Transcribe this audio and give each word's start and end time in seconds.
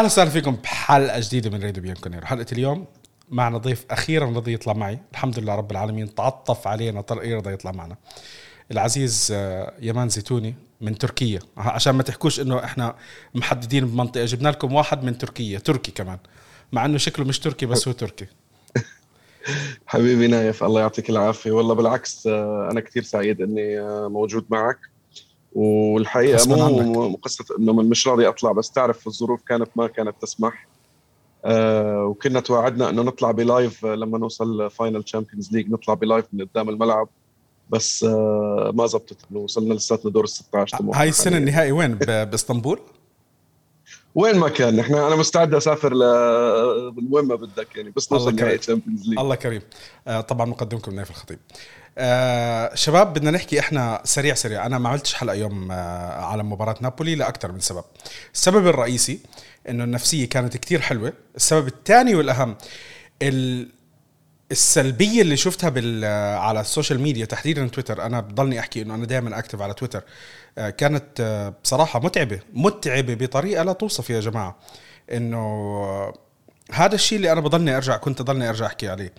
أهلا 0.00 0.06
وسهلا 0.06 0.30
فيكم 0.30 0.56
بحلقة 0.56 1.20
جديدة 1.20 1.50
من 1.50 1.62
راديو 1.62 1.82
بيانكونيري 1.82 2.24
حلقة 2.24 2.46
اليوم 2.52 2.86
معنا 3.30 3.58
ضيف 3.58 3.84
أخيرا 3.90 4.26
رضي 4.26 4.52
يطلع 4.52 4.72
معي. 4.72 4.98
الحمد 5.12 5.38
لله 5.38 5.54
رب 5.54 5.70
العالمين. 5.70 6.14
تعطف 6.14 6.66
علينا 6.66 7.00
طرق 7.00 7.36
رضي 7.36 7.52
يطلع 7.52 7.72
معنا. 7.72 7.96
العزيز 8.70 9.28
آه، 9.32 9.72
يمان 9.80 10.08
زيتوني 10.08 10.54
من 10.80 10.98
تركيا. 10.98 11.40
عشان 11.56 11.94
ما 11.94 12.02
تحكوش 12.02 12.40
إنه 12.40 12.64
إحنا 12.64 12.94
محددين 13.34 13.86
بمنطقة. 13.86 14.24
جبنا 14.24 14.48
لكم 14.48 14.72
واحد 14.72 15.04
من 15.04 15.18
تركيا 15.18 15.58
تركي 15.58 15.92
كمان 15.92 16.18
مع 16.72 16.84
إنه 16.84 16.98
شكله 16.98 17.26
مش 17.26 17.38
تركي 17.38 17.66
بس 17.66 17.88
هو 17.88 17.94
تركي. 17.94 18.26
حبيبي 19.86 20.26
نايف 20.26 20.64
الله 20.64 20.80
يعطيك 20.80 21.10
العافية. 21.10 21.50
والله 21.50 21.74
بالعكس 21.74 22.26
آه، 22.26 22.68
أنا 22.72 22.80
كثير 22.80 23.02
سعيد 23.02 23.40
إني 23.40 23.80
آه، 23.80 24.08
موجود 24.08 24.46
معك. 24.50 24.78
والحقيقة 25.52 26.48
مو 26.48 27.18
قصة 27.22 27.44
إنه 27.58 27.72
مش 27.72 28.08
راضي 28.08 28.28
أطلع 28.28 28.52
بس 28.52 28.70
تعرف 28.70 29.06
الظروف 29.06 29.42
كانت 29.42 29.68
ما 29.76 29.86
كانت 29.86 30.14
تسمح. 30.22 30.66
آه 31.44 32.04
وكنا 32.04 32.40
توعدنا 32.40 32.90
إنه 32.90 33.02
نطلع 33.02 33.30
ب 33.30 33.41
live 33.41 33.86
لما 33.86 34.18
نوصل 34.18 34.70
final 34.70 35.02
Champions 35.02 35.52
League 35.52 35.70
نطلع 35.70 35.94
ب 35.94 36.00
live 36.00 36.24
من 36.32 36.44
قدام 36.44 36.68
الملعب. 36.68 37.08
بس 37.70 38.04
آه 38.04 38.72
ما 38.74 38.86
زبطت 38.86 39.16
إنه 39.30 39.40
وصلنا 39.40 39.74
لساتنا 39.74 40.10
دور 40.10 40.24
ال 40.24 40.28
16 40.28 40.78
هاي 40.94 41.08
السنة 41.08 41.36
النهائي 41.36 41.72
وين؟ 41.72 41.94
باسطنبول؟ 42.30 42.80
وين 44.14 44.38
ما 44.38 44.48
كان. 44.48 44.76
نحن 44.76 44.94
أنا 44.94 45.16
مستعد 45.16 45.54
أسافر 45.54 45.94
ل 45.94 46.02
وين 47.10 47.24
ما 47.24 47.34
بدك 47.34 47.76
يعني 47.76 47.92
بس 47.96 48.12
نوصل 48.12 48.34
نهائي 48.34 48.58
Champions 48.58 49.08
League 49.08 49.18
الله 49.18 49.34
كريم. 49.34 49.62
آه 50.06 50.20
طبعا 50.20 50.46
مقدمكم 50.46 50.94
نايف 50.94 51.10
الخطيب. 51.10 51.38
آه 51.98 52.74
شباب 52.74 53.12
بدنا 53.12 53.30
نحكي 53.30 53.60
إحنا 53.60 54.00
سريع 54.04 54.34
سريع. 54.34 54.66
أنا 54.66 54.78
ما 54.78 54.88
عملتش 54.88 55.14
حلقة 55.14 55.34
يوم 55.34 55.72
آه 55.72 56.24
على 56.24 56.42
مباراة 56.42 56.76
نابولي 56.80 57.14
لأكثر 57.14 57.52
من 57.52 57.60
سبب. 57.60 57.84
السبب 58.34 58.66
الرئيسي 58.66 59.20
إنه 59.68 59.84
النفسية 59.84 60.28
كانت 60.28 60.56
كتير 60.56 60.80
حلوة. 60.80 61.12
السبب 61.36 61.66
الثاني 61.66 62.14
والأهم 62.14 62.56
السلبية 64.52 65.22
اللي 65.22 65.36
شفتها 65.36 65.70
بال 65.70 66.04
على 66.38 66.60
السوشيال 66.60 67.00
ميديا 67.00 67.24
تحديدا 67.24 67.68
تويتر. 67.68 68.06
أنا 68.06 68.20
بضلني 68.20 68.60
أحكي 68.60 68.82
إنه 68.82 68.94
أنا 68.94 69.06
دائما 69.06 69.38
active 69.38 69.60
على 69.62 69.74
تويتر. 69.74 70.02
آه، 70.58 70.70
كانت 70.70 71.20
آه، 71.20 71.54
بصراحة 71.64 72.00
متعبة 72.00 72.40
متعبة 72.52 73.14
بطريقة 73.14 73.62
لا 73.62 73.72
توصف 73.72 74.10
يا 74.10 74.20
جماعة. 74.20 74.58
إنه 75.12 76.12
هذا 76.72 76.94
الشيء 76.94 77.16
اللي 77.16 77.32
أنا 77.32 77.40
بضلني 77.40 77.76
أرجع 77.76 77.96
كنت 77.96 78.22
ضلني 78.22 78.48
أرجع 78.48 78.66
أحكي 78.66 78.88
عليه. 78.88 79.12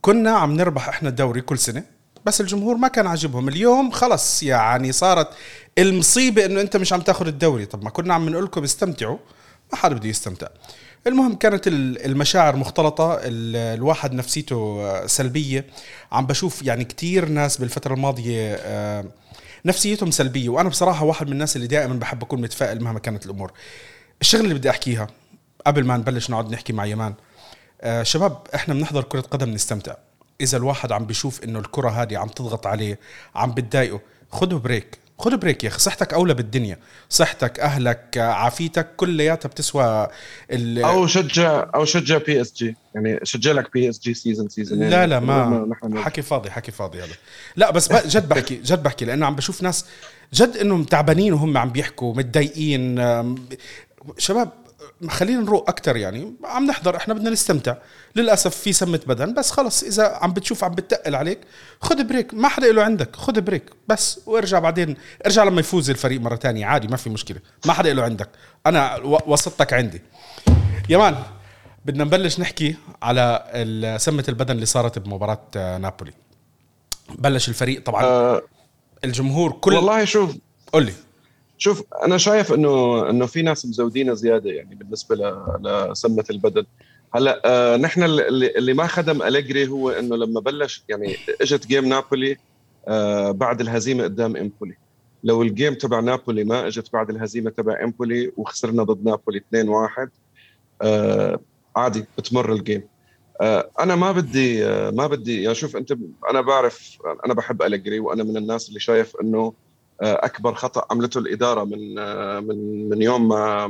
كنا 0.00 0.30
عم 0.30 0.52
نربح 0.52 0.88
إحنا 0.88 1.08
الدوري 1.08 1.40
كل 1.40 1.58
سنة. 1.58 1.93
بس 2.24 2.40
الجمهور 2.40 2.76
ما 2.76 2.88
كان 2.88 3.06
عاجبهم. 3.06 3.48
اليوم 3.48 3.90
خلص 3.90 4.42
يعني 4.42 4.92
صارت 4.92 5.28
المصيبة 5.78 6.44
إنه 6.44 6.60
أنت 6.60 6.76
مش 6.76 6.92
عم 6.92 7.00
تاخذ 7.00 7.26
الدوري. 7.26 7.66
طب 7.66 7.84
ما 7.84 7.90
كنا 7.90 8.14
عم 8.14 8.28
نقول 8.28 8.44
لكم 8.44 8.64
استمتعوا 8.64 9.18
ما 9.72 9.78
حدا 9.78 9.94
بده 9.94 10.08
يستمتع. 10.08 10.46
المهم 11.06 11.34
كانت 11.34 11.62
المشاعر 11.66 12.56
مختلطة 12.56 13.18
الواحد 13.22 14.12
نفسيته 14.12 15.06
سلبية. 15.06 15.66
عم 16.12 16.26
بشوف 16.26 16.62
يعني 16.62 16.84
كتير 16.84 17.28
ناس 17.28 17.56
بالفترة 17.56 17.94
الماضية 17.94 18.54
آه، 18.54 19.04
نفسيتهم 19.64 20.10
سلبية. 20.10 20.48
وأنا 20.48 20.68
بصراحة 20.68 21.04
واحد 21.04 21.26
من 21.26 21.32
الناس 21.32 21.56
اللي 21.56 21.66
دائما 21.66 21.94
بحب 21.94 22.22
أكون 22.22 22.40
متفائل 22.40 22.82
مهما 22.84 22.98
كانت 22.98 23.26
الأمور. 23.26 23.52
الشغل 24.20 24.40
اللي 24.40 24.54
بدي 24.54 24.70
أحكيها 24.70 25.06
قبل 25.66 25.84
ما 25.84 25.96
نبلش 25.96 26.30
نقعد 26.30 26.50
نحكي 26.50 26.72
مع 26.72 26.86
يمان 26.86 27.14
آه، 27.80 28.02
شباب 28.02 28.38
إحنا 28.54 28.74
بنحضر 28.74 29.02
كرة 29.02 29.20
قدم 29.20 29.50
نستمتع. 29.50 29.94
إذا 30.40 30.58
الواحد 30.58 30.92
عم 30.92 31.04
بيشوف 31.04 31.44
إنه 31.44 31.58
الكرة 31.58 31.90
هذه 31.90 32.18
عم 32.18 32.28
تضغط 32.28 32.66
عليه 32.66 32.98
عم 33.34 33.52
بتضايقه 33.52 34.00
خده 34.30 34.56
break 34.56 35.04
خذ 35.18 35.36
break 35.36 35.64
يا 35.64 35.68
أخي. 35.68 35.78
صحتك 35.78 36.14
أولى 36.14 36.34
بالدنيا 36.34 36.78
صحتك 37.08 37.60
أهلك 37.60 38.18
عافيتك 38.18 38.96
كلياتها 38.96 39.48
بتسوى 39.48 40.08
أو 40.52 41.06
شجع 41.06 41.66
أو 41.74 41.84
شجع 41.84 42.18
PSG 42.18 42.76
يعني 42.94 43.20
شجع 43.22 43.52
لك 43.52 43.72
PSG 43.72 44.00
season 44.00 44.48
season 44.48 44.78
لا 44.78 45.06
لا 45.06 45.20
ما 45.20 45.76
حكي 45.94 46.22
فاضي 46.22 46.50
حكي 46.50 46.72
فاضي 46.72 46.98
هذا 46.98 47.14
لا 47.56 47.70
بس 47.70 47.92
جد 47.92 48.28
بحكي 48.28 48.56
جد 48.56 48.82
بحكي 48.82 49.04
لأنه 49.04 49.26
عم 49.26 49.34
بشوف 49.36 49.62
ناس 49.62 49.84
جد 50.34 50.56
إنهم 50.56 50.84
تعبانين 50.84 51.32
وهم 51.32 51.58
عم 51.58 51.70
بيحكوا 51.70 52.14
متضايقين 52.14 52.96
شباب 54.18 54.52
خلينا 55.08 55.40
نروق 55.40 55.68
أكثر 55.68 55.96
يعني. 55.96 56.34
عم 56.44 56.66
نحضر 56.66 56.96
إحنا 56.96 57.14
بدنا 57.14 57.30
نستمتع. 57.30 57.76
للأسف 58.16 58.56
في 58.56 58.72
سمة 58.72 59.00
بدن 59.06 59.34
بس 59.34 59.50
خلص 59.50 59.82
إذا 59.82 60.18
عم 60.22 60.32
بتشوف 60.32 60.64
عم 60.64 60.74
بتقل 60.74 61.14
عليك 61.14 61.40
خذ 61.80 62.04
break. 62.04 62.34
ما 62.34 62.48
حدا 62.48 62.72
له 62.72 62.82
عندك 62.82 63.16
خذ 63.16 63.40
break. 63.40 63.70
بس 63.88 64.20
وارجع 64.26 64.58
بعدين 64.58 64.96
ارجع 65.26 65.44
لما 65.44 65.60
يفوز 65.60 65.90
الفريق 65.90 66.20
مرة 66.20 66.36
تانية. 66.36 66.66
عادي 66.66 66.88
ما 66.88 66.96
في 66.96 67.10
مشكلة. 67.10 67.38
ما 67.66 67.72
حدا 67.72 67.94
له 67.94 68.02
عندك. 68.02 68.28
أنا 68.66 68.96
وسطتك 69.04 69.72
عندي. 69.72 70.02
يمان 70.88 71.16
بدنا 71.84 72.04
نبلش 72.04 72.40
نحكي 72.40 72.76
على 73.02 73.96
سمة 74.00 74.24
البدن 74.28 74.54
اللي 74.54 74.66
صارت 74.66 74.98
بمباراة 74.98 75.78
نابولي. 75.78 76.12
بلش 77.18 77.48
الفريق 77.48 77.82
طبعا. 77.84 78.04
أه 78.04 78.42
الجمهور 79.04 79.52
كل 79.52 79.74
والله 79.74 80.04
شوف 80.04 80.36
قول 80.72 80.86
لي. 80.86 80.92
شوف 81.58 81.84
أنا 82.04 82.18
شايف 82.18 82.52
إنه 82.52 83.10
إنه 83.10 83.26
في 83.26 83.42
ناس 83.42 83.66
مزودين 83.66 84.14
زيادة 84.14 84.50
يعني 84.50 84.74
بالنسبة 84.74 85.16
لسمة 85.60 86.24
البدن 86.30 86.64
هلأ 87.14 87.42
آه 87.44 87.76
نحن 87.76 88.02
اللي, 88.02 88.58
اللي 88.58 88.74
ما 88.74 88.86
خدم 88.86 89.22
أليجري 89.22 89.68
هو 89.68 89.90
إنه 89.90 90.16
لما 90.16 90.40
بلش 90.40 90.84
يعني 90.88 91.16
إجت 91.40 91.66
game 91.66 91.84
نابولي 91.84 92.36
آه 92.88 93.30
بعد 93.30 93.60
الهزيمة 93.60 94.04
قدام 94.04 94.36
إمبولي. 94.36 94.74
لو 95.24 95.42
ال 95.42 95.48
game 95.48 95.74
تبع 95.74 96.00
نابولي 96.00 96.44
ما 96.44 96.66
إجت 96.66 96.92
بعد 96.92 97.10
الهزيمة 97.10 97.50
تبع 97.50 97.84
إمبولي 97.84 98.32
وخسرنا 98.36 98.82
ضد 98.82 99.04
نابولي 99.04 99.40
2-1 100.06 100.08
آه 100.82 101.40
عادي 101.76 102.04
بتمر 102.18 102.52
ال 102.52 102.57
game. 102.57 102.82
آه 103.40 103.70
أنا 103.80 103.96
ما 103.96 104.12
بدي 104.12 104.66
آه 104.66 104.90
ما 104.90 105.06
بدي 105.06 105.42
يعني 105.42 105.54
شوف 105.54 105.76
أنت 105.76 105.96
أنا 106.30 106.40
بعرف 106.40 106.98
أنا 107.26 107.34
بحب 107.34 107.62
أليجري 107.62 107.98
وأنا 108.00 108.24
من 108.24 108.36
الناس 108.36 108.68
اللي 108.68 108.80
شايف 108.80 109.16
إنه 109.22 109.52
أكبر 110.00 110.54
خطأ 110.54 110.86
عملته 110.90 111.18
الإدارة 111.18 111.64
من 111.64 111.98
آه، 111.98 112.40
من 112.40 112.88
من 112.88 113.02
يوم 113.02 113.28
ما 113.28 113.66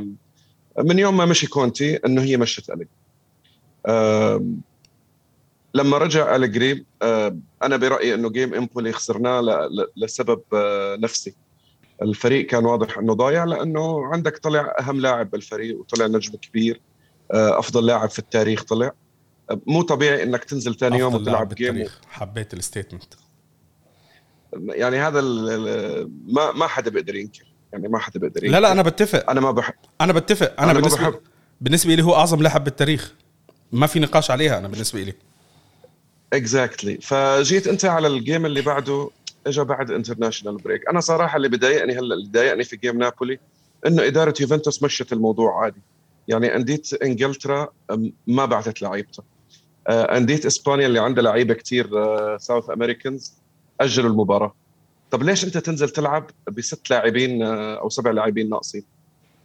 من 0.79 0.99
يوم 0.99 1.17
ما 1.17 1.25
مشي 1.25 1.47
كونتي 1.47 1.95
إنه 1.95 2.21
هي 2.21 2.37
مشت 2.37 2.69
أليجري. 2.69 2.89
لما 5.73 5.97
رجع 5.97 6.35
أليجري 6.35 6.85
أنا 7.63 7.77
برأيي 7.77 8.13
إنه 8.13 8.29
game 8.29 8.53
امبولي 8.53 8.91
خسرناه 8.91 9.69
لسبب 9.97 10.41
آه، 10.53 10.95
نفسي. 10.95 11.35
الفريق 12.01 12.45
كان 12.45 12.65
واضح 12.65 12.97
إنه 12.97 13.13
ضايع 13.13 13.43
لأنه 13.43 14.05
عندك 14.05 14.37
طلع 14.37 14.75
أهم 14.79 15.01
لاعب 15.01 15.31
بالفريق 15.31 15.79
وطلع 15.79 16.07
نجم 16.07 16.35
كبير 16.35 16.81
أفضل 17.31 17.85
لاعب 17.85 18.09
في 18.09 18.19
التاريخ 18.19 18.63
طلع. 18.63 18.91
مو 19.67 19.81
طبيعي 19.81 20.23
إنك 20.23 20.43
تنزل 20.43 20.75
ثاني 20.75 20.97
يوم 20.97 21.15
وتلعب 21.15 21.53
game 21.53 21.85
حبيت 22.09 22.53
ال 22.53 22.59
statement 22.59 23.13
يعني 24.53 24.97
هذا 24.97 25.21
ما 26.27 26.51
ما 26.51 26.67
حدا 26.67 26.89
بيقدر 26.89 27.15
ينكر. 27.15 27.45
يعني 27.73 27.87
ما 27.87 27.99
حدا 27.99 28.19
بيقدر 28.19 28.43
ينكر 28.43 28.55
لا 28.55 28.61
لا 28.61 28.71
أنا 28.71 28.81
بتفق. 28.81 29.29
أنا 29.29 29.41
ما 29.41 29.51
بحب. 29.51 29.73
أنا 30.01 30.13
بتفق. 30.13 30.53
أنا, 30.59 30.71
أنا 30.71 30.79
بالنسبة 30.79 31.09
بحب. 31.09 31.19
بالنسبة 31.61 31.95
لي 31.95 32.03
هو 32.03 32.15
أعظم 32.15 32.41
لاعب 32.41 32.63
بالتاريخ. 32.63 33.13
ما 33.71 33.87
في 33.87 33.99
نقاش 33.99 34.31
عليها 34.31 34.57
أنا 34.57 34.67
بالنسبة 34.67 35.01
لي 35.01 35.13
exactly 36.33 36.97
exactly. 36.97 37.05
فجيت 37.05 37.67
أنت 37.67 37.85
على 37.85 38.07
ال 38.07 38.15
game 38.15 38.45
اللي 38.45 38.61
بعده 38.61 39.09
اجى 39.47 39.63
بعد 39.63 39.91
international 39.91 40.57
break 40.57 40.89
أنا 40.89 40.99
صراحة 40.99 41.37
اللي 41.37 41.49
بضايقني 41.49 41.93
هلا 41.93 42.15
اللي 42.15 42.29
ضايقني 42.31 42.63
في 42.63 42.77
game 42.77 42.97
نابولي 42.97 43.39
إنه 43.87 44.07
إدارة 44.07 44.33
يوفنتوس 44.41 44.83
مشت 44.83 45.13
الموضوع 45.13 45.63
عادي. 45.63 45.81
يعني 46.27 46.55
أندية 46.55 46.81
إنجلترا 47.03 47.67
ما 48.27 48.45
بعثت 48.45 48.81
لعيبتها. 48.81 49.23
آه، 49.87 50.17
أندية 50.17 50.47
إسبانيا 50.47 50.87
اللي 50.87 50.99
عندها 50.99 51.23
لعيبة 51.23 51.53
كثير 51.53 51.89
South 52.37 52.69
Americans 52.69 53.33
أجلوا 53.81 54.09
المباراة. 54.09 54.55
طب 55.11 55.23
ليش 55.23 55.45
أنت 55.45 55.57
تنزل 55.57 55.89
تلعب 55.89 56.31
بست 56.51 56.89
لاعبين 56.89 57.43
آه، 57.43 57.75
أو 57.75 57.89
سبع 57.89 58.11
لاعبين 58.11 58.49
ناقصين؟ 58.49 58.83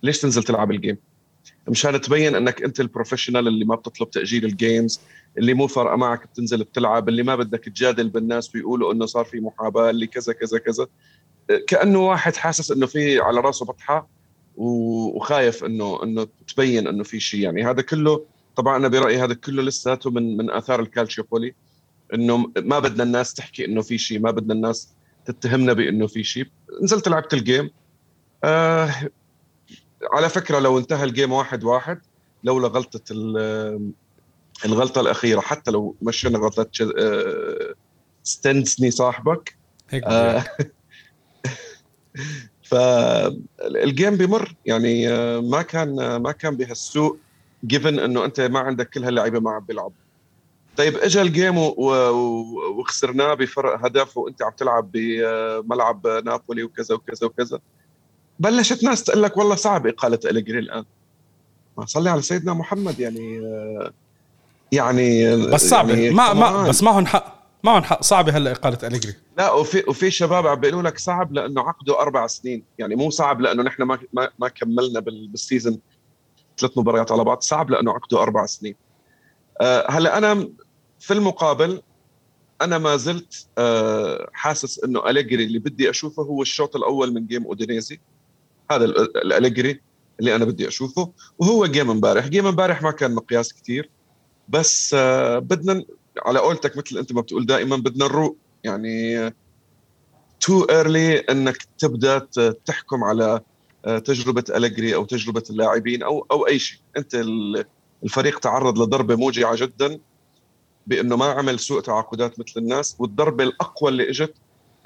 ليش 0.02 0.20
تنزل 0.20 0.42
تلعب 0.42 0.70
ال 0.70 0.74
game؟ 0.74 0.96
مشان 1.68 2.00
تبين 2.00 2.34
أنك 2.34 2.62
أنت 2.62 2.80
ال 2.80 2.85
professional 2.85 3.48
اللي 3.48 3.64
ما 3.64 3.74
بتطلب 3.74 4.10
تأجيل 4.10 4.44
ال 4.44 4.53
games 4.53 5.00
اللي 5.38 5.54
مو 5.54 5.66
فارقة 5.66 5.96
معك 5.96 6.26
بتنزل 6.26 6.64
بتلعب 6.64 7.08
اللي 7.08 7.22
ما 7.22 7.36
بدك 7.36 7.64
تجادل 7.64 8.08
بالناس 8.08 8.54
ويقولوا 8.54 8.92
إنه 8.92 9.06
صار 9.06 9.24
في 9.24 9.40
محاباة 9.40 9.90
اللي 9.90 10.06
كذا 10.06 10.32
كذا 10.32 10.58
كذا. 10.58 10.86
كأنه 11.66 11.98
واحد 11.98 12.36
حاسس 12.36 12.70
إنه 12.70 12.86
في 12.86 13.20
على 13.20 13.40
راسه 13.40 13.66
بطحة 13.66 14.08
وخايف 14.56 15.64
إنه 15.64 16.02
إنه 16.02 16.26
تبين 16.48 16.86
إنه 16.86 17.04
في 17.04 17.20
شيء. 17.20 17.40
يعني 17.40 17.64
هذا 17.64 17.82
كله 17.82 18.24
طبعا 18.56 18.76
أنا 18.76 18.88
برأيي 18.88 19.18
هذا 19.18 19.34
كله 19.34 19.62
لساته 19.62 20.10
من 20.10 20.36
من 20.36 20.50
آثار 20.50 20.80
الكالتشيوبولي 20.80 21.54
إنه 22.14 22.52
ما 22.56 22.78
بدنا 22.78 23.02
الناس 23.02 23.34
تحكي 23.34 23.64
إنه 23.64 23.82
في 23.82 23.98
شيء 23.98 24.20
ما 24.20 24.30
بدنا 24.30 24.54
الناس 24.54 24.94
تتهمنا 25.24 25.72
بإنه 25.72 26.06
في 26.06 26.24
شيء. 26.24 26.46
نزلت 26.82 27.08
لعبت 27.08 27.34
ال 27.34 27.41
game 27.41 27.70
آه 28.44 29.10
على 30.12 30.28
فكرة 30.28 30.58
لو 30.58 30.78
انتهى 30.78 31.04
ال 31.04 31.10
game 31.10 31.32
واحد 31.32 31.64
واحد 31.64 32.00
لولا 32.44 32.68
غلطه 32.68 33.00
الغلطة 34.64 35.00
الأخيرة 35.00 35.40
حتى 35.40 35.70
لو 35.70 35.96
مشينا 36.02 36.38
غلطة 36.38 36.70
آه 36.98 37.74
تشيزني 38.22 38.90
صاحبك. 38.90 39.58
هيك 39.90 40.04
آه 40.04 40.44
فال 42.70 43.19
game 43.19 44.16
بمر. 44.16 44.54
يعني 44.64 45.08
آه، 45.08 45.40
ما 45.40 45.62
كان 45.62 46.16
ما 46.16 46.32
كان 46.32 46.56
بهالسوء 46.56 47.18
given 47.64 47.98
إنه 47.98 48.24
أنت 48.24 48.40
ما 48.40 48.58
عندك 48.58 48.88
كل 48.88 49.04
هاللعيبة 49.04 49.40
ما 49.40 49.50
عم 49.50 49.64
بيلعبوا. 49.64 50.09
طيب 50.76 50.96
اجى 50.96 51.22
ال 51.22 51.29
game 51.29 51.54
وخسرناه 52.78 53.34
بفرق 53.34 53.84
هدف 53.86 54.16
وأنت 54.16 54.42
عم 54.42 54.52
تلعب 54.56 54.90
بملعب 54.92 56.06
نابولي 56.06 56.62
وكذا 56.62 56.94
وكذا 56.94 57.26
وكذا. 57.26 57.58
بلشت 58.38 58.84
ناس 58.84 59.04
تقول 59.04 59.22
لك 59.22 59.36
والله 59.36 59.54
صعب 59.54 59.86
اقاله 59.86 60.18
إليجري 60.24 60.58
الآن. 60.58 60.84
ما 61.78 61.86
صلي 61.86 62.10
على 62.10 62.22
سيدنا 62.22 62.54
محمد 62.54 63.00
يعني 63.00 63.42
يعني 64.72 65.36
بس 65.36 65.68
صعبة. 65.68 65.92
يعني 65.94 66.10
ما 66.10 66.32
ما 66.32 66.68
بس 66.68 66.82
معهم 66.82 67.06
حق. 67.06 67.40
معهم 67.64 67.82
حق. 67.82 68.02
صعبة 68.02 68.36
هلأ 68.36 68.52
اقاله 68.52 68.78
إليجري. 68.82 69.14
لا 69.38 69.52
وفي 69.52 69.84
وفي 69.88 70.10
شباب 70.10 70.46
عم 70.46 70.60
بيقولوا 70.60 70.82
لك 70.82 70.98
صعب 70.98 71.32
لأنه 71.32 71.60
عقده 71.68 72.00
أربع 72.00 72.26
سنين. 72.26 72.64
يعني 72.78 72.96
مو 72.96 73.10
صعب 73.10 73.40
لأنه 73.40 73.62
نحن 73.62 73.82
ما 73.82 73.98
ما, 74.12 74.28
ما 74.38 74.48
كملنا 74.48 75.00
بال 75.00 75.20
season 75.20 75.78
ثلاث 76.58 76.78
مباريات 76.78 77.12
على 77.12 77.24
بعض. 77.24 77.40
صعب 77.40 77.70
لأنه 77.70 77.92
عقده 77.92 78.22
أربع 78.22 78.46
سنين. 78.46 78.74
هلا 79.62 80.18
أنا 80.18 80.48
في 80.98 81.12
المقابل 81.12 81.82
أنا 82.62 82.78
ما 82.78 82.96
زلت 82.96 83.46
أه 83.58 84.28
حاسس 84.32 84.84
إنه 84.84 85.10
أليجري 85.10 85.44
اللي 85.44 85.58
بدي 85.58 85.90
أشوفه 85.90 86.22
هو 86.22 86.42
الشوط 86.42 86.76
الأول 86.76 87.14
من 87.14 87.26
game 87.26 87.44
أودينيزي. 87.44 88.00
هذا 88.70 88.84
الأليجري 88.84 89.80
اللي 90.20 90.36
أنا 90.36 90.44
بدي 90.44 90.68
أشوفه. 90.68 91.12
وهو 91.38 91.66
game 91.66 91.90
امبارح. 91.90 92.26
game 92.26 92.46
امبارح 92.46 92.82
ما 92.82 92.90
كان 92.90 93.14
مقياس 93.14 93.54
كثير 93.54 93.90
بس 94.48 94.94
أه 94.94 95.38
بدنا 95.38 95.84
على 96.26 96.38
قولتك 96.38 96.76
مثل 96.76 96.98
أنت 96.98 97.12
ما 97.12 97.20
بتقول 97.20 97.46
دائما 97.46 97.76
بدنا 97.76 98.04
نروق. 98.04 98.36
يعني 98.64 99.30
too 100.40 100.64
early 100.64 101.18
إنك 101.18 101.56
تبدأ 101.78 102.18
تحكم 102.64 103.04
على 103.04 103.40
آه، 103.84 103.98
تجربة 103.98 104.44
أليجري 104.56 104.94
أو 104.94 105.04
تجربة 105.04 105.42
اللاعبين 105.50 106.02
أو 106.02 106.26
أو 106.30 106.46
أي 106.46 106.58
شيء. 106.58 106.78
أنت 106.96 107.14
الفريق 108.04 108.38
تعرض 108.38 108.78
لضربة 108.78 109.16
موجعة 109.16 109.56
جدا 109.56 109.98
بأنه 110.86 111.16
ما 111.16 111.24
عمل 111.24 111.60
سوء 111.60 111.80
تعاقدات 111.80 112.40
مثل 112.40 112.52
الناس 112.56 112.96
والضربة 112.98 113.44
الأقوى 113.44 113.90
اللي 113.90 114.10
إجت 114.10 114.34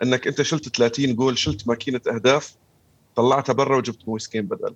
إنك 0.02 0.26
أنت 0.26 0.42
شلت 0.42 0.76
30 0.76 1.14
جول 1.14 1.38
شلت 1.38 1.68
ماكينة 1.68 2.00
أهداف 2.14 2.54
طلعتها 3.16 3.52
برا 3.52 3.76
وجبت 3.76 4.08
مويسكين 4.08 4.42
بدل. 4.42 4.74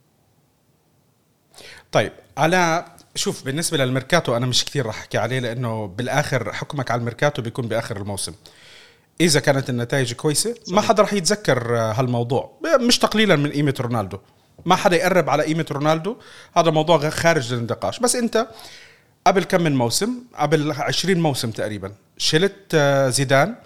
طيب 1.92 2.12
على 2.36 2.84
شوف 3.14 3.44
بالنسبة 3.44 3.78
للميركاتو 3.78 4.36
أنا 4.36 4.46
مش 4.46 4.64
كثير 4.64 4.86
راح 4.86 4.98
أحكي 4.98 5.18
عليه 5.18 5.38
لأنه 5.38 5.86
بالآخر 5.86 6.52
حكمك 6.52 6.90
على 6.90 6.98
الميركاتو 6.98 7.42
بيكون 7.42 7.68
بآخر 7.68 7.96
الموسم. 7.96 8.32
إذا 9.20 9.40
كانت 9.40 9.70
النتائج 9.70 10.12
كويسة. 10.12 10.54
ما 10.68 10.80
حدا 10.80 11.02
راح 11.02 11.12
يتذكر 11.12 11.76
هالموضوع. 11.76 12.58
مش 12.80 12.98
تقليلا 12.98 13.36
من 13.36 13.52
قيمة 13.52 13.74
رونالدو. 13.80 14.18
ما 14.66 14.76
حدا 14.76 14.96
يقرب 14.96 15.30
على 15.30 15.42
قيمة 15.42 15.66
رونالدو. 15.70 16.16
هذا 16.56 16.70
موضوع 16.70 17.10
خارج 17.10 17.52
النقاش 17.52 17.98
بس 17.98 18.16
انت 18.16 18.46
قبل 19.26 19.44
كم 19.44 19.62
من 19.62 19.76
موسم 19.76 20.10
قبل 20.34 20.72
20 20.72 21.20
موسم 21.20 21.50
تقريبا 21.50 21.92
شلت 22.18 22.56
آه، 22.74 23.08
زيدان 23.08 23.56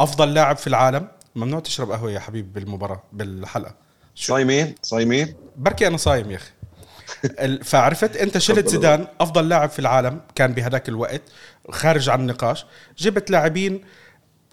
أفضل 0.00 0.34
لاعب 0.34 0.56
في 0.56 0.66
العالم. 0.66 1.08
ممنوع 1.36 1.60
تشرب 1.60 1.90
قهوة 1.90 2.10
يا 2.12 2.20
حبيبي 2.20 2.60
بالمباراة 2.60 3.02
بالحلقة. 3.12 3.74
صايمين 4.16 4.74
صايمين. 4.82 5.34
بركي 5.56 5.86
أنا 5.86 5.96
صايم 5.96 6.30
يا 6.30 6.36
أخي. 6.36 6.50
فعرفت؟ 7.64 8.16
انت 8.16 8.38
شلت 8.48 8.68
زيدان 8.68 9.06
أفضل 9.20 9.48
لاعب 9.48 9.68
في 9.70 9.78
العالم 9.78 10.20
كان 10.34 10.52
بهذاك 10.52 10.88
الوقت 10.88 11.22
خارج 11.70 12.08
عن 12.08 12.20
النقاش. 12.20 12.66
جبت 12.98 13.30
لاعبين 13.30 13.84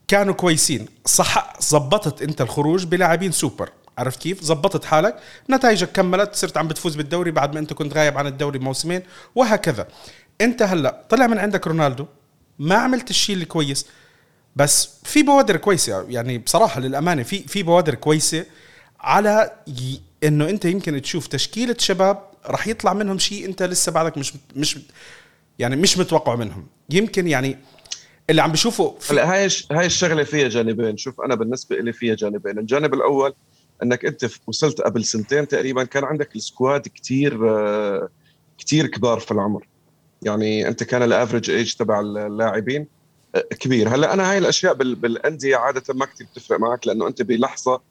كانوا 0.08 0.34
كويسين. 0.34 0.88
صح 1.06 1.54
زبطت 1.60 2.22
انت 2.22 2.42
الخروج 2.42 2.86
بلاعبين 2.86 3.32
سوبر. 3.32 3.70
عرفت 3.98 4.22
كيف؟ 4.22 4.44
زبطت 4.44 4.86
حالك 4.86 5.16
نتائجك 5.50 5.92
كملت 5.92 6.36
صرت 6.36 6.58
عم 6.58 6.68
بتفوز 6.68 6.96
بالدوري 6.96 7.32
بعد 7.32 7.54
ما 7.54 7.60
انت 7.60 7.74
كنت 7.74 7.94
غايب 7.94 8.18
عن 8.18 8.28
الدوري 8.28 8.60
موسمين 8.60 9.02
وهكذا. 9.36 9.88
انت 10.42 10.62
هلأ 10.62 11.04
طلع 11.10 11.28
من 11.28 11.38
عندك 11.38 11.68
رونالدو 11.68 12.06
ما 12.60 12.76
عملت 12.76 13.10
الشيء 13.10 13.36
الكويس 13.36 13.86
بس 14.56 14.90
في 15.04 15.24
بوادر 15.24 15.58
كويسة 15.58 16.06
يعني 16.10 16.38
بصراحة 16.38 16.80
للأمانة 16.80 17.24
في 17.24 17.44
في 17.44 17.64
بوادر 17.64 17.96
كويسة 17.96 18.46
على 19.00 19.52
إنه 20.24 20.50
انت 20.50 20.66
يمكن 20.66 21.02
تشوف 21.02 21.28
تشكيلة 21.28 21.76
شباب 21.80 22.24
راح 22.46 22.68
يطلع 22.68 22.94
منهم 22.94 23.20
شيء 23.20 23.46
انت 23.46 23.64
لسه 23.64 23.92
بعدك 23.92 24.18
مش 24.18 24.34
مش 24.56 24.80
يعني 25.60 25.76
مش 25.76 25.98
متوقع 25.98 26.36
منهم. 26.36 26.68
يمكن 26.90 27.28
يعني 27.28 27.58
اللي 28.30 28.42
عم 28.42 28.52
بشوفه 28.52 28.98
هلأ 29.10 29.34
هاي 29.34 29.48
هاي 29.72 29.86
الشغلة 29.86 30.24
فيها 30.24 30.48
جانبين. 30.48 30.98
شوف 30.98 31.22
أنا 31.22 31.36
بالنسبة 31.36 31.76
لي 31.76 31.94
فيها 31.94 32.16
جانبين. 32.16 32.60
الجانب 32.60 32.94
الأول 32.94 33.34
إنك 33.84 34.06
أنت 34.06 34.30
وصلت 34.48 34.82
قبل 34.82 35.06
سنتين 35.06 35.48
تقريبا 35.48 35.84
كان 35.84 36.04
عندك 36.04 36.36
ال 36.36 36.43
squad 36.43 36.82
كتير 36.82 37.40
كتير 38.58 38.88
كبار 38.88 39.20
في 39.20 39.32
العمر. 39.32 39.68
يعني 40.22 40.68
أنت 40.68 40.84
كان 40.84 41.04
ال 41.04 41.09
average 41.09 41.50
age 41.50 41.74
تبع 41.74 42.00
اللاعبين 42.00 42.88
كبير. 43.60 43.96
هلأ 43.96 44.14
أنا 44.14 44.32
هاي 44.32 44.38
الأشياء 44.38 44.74
بالأندية 44.74 45.56
عادة 45.56 45.94
ما 45.94 46.06
كثير 46.06 46.28
بتفرق 46.32 46.60
معك 46.60 46.88
لأنه 46.88 47.08
أنت 47.08 47.22
بلحظة 47.22 47.82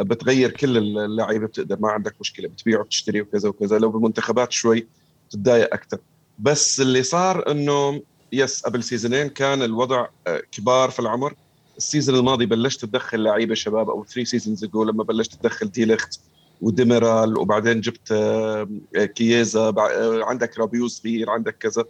بتغير 0.00 0.50
كل 0.50 0.76
اللعيبه 0.98 1.46
بتقدر 1.46 1.78
ما 1.80 1.90
عندك 1.90 2.14
مشكلة 2.20 2.48
بتبيع 2.48 2.80
وبتشتري 2.80 3.20
وكذا 3.20 3.48
وكذا. 3.48 3.78
لو 3.78 3.90
بالمنتخبات 3.90 4.52
شوي 4.52 4.86
تتضايق 5.30 5.74
أكثر 5.74 5.98
بس 6.38 6.80
اللي 6.80 7.02
صار 7.02 7.50
إنه 7.50 8.02
yes 8.32 8.62
قبل 8.62 8.82
seasonين 8.82 9.28
كان 9.28 9.62
الوضع 9.62 10.06
آه، 10.26 10.42
كبار 10.52 10.90
في 10.90 11.00
العمر. 11.00 11.34
ال 11.76 11.82
season 11.82 12.18
الماضي 12.18 12.46
بلشت 12.46 12.84
تدخل 12.84 13.22
لعيبة 13.22 13.54
شباب 13.54 13.90
أو 13.90 14.04
three 14.04 14.24
seasons 14.24 14.64
اجو 14.64 14.84
لما 14.84 15.04
بلشت 15.04 15.34
تدخل 15.34 15.70
ديليخت 15.70 16.20
وديميرال 16.60 17.38
وبعدين 17.38 17.80
جبت 17.80 18.12
آه، 18.12 18.68
كييزا 18.94 19.60
آه، 19.60 20.24
عندك 20.24 20.58
رابيو 20.58 20.88
صغير 20.88 21.30
عندك 21.30 21.56
كذا. 21.56 21.84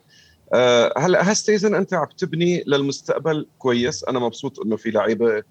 هلا 0.97 1.31
هال 1.31 1.42
season 1.42 1.75
أنت 1.75 1.95
عم 1.95 2.07
تبني 2.19 2.65
للمستقبل 2.67 3.47
كويس. 3.59 4.05
أنا 4.05 4.19
مبسوط 4.19 4.61
إنه 4.61 4.77
في 4.77 4.91
لعيبة 4.91 5.43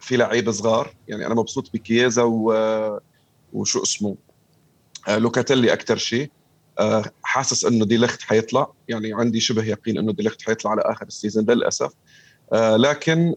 في 0.00 0.16
لعيبة 0.16 0.52
صغار. 0.52 0.94
يعني 1.08 1.26
أنا 1.26 1.34
مبسوط 1.34 1.70
بكييزا 1.74 2.22
وشو 3.52 3.82
اسمه 3.82 4.16
لوكاتيلي 5.08 5.72
أكثر 5.72 5.96
شيء. 5.96 6.30
حاسس 7.22 7.64
إنه 7.64 7.84
دي 7.84 7.96
ليخت 7.96 8.22
حيطلع. 8.22 8.72
يعني 8.88 9.14
عندي 9.14 9.40
شبه 9.40 9.64
يقين 9.64 9.98
إنه 9.98 10.12
دي 10.12 10.22
ليخت 10.22 10.42
حيطلع 10.42 10.70
على 10.70 10.82
آخر 10.84 11.06
ال 11.06 11.11
season 11.11 11.44
للأسف. 11.44 11.92
لكن 12.52 13.34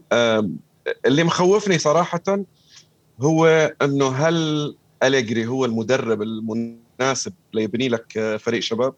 اللي 1.06 1.24
مخوفني 1.24 1.78
صراحة 1.78 2.44
هو 3.20 3.46
إنه 3.82 4.08
هل 4.08 4.76
أليجري 5.02 5.46
هو 5.46 5.64
المدرب 5.64 6.22
المناسب 6.22 7.34
ليبني 7.54 7.88
لك 7.88 8.36
فريق 8.40 8.60
شباب؟ 8.60 8.94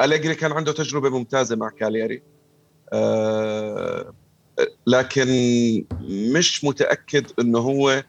أليجري 0.00 0.34
كان 0.34 0.52
عنده 0.52 0.72
تجربة 0.72 1.10
ممتازة 1.10 1.56
مع 1.56 1.70
كالياري 1.70 2.22
لكن 4.86 5.26
مش 6.34 6.64
متأكد 6.64 7.26
إنه 7.40 7.58
هو 7.58 8.02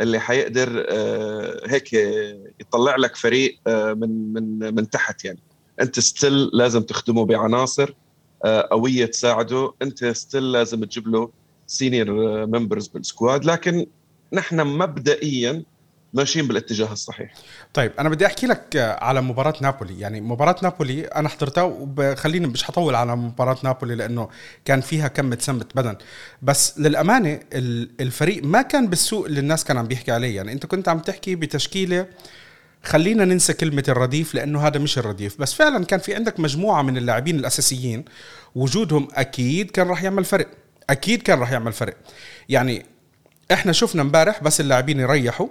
اللي 0.00 0.20
حيقدر 0.20 0.86
آه، 0.88 1.60
هيك 1.66 1.92
يطلع 2.60 2.96
لك 2.96 3.16
فريق 3.16 3.60
آه، 3.66 3.92
من 3.92 4.32
من 4.32 4.74
من 4.74 4.90
تحت 4.90 5.24
يعني. 5.24 5.42
أنت 5.80 6.00
still 6.00 6.50
لازم 6.52 6.82
تخدمه 6.82 7.24
بعناصر. 7.26 7.90
آه، 7.90 7.94
قوية 8.70 9.06
تساعده. 9.06 9.72
أنت 9.82 10.04
still 10.04 10.52
لازم 10.52 10.84
تجيب 10.84 11.08
له 11.08 11.30
senior 11.66 12.10
members 12.46 12.86
بال 12.86 13.03
squad 13.03 13.44
لكن 13.44 13.86
نحن 14.32 14.66
مبدئيا 14.66 15.62
ماشيين 16.14 16.48
بالاتجاه 16.48 16.92
الصحيح. 16.92 17.34
طيب 17.74 17.92
أنا 17.98 18.08
بدي 18.08 18.26
أحكي 18.26 18.46
لك 18.46 18.76
على 18.76 19.20
مباراة 19.20 19.54
نابولي. 19.60 20.00
يعني 20.00 20.20
مباراة 20.20 20.56
نابولي 20.62 21.04
أنا 21.04 21.28
حضرتها 21.28 21.62
وخليني 21.62 22.46
مش 22.46 22.64
حطول 22.64 22.94
على 22.94 23.16
مباراة 23.16 23.56
نابولي 23.64 23.94
لأنه 23.94 24.28
كان 24.64 24.80
فيها 24.80 25.08
كم 25.08 25.34
تسمت 25.34 25.76
بدن. 25.76 25.96
بس 26.42 26.78
للأمانة 26.78 27.40
الفريق 28.00 28.44
ما 28.44 28.62
كان 28.62 28.86
بالسوء 28.86 29.26
اللي 29.26 29.40
الناس 29.40 29.64
كان 29.64 29.76
عم 29.76 29.86
بيحكي 29.86 30.12
عليه. 30.12 30.36
يعني 30.36 30.52
أنت 30.52 30.66
كنت 30.66 30.88
عم 30.88 30.98
تحكي 30.98 31.34
بتشكيلة 31.34 32.06
خلينا 32.82 33.24
ننسى 33.24 33.52
كلمة 33.52 33.84
الرديف 33.88 34.34
لأنه 34.34 34.66
هذا 34.66 34.78
مش 34.78 34.98
الرديف. 34.98 35.40
بس 35.40 35.54
فعلا 35.54 35.84
كان 35.84 36.00
في 36.00 36.14
عندك 36.14 36.40
مجموعة 36.40 36.82
من 36.82 36.96
اللاعبين 36.96 37.36
الأساسيين 37.36 38.04
وجودهم 38.54 39.08
أكيد 39.14 39.70
كان 39.70 39.88
راح 39.88 40.02
يعمل 40.02 40.24
فرق. 40.24 40.48
أكيد 40.90 41.22
كان 41.22 41.38
راح 41.38 41.52
يعمل 41.52 41.72
فرق. 41.72 41.96
يعني 42.48 42.86
إحنا 43.52 43.72
شفنا 43.72 44.02
امبارح 44.02 44.42
بس 44.42 44.60
اللاعبين 44.60 45.00
يريحوا. 45.00 45.48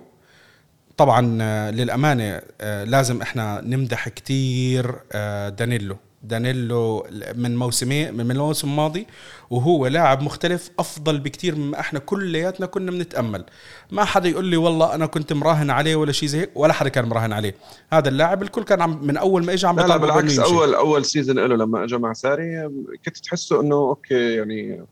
طبعا 0.97 1.37
آه، 1.41 1.71
للأمانة 1.71 2.41
آه، 2.61 2.83
لازم 2.83 3.21
إحنا 3.21 3.61
نمدح 3.61 4.09
كثير 4.09 4.95
آه، 5.11 5.49
دانيلو. 5.49 5.97
دانيلو 6.23 7.07
من 7.35 7.57
موسمين 7.57 8.13
من 8.13 8.31
الموسم 8.31 8.67
الماضي 8.69 9.07
وهو 9.49 9.87
لاعب 9.87 10.21
مختلف 10.21 10.69
أفضل 10.79 11.19
بكثير 11.19 11.55
مما 11.55 11.79
إحنا 11.79 11.99
كلياتنا 11.99 12.65
كنا 12.65 12.91
بنتأمل. 12.91 13.45
ما 13.91 14.05
حدا 14.05 14.29
يقول 14.29 14.45
لي 14.45 14.57
والله 14.57 14.95
أنا 14.95 15.05
كنت 15.05 15.33
مراهن 15.33 15.69
عليه 15.69 15.95
ولا 15.95 16.11
شيء 16.11 16.29
زي 16.29 16.39
هيك 16.39 16.49
ولا 16.55 16.73
حدا 16.73 16.89
كان 16.89 17.05
مراهن 17.05 17.33
عليه. 17.33 17.55
هذا 17.93 18.09
اللاعب 18.09 18.43
الكل 18.43 18.63
كان 18.63 18.81
عم 18.81 18.99
من 19.07 19.17
أول 19.17 19.45
ما 19.45 19.53
اجى 19.53 19.67
عم 19.67 19.79
لا, 19.79 19.97
بالعكس 19.97 20.39
اول 20.39 20.73
أول 20.73 21.05
season 21.05 21.39
له 21.39 21.55
لما 21.55 21.83
اجى 21.83 21.97
مع 21.97 22.13
ساري 22.13 22.69
كنت 23.05 23.17
تحسه 23.17 23.61
إنه 23.61 23.75
okay 23.75 24.35
يعني 24.35 24.85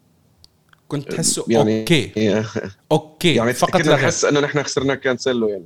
كنت 0.87 1.11
تحسه 1.11 1.45
يعني 1.47 1.79
okay. 1.79 2.43
okay 2.91 3.35
يعني 3.35 3.53
فقط 3.53 3.71
كنا 3.81 3.83
غير. 3.83 3.95
نحس 3.95 4.25
إنه 4.25 4.39
نحن 4.39 4.63
خسرنا 4.63 4.95
كانسيلو 4.95 5.47
يعني. 5.47 5.65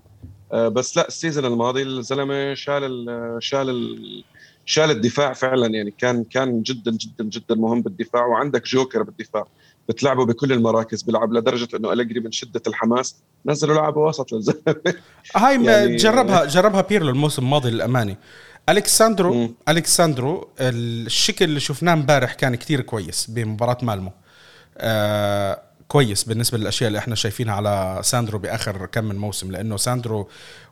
آه، 0.54 0.68
بس 0.68 0.98
لا 0.98 1.08
ال 1.08 1.13
season 1.13 1.46
الماضي 1.46 1.84
الزلمة 1.84 2.54
شال 2.54 2.84
ال 2.84 3.44
شال 3.44 3.70
ال 3.70 4.24
شال 4.66 4.92
الدفاع 4.92 5.34
فعلا 5.34 5.68
يعني 5.68 5.92
كان 5.98 6.24
كان 6.24 6.62
جدا 6.62 6.92
جدا 6.92 7.24
جدا 7.24 7.56
مهم 7.56 7.82
بالدفاع 7.82 8.26
وعندك 8.26 8.66
جوكر 8.68 9.04
بالدفاع 9.04 9.48
بتلعبه 9.90 10.26
بكل 10.26 10.52
المراكز 10.54 11.02
بيلعب 11.02 11.34
لدرجة 11.34 11.68
إنه 11.78 11.94
أليجري 11.94 12.20
من 12.20 12.32
شدة 12.32 12.62
الحماس 12.68 13.16
نزلوا 13.46 13.76
لاعب 13.76 13.98
وسط. 13.98 14.32
للزلمه 14.34 14.60
هاي 15.36 15.64
يعني- 15.66 15.96
جربها 15.96 16.46
جربها 16.46 16.82
بيرلو 16.82 17.10
الموسم 17.10 17.42
الماضي 17.44 17.70
للامانه 17.70 18.16
الكساندرو 18.70 19.34
مم. 19.34 19.56
الكساندرو 19.70 20.50
الشكل 20.60 21.46
اللي 21.46 21.60
شفناه 21.60 21.94
امبارح 21.94 22.34
كان 22.34 22.56
كتير 22.56 22.82
كويس 22.82 23.30
بمباراة 23.30 23.78
مالمو. 23.82 24.12
آه 24.78 25.62
كويس 25.94 26.24
بالنسبة 26.24 26.58
للأشياء 26.58 26.88
اللي 26.88 27.00
إحنا 27.00 27.16
شايفينها 27.16 27.54
على 27.54 28.00
ساندرو 28.04 28.40
بآخر 28.40 28.86
كم 28.86 29.04
من 29.04 29.16
موسم 29.16 29.52
لأنه 29.52 29.78
ساندرو 29.78 30.28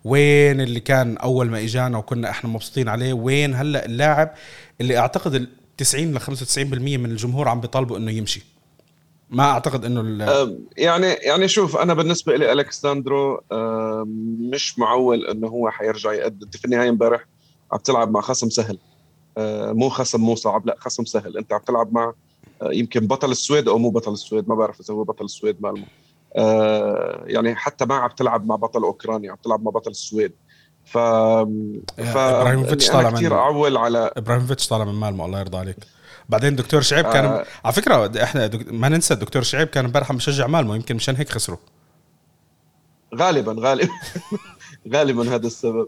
وين 0.05 0.61
اللي 0.61 0.79
كان 0.79 1.17
أول 1.17 1.49
ما 1.49 1.59
إجانا 1.59 1.97
وكنا 1.97 2.29
إحنا 2.29 2.49
مبسوطين 2.49 2.89
عليه 2.89 3.13
وين 3.13 3.55
هلأ 3.55 3.85
اللاعب 3.85 4.33
اللي 4.81 4.97
أعتقد 4.97 5.35
ال 5.35 5.47
90 5.77 6.13
ل 6.13 6.19
95% 6.19 6.27
من 6.67 7.05
الجمهور 7.05 7.47
عم 7.47 7.61
بيطالبوا 7.61 7.97
إنه 7.97 8.11
يمشي. 8.11 8.45
ما 9.29 9.43
أعتقد 9.43 9.85
إنه 9.85 10.25
يعني 10.77 11.07
يعني 11.07 11.47
شوف 11.47 11.77
أنا 11.77 11.93
بالنسبة 11.93 12.35
لي 12.35 12.51
الكساندرو 12.51 13.43
مش 14.53 14.79
معول 14.79 15.25
إنه 15.25 15.47
هو 15.47 15.69
حيرجع 15.69 16.13
يقدم 16.13 16.49
في 16.49 16.65
النهاية 16.65 16.89
امبارح 16.89 17.25
عم 17.71 17.79
تلعب 17.79 18.11
مع 18.11 18.21
خصم 18.21 18.49
سهل. 18.49 18.77
أه، 19.37 19.71
مو 19.71 19.89
خصم 19.89 20.21
مو 20.21 20.35
صعب 20.35 20.67
لأ 20.67 20.75
خصم 20.79 21.05
سهل. 21.05 21.37
أنت 21.37 21.53
عم 21.53 21.59
تلعب 21.59 21.93
مع 21.93 22.13
يمكن 22.63 23.07
بطل 23.07 23.31
السويد 23.31 23.67
أو 23.67 23.77
مو 23.77 23.89
بطل 23.89 24.13
السويد 24.13 24.49
ما 24.49 24.55
بعرف 24.55 24.79
إذا 24.79 24.93
هو 24.93 25.03
بطل 25.03 25.25
السويد 25.25 25.57
مالمو 25.61 25.85
أه، 26.35 27.23
يعني 27.27 27.55
حتى 27.55 27.85
ما 27.85 27.95
عم 27.95 28.09
تلعب 28.09 28.45
مع 28.45 28.55
بطل 28.55 28.83
أوكرانيا 28.83 29.31
عم 29.31 29.37
تلعب 29.43 29.63
مع 29.63 29.71
بطل 29.71 29.91
السويد. 29.91 30.31
ف 30.85 30.97
ف 30.97 32.17
إبراهيموفيتش 32.17 32.87
يعني 32.87 32.97
طالع 32.97 33.09
أنا 33.09 33.17
كثير 33.17 33.29
من- 33.29 33.35
أعول 33.35 33.77
على 33.77 34.11
إبراهيموفيتش 34.17 34.67
طالع 34.67 34.85
من 34.85 34.93
مالمو 34.93 35.25
الله 35.25 35.39
يرضى 35.39 35.57
عليك. 35.57 35.77
بعدين 36.29 36.55
دكتور 36.55 36.81
شعيب 36.81 37.05
كان 37.05 37.25
آه. 37.25 37.45
على 37.65 37.73
فكرة 37.73 38.23
إحنا 38.23 38.47
دك... 38.47 38.71
ما 38.73 38.89
ننسى 38.89 39.13
الدكتور 39.13 39.41
شعيب 39.41 39.67
كان 39.67 39.85
امبارح 39.85 40.11
عم 40.11 40.17
بشجع 40.17 40.47
مالمو 40.47 40.75
يمكن 40.75 40.95
مشان 40.95 41.15
هيك 41.15 41.29
خسروا. 41.29 41.57
غالبا 43.15 43.55
غالبا. 43.59 43.89
غالبا 44.93 45.35
هذا 45.35 45.47
السبب. 45.47 45.87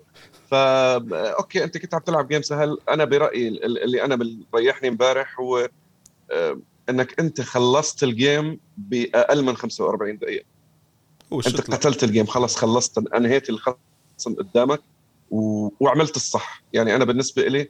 فا 0.51 0.95
okay 1.33 1.63
أنت 1.63 1.77
كنت 1.77 1.93
عم 1.93 1.99
تلعب 2.01 2.27
game 2.27 2.41
سهل. 2.41 2.77
أنا 2.89 3.05
برأيي 3.05 3.47
ال- 3.47 3.83
اللي 3.83 4.03
أنا 4.05 4.19
مريحني 4.53 4.87
امبارح 4.89 5.39
هو 5.39 5.57
آه، 5.57 5.69
إنك 6.89 7.19
أنت 7.19 7.41
خلصت 7.41 8.03
الجيم 8.03 8.59
بأقل 8.77 9.43
من 9.43 9.55
45 9.57 10.17
دقيقة. 10.17 10.45
أنت 11.47 11.61
قتلت 11.73 12.03
الجيم 12.03 12.25
خلص 12.25 12.55
خلصت 12.55 12.97
انهيت 13.15 13.49
الخصم 13.49 13.75
قدامك 14.37 14.81
و... 15.31 15.69
وعملت 15.79 16.15
الصح. 16.15 16.63
يعني 16.73 16.95
أنا 16.95 17.05
بالنسبة 17.05 17.47
لي 17.47 17.69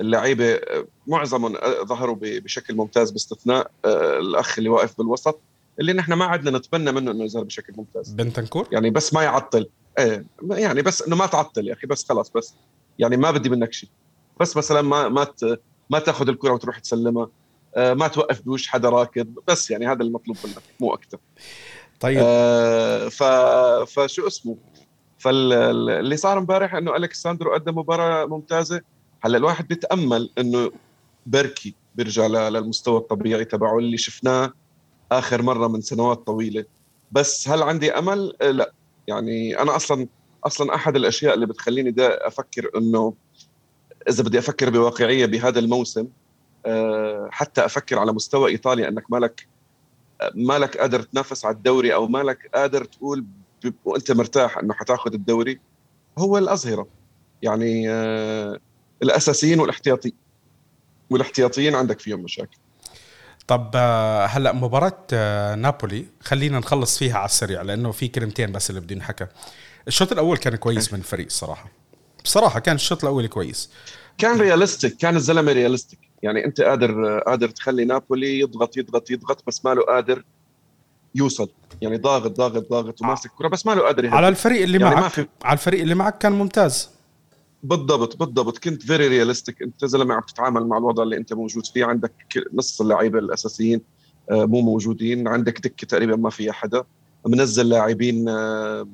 اللعيبة 0.00 0.44
آه، 0.54 0.86
معظمهم 1.06 1.56
آه، 1.56 1.82
ظهروا 1.84 2.14
ب- 2.14 2.42
بشكل 2.44 2.74
ممتاز 2.74 3.10
باستثناء 3.10 3.70
آه، 3.84 4.18
الأخ 4.18 4.58
اللي 4.58 4.70
واقف 4.70 4.98
بالوسط 4.98 5.40
اللي 5.80 5.92
نحن 5.92 6.12
ما 6.12 6.24
عدنا 6.24 6.58
نتمنى 6.58 6.92
منه 6.92 7.10
إنه 7.10 7.24
يظهر 7.24 7.44
بشكل 7.44 7.72
ممتاز. 7.76 8.10
بنتنكور؟ 8.12 8.68
يعني 8.72 8.90
بس 8.90 9.14
ما 9.14 9.22
يعطل. 9.22 9.68
إيه 9.98 10.24
يعني 10.50 10.82
بس 10.82 11.02
إنه 11.02 11.16
ما 11.16 11.26
تعطل 11.26 11.68
يا 11.68 11.72
أخي 11.72 11.86
بس 11.86 12.04
خلاص 12.08 12.30
بس. 12.30 12.54
يعني 12.98 13.16
ما 13.16 13.30
بدي 13.30 13.48
منك 13.48 13.72
شيء. 13.72 13.88
بس 14.40 14.56
مثلا 14.56 14.82
ما 14.82 15.08
ما 15.08 15.24
ت- 15.24 15.60
ما 15.90 15.98
تأخذ 15.98 16.28
الكرة 16.28 16.52
وتروح 16.52 16.78
تسلمها. 16.78 17.22
آه، 17.24 17.30
ما 17.76 18.08
توقف 18.08 18.42
بوش 18.42 18.68
حدا 18.68 18.88
راكض 18.88 19.26
بس 19.48 19.70
يعني 19.70 19.86
هذا 19.86 20.02
المطلوب 20.02 20.36
منك 20.44 20.62
مو 20.80 20.94
أكثر. 20.94 21.18
طيب. 22.00 22.18
آه 22.22 23.08
ف 23.08 23.22
فشو 23.90 24.26
اسمه؟ 24.26 24.56
فاللي 25.18 26.16
صار 26.16 26.38
امبارح 26.38 26.74
إنه 26.74 26.96
الكساندرو 26.96 27.54
قدم 27.54 27.78
مباراة 27.78 28.26
ممتازة. 28.26 28.80
هلأ 29.20 29.38
الواحد 29.38 29.68
بيتأمل 29.68 30.30
إنه 30.38 30.72
بيركي 31.26 31.74
بيرجع 31.94 32.26
للمستوى 32.26 32.98
الطبيعي 32.98 33.44
تبعه 33.44 33.78
اللي 33.78 33.96
شفناه 33.96 34.52
آخر 35.12 35.42
مرة 35.42 35.68
من 35.68 35.80
سنوات 35.80 36.26
طويلة. 36.26 36.64
بس 37.12 37.48
هل 37.48 37.62
عندي 37.62 37.92
أمل؟ 37.92 38.36
آه، 38.42 38.50
لا. 38.50 38.72
يعني 39.06 39.58
أنا 39.58 39.76
أصلا 39.76 40.06
أصلا 40.46 40.74
أحد 40.74 40.96
الأشياء 40.96 41.34
اللي 41.34 41.46
بتخليني 41.46 41.90
دا 41.90 42.26
أفكر 42.26 42.70
إنه 42.76 43.14
إذا 44.08 44.22
بدي 44.22 44.38
أفكر 44.38 44.70
بواقعية 44.70 45.26
بهذا 45.26 45.58
الموسم 45.58 46.00
آه، 46.00 46.08
حتى 47.30 47.64
أفكر 47.64 47.98
على 47.98 48.12
مستوى 48.12 48.50
إيطاليا 48.50 48.88
أنك 48.88 49.10
مالك 49.10 49.46
مالك 50.34 50.76
قادر 50.76 51.02
تنافس 51.02 51.44
على 51.44 51.54
الدوري 51.54 51.94
أو 51.94 52.08
مالك 52.08 52.50
قادر 52.54 52.84
تقول 52.84 53.24
وأنت 53.84 54.12
مرتاح 54.12 54.58
إنه 54.58 54.74
حتاخذ 54.74 55.14
الدوري 55.14 55.60
هو 56.18 56.38
الأظهرة 56.38 56.86
يعني 57.42 57.90
آه، 57.90 58.58
الأساسيين 59.02 59.60
والاحتياطي 59.60 60.12
والإحتياطيين 61.10 61.74
عندك 61.74 62.00
فيهم 62.00 62.20
مشاكل 62.20 62.58
طب 63.46 63.70
آه، 63.74 64.26
هلأ 64.26 64.52
مباراة 64.52 65.06
آه، 65.12 65.54
نابولي 65.54 66.06
خلينا 66.20 66.58
نخلص 66.58 66.98
فيها 66.98 67.18
على 67.18 67.24
السريع 67.24 67.62
لأنه 67.62 67.92
في 67.92 68.08
كلمتين 68.08 68.52
بس 68.52 68.70
اللي 68.70 68.80
بدي 68.80 68.94
نحكى. 68.94 69.26
الشوط 69.88 70.12
الأول 70.12 70.36
كان 70.36 70.56
كويس 70.56 70.92
من 70.92 70.98
الفريق 70.98 71.26
الصراحة. 71.26 71.70
بصراحة 72.24 72.60
كان 72.60 72.74
الشوط 72.74 73.04
الأول 73.04 73.26
كويس. 73.26 73.70
كان 74.18 74.40
realistic 74.40 74.96
كان 74.96 75.16
الزلمة 75.16 75.52
realistic 75.52 75.98
يعني 76.24 76.44
أنت 76.44 76.60
قادر 76.60 77.18
قادر 77.18 77.48
تخلي 77.48 77.84
نابولي 77.84 78.38
يضغط 78.40 78.76
يضغط 78.76 79.10
يضغط 79.10 79.42
بس 79.46 79.64
ما 79.64 79.74
له 79.74 79.82
قادر 79.82 80.24
يوصل. 81.14 81.48
يعني 81.82 81.96
ضاغط 81.96 82.36
ضاغط 82.36 82.70
ضاغط 82.70 83.02
وماسك 83.02 83.30
كرة 83.38 83.48
بس 83.48 83.66
ما 83.66 83.72
له 83.74 83.82
قادر 83.82 84.04
يهدف. 84.04 84.14
على 84.14 84.28
الفريق 84.28 84.62
اللي 84.62 84.78
يعني 84.80 84.94
ما 84.94 85.00
معك 85.00 85.10
في- 85.12 85.26
على 85.44 85.52
الفريق 85.52 85.80
اللي 85.80 85.94
معك 85.94 86.18
كان 86.18 86.32
ممتاز. 86.32 86.90
بالضبط 87.62 88.16
بالضبط. 88.16 88.58
كنت 88.58 88.82
very 88.82 89.08
realistic 89.08 89.62
أنت 89.62 89.84
زلمه 89.84 90.14
عم 90.14 90.20
تتعامل 90.20 90.66
مع 90.66 90.78
الوضع 90.78 91.02
اللي 91.02 91.16
أنت 91.16 91.32
موجود 91.32 91.66
فيه 91.66 91.84
عندك 91.84 92.12
نص 92.54 92.80
اللعيبه 92.80 93.18
الأساسيين 93.18 93.80
آه، 94.30 94.44
مو 94.44 94.60
موجودين. 94.60 95.28
عندك 95.28 95.60
دكة 95.60 95.86
تقريبا 95.86 96.16
ما 96.16 96.30
فيها 96.30 96.52
حدا. 96.52 96.84
منزل 97.26 97.68
لاعبين 97.68 98.28
آه، 98.28 98.88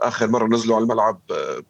آخر 0.00 0.28
مرة 0.28 0.46
نزلوا 0.46 0.76
على 0.76 0.82
الملعب 0.82 1.20
آه، 1.30 1.62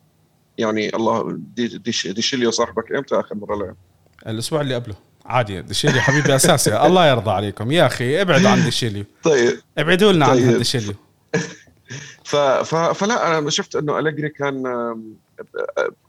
يعني 0.59 0.97
الله 0.97 1.33
دي 1.57 1.69
ديش 1.79 2.07
ديشيليو 2.07 2.51
صاحبك 2.51 2.93
إمتى 2.93 3.21
آخر 3.21 3.35
مرة 3.35 3.57
لعب؟ 3.57 3.77
الأسبوع 4.27 4.61
اللي 4.61 4.75
قبله. 4.75 4.95
عادي 5.27 5.63
ديشيليو 5.63 6.01
حبيبي 6.01 6.37
أساسي. 6.37 6.77
الله 6.87 7.07
يرضى 7.07 7.31
عليكم. 7.31 7.73
يا 7.73 7.87
أخي 7.87 8.23
ابعدوا 8.23 8.51
عن 8.51 8.65
ديشيليو 8.65 9.05
طيب. 9.23 9.61
ابعدوا 9.79 10.13
لنا 10.13 10.27
عن 10.27 10.37
طيب. 10.37 10.59
ديشيليو 10.59 10.95
ف... 12.25 12.37
ف... 12.37 12.75
فلا 12.75 13.39
أنا 13.39 13.51
شفت 13.51 13.77
إنه 13.77 13.99
أليجري 13.99 14.29
كان 14.29 14.63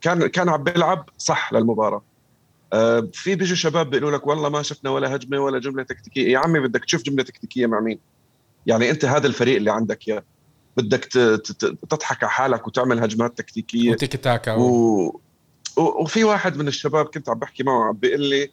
كان 0.01 0.27
كان 0.27 0.49
عم 0.49 0.63
بيلعب 0.63 1.09
صح 1.17 1.53
للمباراة. 1.53 2.03
آه، 2.73 3.09
في 3.13 3.35
بيجوا 3.35 3.55
شباب 3.55 3.89
بيقولوا 3.89 4.17
لك 4.17 4.27
والله 4.27 4.49
ما 4.49 4.61
شفنا 4.61 4.89
ولا 4.89 5.15
هجمة 5.15 5.39
ولا 5.39 5.59
جملة 5.59 5.83
تكتيكية. 5.83 6.33
يا 6.33 6.39
عمي 6.39 6.59
بدك 6.59 6.85
تشوف 6.85 7.01
جملة 7.01 7.23
تكتيكية 7.23 7.65
مع 7.65 7.79
مين؟ 7.79 7.99
يعني 8.65 8.89
أنت 8.89 9.05
هذا 9.05 9.27
الفريق 9.27 9.55
اللي 9.55 9.71
عندك 9.71 10.07
اياه 10.07 10.23
بدك. 10.77 11.05
تضحك 11.89 12.23
على 12.23 12.31
حالك 12.31 12.67
وتعمل 12.67 12.99
هجمات 12.99 13.37
تكتيكية. 13.37 13.91
وتيكي 13.91 14.17
تاكا 14.17 14.53
و... 14.53 15.21
وفي 15.77 16.23
واحد 16.23 16.57
من 16.57 16.67
الشباب 16.67 17.05
كنت 17.05 17.29
عم 17.29 17.39
بحكي 17.39 17.63
معه 17.63 17.87
عم 17.87 17.93
بيقول 17.93 18.21
لي 18.21 18.49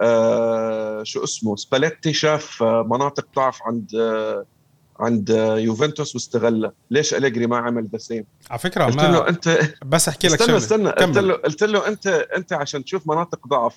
آه 0.00 1.02
شو 1.02 1.24
اسمه 1.24 1.56
سباليتي 1.56 2.12
شاف 2.12 2.62
آه، 2.62 2.86
مناطق 2.90 3.26
ضعف 3.36 3.62
عند 3.62 3.94
آه 3.94 4.44
عند 5.00 5.30
آه، 5.30 5.58
يوفنتوس 5.58 6.14
واستغلها. 6.14 6.72
ليش 6.90 7.14
أليجري 7.14 7.46
ما 7.46 7.56
عمل 7.56 7.86
the 7.86 7.98
same 7.98 8.24
على 8.50 8.58
فكرة 8.58 8.84
قلت 8.84 8.96
له 8.96 9.28
أنت 9.28 9.74
بس 9.84 10.08
أحكي 10.08 10.28
لك 10.28 10.32
استنى 10.34 10.46
شغلة. 10.46 10.58
استنى 10.58 10.90
قلت. 10.90 11.18
له 11.18 11.34
قلت 11.34 11.62
له 11.62 11.88
أنت 11.88 12.06
أنت 12.06 12.52
عشان 12.52 12.84
تشوف 12.84 13.08
مناطق 13.08 13.46
ضعف 13.48 13.76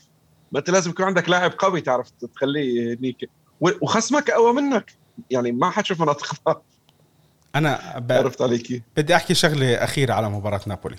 ما 0.51 0.60
أنت 0.60 0.69
لازم 0.69 0.91
يكون 0.91 1.05
عندك 1.05 1.29
لاعب 1.29 1.53
قوي 1.57 1.81
تعرف 1.81 2.10
تخليه 2.36 2.98
هنيك. 2.98 3.29
وخصمك 3.62 4.29
أقوى 4.29 4.53
منك. 4.53 4.93
يعني 5.29 5.51
ما 5.51 5.69
حتشوف 5.69 6.01
مناطق 6.01 6.36
ضعف. 6.45 6.57
أنا 7.55 8.00
ب... 8.00 8.12
عرفت 8.12 8.41
علي 8.41 8.57
كيف؟ 8.57 8.81
بدي 8.98 9.15
أحكي 9.15 9.33
شغلة 9.33 9.74
أخيرة 9.75 10.13
على 10.13 10.29
مباراة 10.29 10.62
نابولي. 10.67 10.98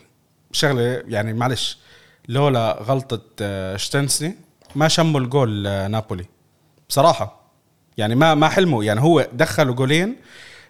شغلة 0.53 1.03
يعني 1.09 1.33
معلش 1.33 1.79
لولا 2.29 2.79
غلطة 2.83 3.21
آه، 3.41 3.77
شتنسني 3.77 4.37
ما 4.75 4.89
شموا 4.89 5.21
الجول 5.21 5.67
آه، 5.67 5.89
نابولي. 5.89 6.25
بصراحة 6.89 7.43
يعني 7.97 8.15
ما 8.15 8.35
ما 8.35 8.49
حلموا. 8.49 8.85
يعني 8.85 9.01
هو 9.01 9.27
دخلوا 9.33 9.75
جولين 9.75 10.17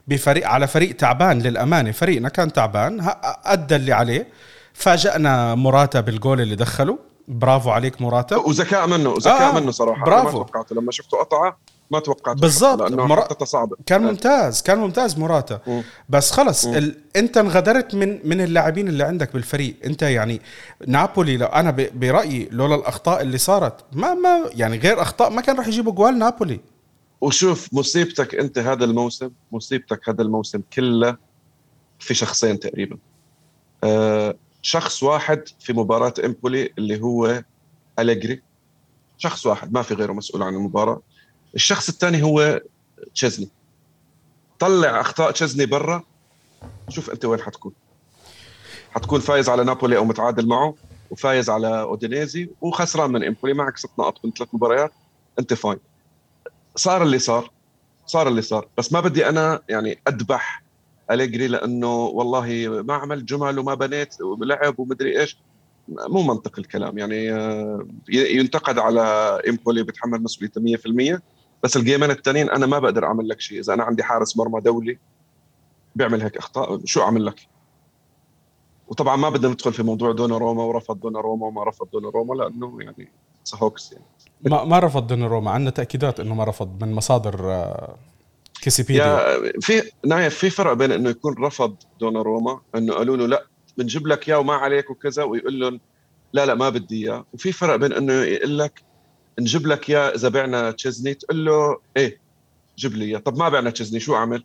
بفريق 0.08 0.48
على 0.48 0.66
فريق 0.66 0.96
تعبان 0.96 1.42
للأمانة. 1.42 1.90
فريقنا 1.92 2.28
كان 2.28 2.52
تعبان 2.52 3.12
أدى 3.44 3.76
اللي 3.76 3.92
عليه. 3.92 4.28
فاجأنا 4.74 5.54
موراتا 5.54 6.00
بالجول 6.00 6.40
اللي 6.40 6.54
دخله 6.56 6.98
برافو 7.28 7.70
عليك 7.70 8.00
موراتا. 8.00 8.36
وذكاء 8.36 8.86
منه 8.86 9.08
وذكاء 9.10 9.42
آه، 9.42 9.56
آه 9.56 9.60
منه 9.60 9.70
صراحة 9.70 10.04
برافو. 10.04 10.28
أنا 10.28 10.38
ما 10.38 10.44
توقعته. 10.44 10.76
لما 10.76 10.92
شفته 10.92 11.18
قطعة 11.18 11.56
ما 11.92 11.99
توقعته 12.00 12.40
بالضبط. 12.40 12.82
لأنه 12.90 13.06
مرا- 13.06 13.20
حطتها 13.20 13.44
صعبة 13.44 13.76
كان. 13.87 14.02
ممتاز 14.02 14.62
كان 14.62 14.78
ممتاز 14.78 15.18
موراتا 15.18 15.61
مم. 15.66 15.82
بس 16.08 16.30
خلص. 16.30 16.64
ال... 16.66 16.99
انت 17.16 17.37
انغدرت 17.37 17.94
من 17.94 18.28
من 18.28 18.40
اللاعبين 18.40 18.88
اللي 18.88 19.04
عندك 19.04 19.32
بالفريق 19.32 19.76
انت 19.84 20.02
يعني 20.02 20.40
نابولي 20.87 21.37
لو 21.37 21.46
أنا 21.46 21.70
ب... 21.70 22.00
برأيي 22.00 22.49
لولا 22.52 22.75
الأخطاء 22.75 23.22
اللي 23.22 23.38
صارت 23.38 23.84
ما 23.92 24.14
ما 24.14 24.50
يعني 24.54 24.78
غير 24.78 25.02
أخطاء 25.02 25.30
ما 25.30 25.40
كان 25.40 25.56
راح 25.56 25.66
يجيبوا 25.68 25.92
جوال 25.92 26.18
نابولي 26.18 26.61
وشوف 27.20 27.68
مصيبتك 27.72 28.34
أنت 28.34 28.58
هذا 28.58 28.84
الموسم 28.84 29.30
مصيبتك 29.52 30.08
هذا 30.08 30.22
الموسم 30.22 30.61
كله 30.72 31.16
في 31.99 32.14
شخصين 32.14 32.58
تقريبا 32.61 32.96
أه 33.84 34.34
شخص 34.62 35.02
واحد 35.02 35.42
في 35.61 35.72
مباراة 35.72 36.14
إمبولي 36.25 36.72
اللي 36.78 37.00
هو 37.02 37.42
أليجري 37.99 38.42
شخص 39.18 39.46
واحد 39.46 39.72
ما 39.72 39.82
في 39.82 39.94
غيره 39.94 40.12
مسؤول 40.12 40.42
عن 40.42 40.54
المباراة 40.54 41.00
الشخص 41.54 41.88
الثاني 41.88 42.23
هو 42.23 42.61
تشيزني. 43.14 43.49
طلع 44.59 45.00
أخطاء 45.00 45.30
تشيزني 45.30 45.66
برا. 45.66 46.02
شوف 46.88 47.11
أنت 47.11 47.25
وين 47.25 47.40
حتكون. 47.40 47.73
حتكون 48.90 49.21
فايز 49.21 49.49
على 49.49 49.64
نابولي 49.64 49.97
أو 49.97 50.04
متعادل 50.04 50.49
معه 50.49 50.75
وفايز 51.11 51.50
على 51.50 51.80
أودينيزي 51.80 52.50
وخسران 52.61 53.11
من 53.12 53.25
إمبولي. 53.25 53.54
معك 53.54 53.76
ست 53.76 53.90
نقط 53.99 54.25
من 54.25 54.32
ثلاث 54.32 54.49
مباريات. 54.52 54.92
أنت 55.38 55.54
fine. 55.54 55.78
صار 56.76 57.02
اللي 57.02 57.18
صار. 57.18 57.50
صار 58.06 58.28
اللي 58.28 58.42
صار. 58.42 58.68
بس 58.78 58.92
ما 58.92 59.00
بدي 59.00 59.28
أنا 59.28 59.61
يعني 59.68 59.99
أذبح 60.09 60.62
أليجري 61.11 61.47
لأنه 61.47 61.97
والله 61.97 62.68
ما 62.87 62.94
عمل 62.94 63.26
جمل 63.26 63.59
وما 63.59 63.75
بنيت 63.75 64.21
ولعب 64.21 64.80
ومدري 64.80 65.21
إيش. 65.21 65.38
مو 65.88 66.23
منطق 66.23 66.59
الكلام. 66.59 66.99
يعني 66.99 67.32
آه، 67.32 67.87
ينتقد 68.09 68.78
على 68.78 69.00
إمبولي 69.49 69.82
بيتحمل 69.82 70.23
مسؤوليته 70.23 70.61
100% 70.61 71.23
بس 71.62 71.76
ال 71.76 71.81
gameين 71.81 72.11
الثانيين 72.11 72.50
أنا 72.50 72.66
ما 72.66 72.78
بقدر 72.78 73.04
أعمل 73.04 73.28
لك 73.28 73.40
شيء. 73.40 73.61
إذا 73.61 73.75
أنا 73.75 73.83
عندي 73.83 74.02
حارس 74.02 74.37
مرمى 74.37 74.61
دولي 74.61 74.99
بيعمل 75.95 76.23
هيك 76.23 76.37
أخطاء. 76.37 76.81
شو 76.85 77.02
أعمل 77.02 77.26
لك؟ 77.26 77.49
وطبعا 78.88 79.16
ما 79.16 79.31
بدنا 79.31 79.52
ندخل 79.52 79.73
في 79.73 79.83
موضوع 79.83 80.12
دونا 80.12 80.38
روما 80.38 80.62
ورفض 80.62 81.00
دونا 81.00 81.21
روما 81.21 81.47
وما 81.47 81.64
رفض 81.64 81.88
دونا 81.92 82.09
روما 82.09 82.35
لأنه 82.35 82.78
يعني 82.81 83.09
hoax 83.54 83.92
يعني. 83.92 84.04
ما 84.42 84.64
ما 84.64 84.78
رفض 84.78 85.07
دوناروما 85.06 85.50
عندنا 85.50 85.71
تأكيدات 85.71 86.21
إنه 86.21 86.35
ما 86.35 86.45
رفض 86.45 86.85
من 86.85 86.92
مصادر 86.92 87.52
آه، 87.52 87.97
كيسيبيديا. 88.62 89.37
في 89.61 89.83
نايف 90.07 90.35
في 90.35 90.50
فرق 90.50 90.73
بين 90.73 90.92
إنه 90.92 91.11
يكون 91.11 91.45
رفض 91.45 91.76
دونا 92.00 92.23
روما 92.23 92.61
إنه 92.75 92.95
قالوا 92.95 93.16
له 93.16 93.26
لا 93.26 93.47
بنجيب 93.78 94.07
لك 94.07 94.28
إياه 94.28 94.38
وما 94.38 94.54
عليك 94.54 94.90
وكذا 94.90 95.23
ويقول 95.23 95.61
لهم 95.61 95.81
لا 96.33 96.47
لا 96.47 96.54
ما 96.54 96.69
بدي 96.69 97.04
إياه. 97.07 97.25
وفي 97.33 97.52
فرق 97.52 97.76
بين 97.76 97.92
إنه 97.92 98.12
يقول 98.12 98.59
لك 98.59 98.83
نجيب 99.40 99.66
لك 99.66 99.90
اياه 99.90 100.08
إذا 100.08 100.28
بعنا 100.28 100.70
تشيزني 100.70 101.14
تقول 101.14 101.44
له 101.44 101.78
إيه 101.96 102.20
جيب 102.78 102.92
لي 102.92 103.04
إياه. 103.04 103.18
طب 103.18 103.38
ما 103.38 103.48
بعنا 103.48 103.70
تشيزني 103.70 104.00
شو 104.00 104.16
أعمل؟ 104.16 104.44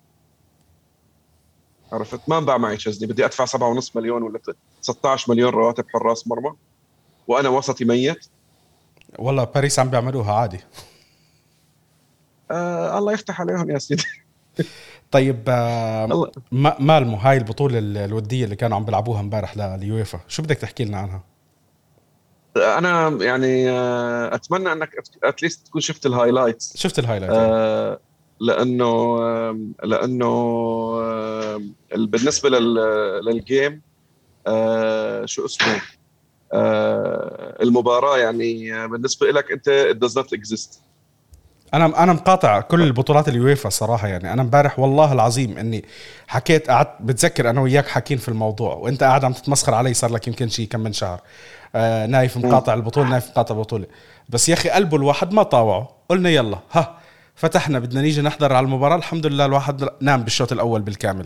عرفت؟ 1.92 2.30
ما 2.30 2.38
انباع 2.38 2.58
معي 2.58 2.78
تشيزني 2.78 3.08
بدي 3.12 3.26
أدفع 3.26 3.46
7.5 3.46 3.96
مليون 3.96 4.24
ولا 4.24 4.40
16 4.82 5.32
مليون 5.32 5.54
رواتب 5.54 5.86
حراس 5.94 6.28
مرمى 6.28 6.54
وأنا 7.28 7.50
وسطي 7.50 7.86
ميت. 7.86 8.26
والله 9.20 9.44
باريس 9.44 9.80
عم 9.80 9.90
بيعملوها 9.90 10.34
عادي. 10.34 10.60
آه 12.52 12.98
الله 12.98 13.14
يفتح 13.14 13.42
عليهم 13.42 13.72
يا 13.72 13.78
سيدي. 13.78 14.04
طيب 15.12 15.44
آه 15.48 16.32
مالمو 16.80 17.18
هاي 17.18 17.38
البطولة 17.38 17.80
الودية 17.80 18.46
اللي 18.46 18.56
كانوا 18.56 18.78
عم 18.78 18.86
بيلعبوها 18.86 19.20
امبارح 19.20 19.58
لليويفا؟ 19.58 20.20
شو 20.28 20.44
بدك 20.44 20.58
تحكي 20.58 20.86
لنا 20.86 20.98
عنها؟ 20.98 21.24
أنا 22.58 23.10
يعني 23.26 23.70
آه، 23.70 24.36
أتمنى 24.36 24.72
إنك 24.72 24.90
at 25.24 25.36
least 25.36 25.68
تكون 25.68 25.82
شفت 25.82 26.06
ال 26.06 26.12
highlights 26.12 26.78
شفت 26.78 27.00
ال 27.00 27.03
highlights 27.03 27.36
آه 27.36 28.00
لأنه 28.40 29.18
لأنه 29.84 30.28
بالنسبة 31.92 32.50
لل 32.50 32.94
game 32.94 33.82
آه 34.48 35.26
شو 35.26 35.46
اسمه؟ 35.46 35.82
آه 36.54 37.58
المباراة 37.62 38.18
يعني 38.18 38.88
بالنسبة 38.88 39.32
لك 39.32 39.52
أنت 39.52 39.94
it 39.94 40.08
does 40.08 40.14
not 40.14 40.28
exist. 40.40 40.80
أنا 41.74 42.04
أنا 42.04 42.14
مقاطع 42.14 42.62
كل 42.62 42.82
البطولات 42.82 43.28
اليويفا 43.28 43.70
صراحة 43.70 44.08
يعني. 44.08 44.34
أنا 44.34 44.42
امبارح 44.42 44.80
والله 44.80 45.14
العظيم 45.14 45.58
إني 45.58 45.86
حكيت 46.28 46.70
قعدت 46.70 46.96
بتذكر 47.00 47.50
أنا 47.50 47.62
وياك 47.62 47.88
حاكين 47.88 48.18
في 48.18 48.30
الموضوع 48.30 48.76
وأنت 48.76 49.04
قاعد 49.04 49.26
عم 49.26 49.34
تتمسخر 49.34 49.74
علي 49.74 49.94
صار 49.94 50.12
لك 50.12 50.28
يمكن 50.28 50.50
شيء 50.50 50.68
كم 50.68 50.80
من 50.80 50.94
شهر. 50.94 51.22
آه 51.76 52.06
نايف 52.06 52.38
مقاطع 52.38 52.74
البطولة 52.74 53.10
نايف 53.10 53.30
مقاطع 53.30 53.56
البطولة. 53.56 53.86
بس 54.30 54.50
يا 54.50 54.54
أخي 54.54 54.70
قلبه 54.70 54.98
الواحد 54.98 55.34
ما 55.34 55.44
طاوعه 55.44 55.90
قلنا 56.10 56.30
يلا 56.30 56.60
ها 56.72 56.98
فتحنا 57.36 57.80
بدنا 57.80 58.02
نيجي 58.02 58.22
نحضر 58.22 58.54
على 58.54 58.64
المباراة. 58.66 58.96
الحمد 58.96 59.26
لله 59.26 59.46
الواحد 59.46 59.90
نام 60.02 60.24
بالشوط 60.24 60.52
الأول 60.52 60.82
بالكامل. 60.82 61.26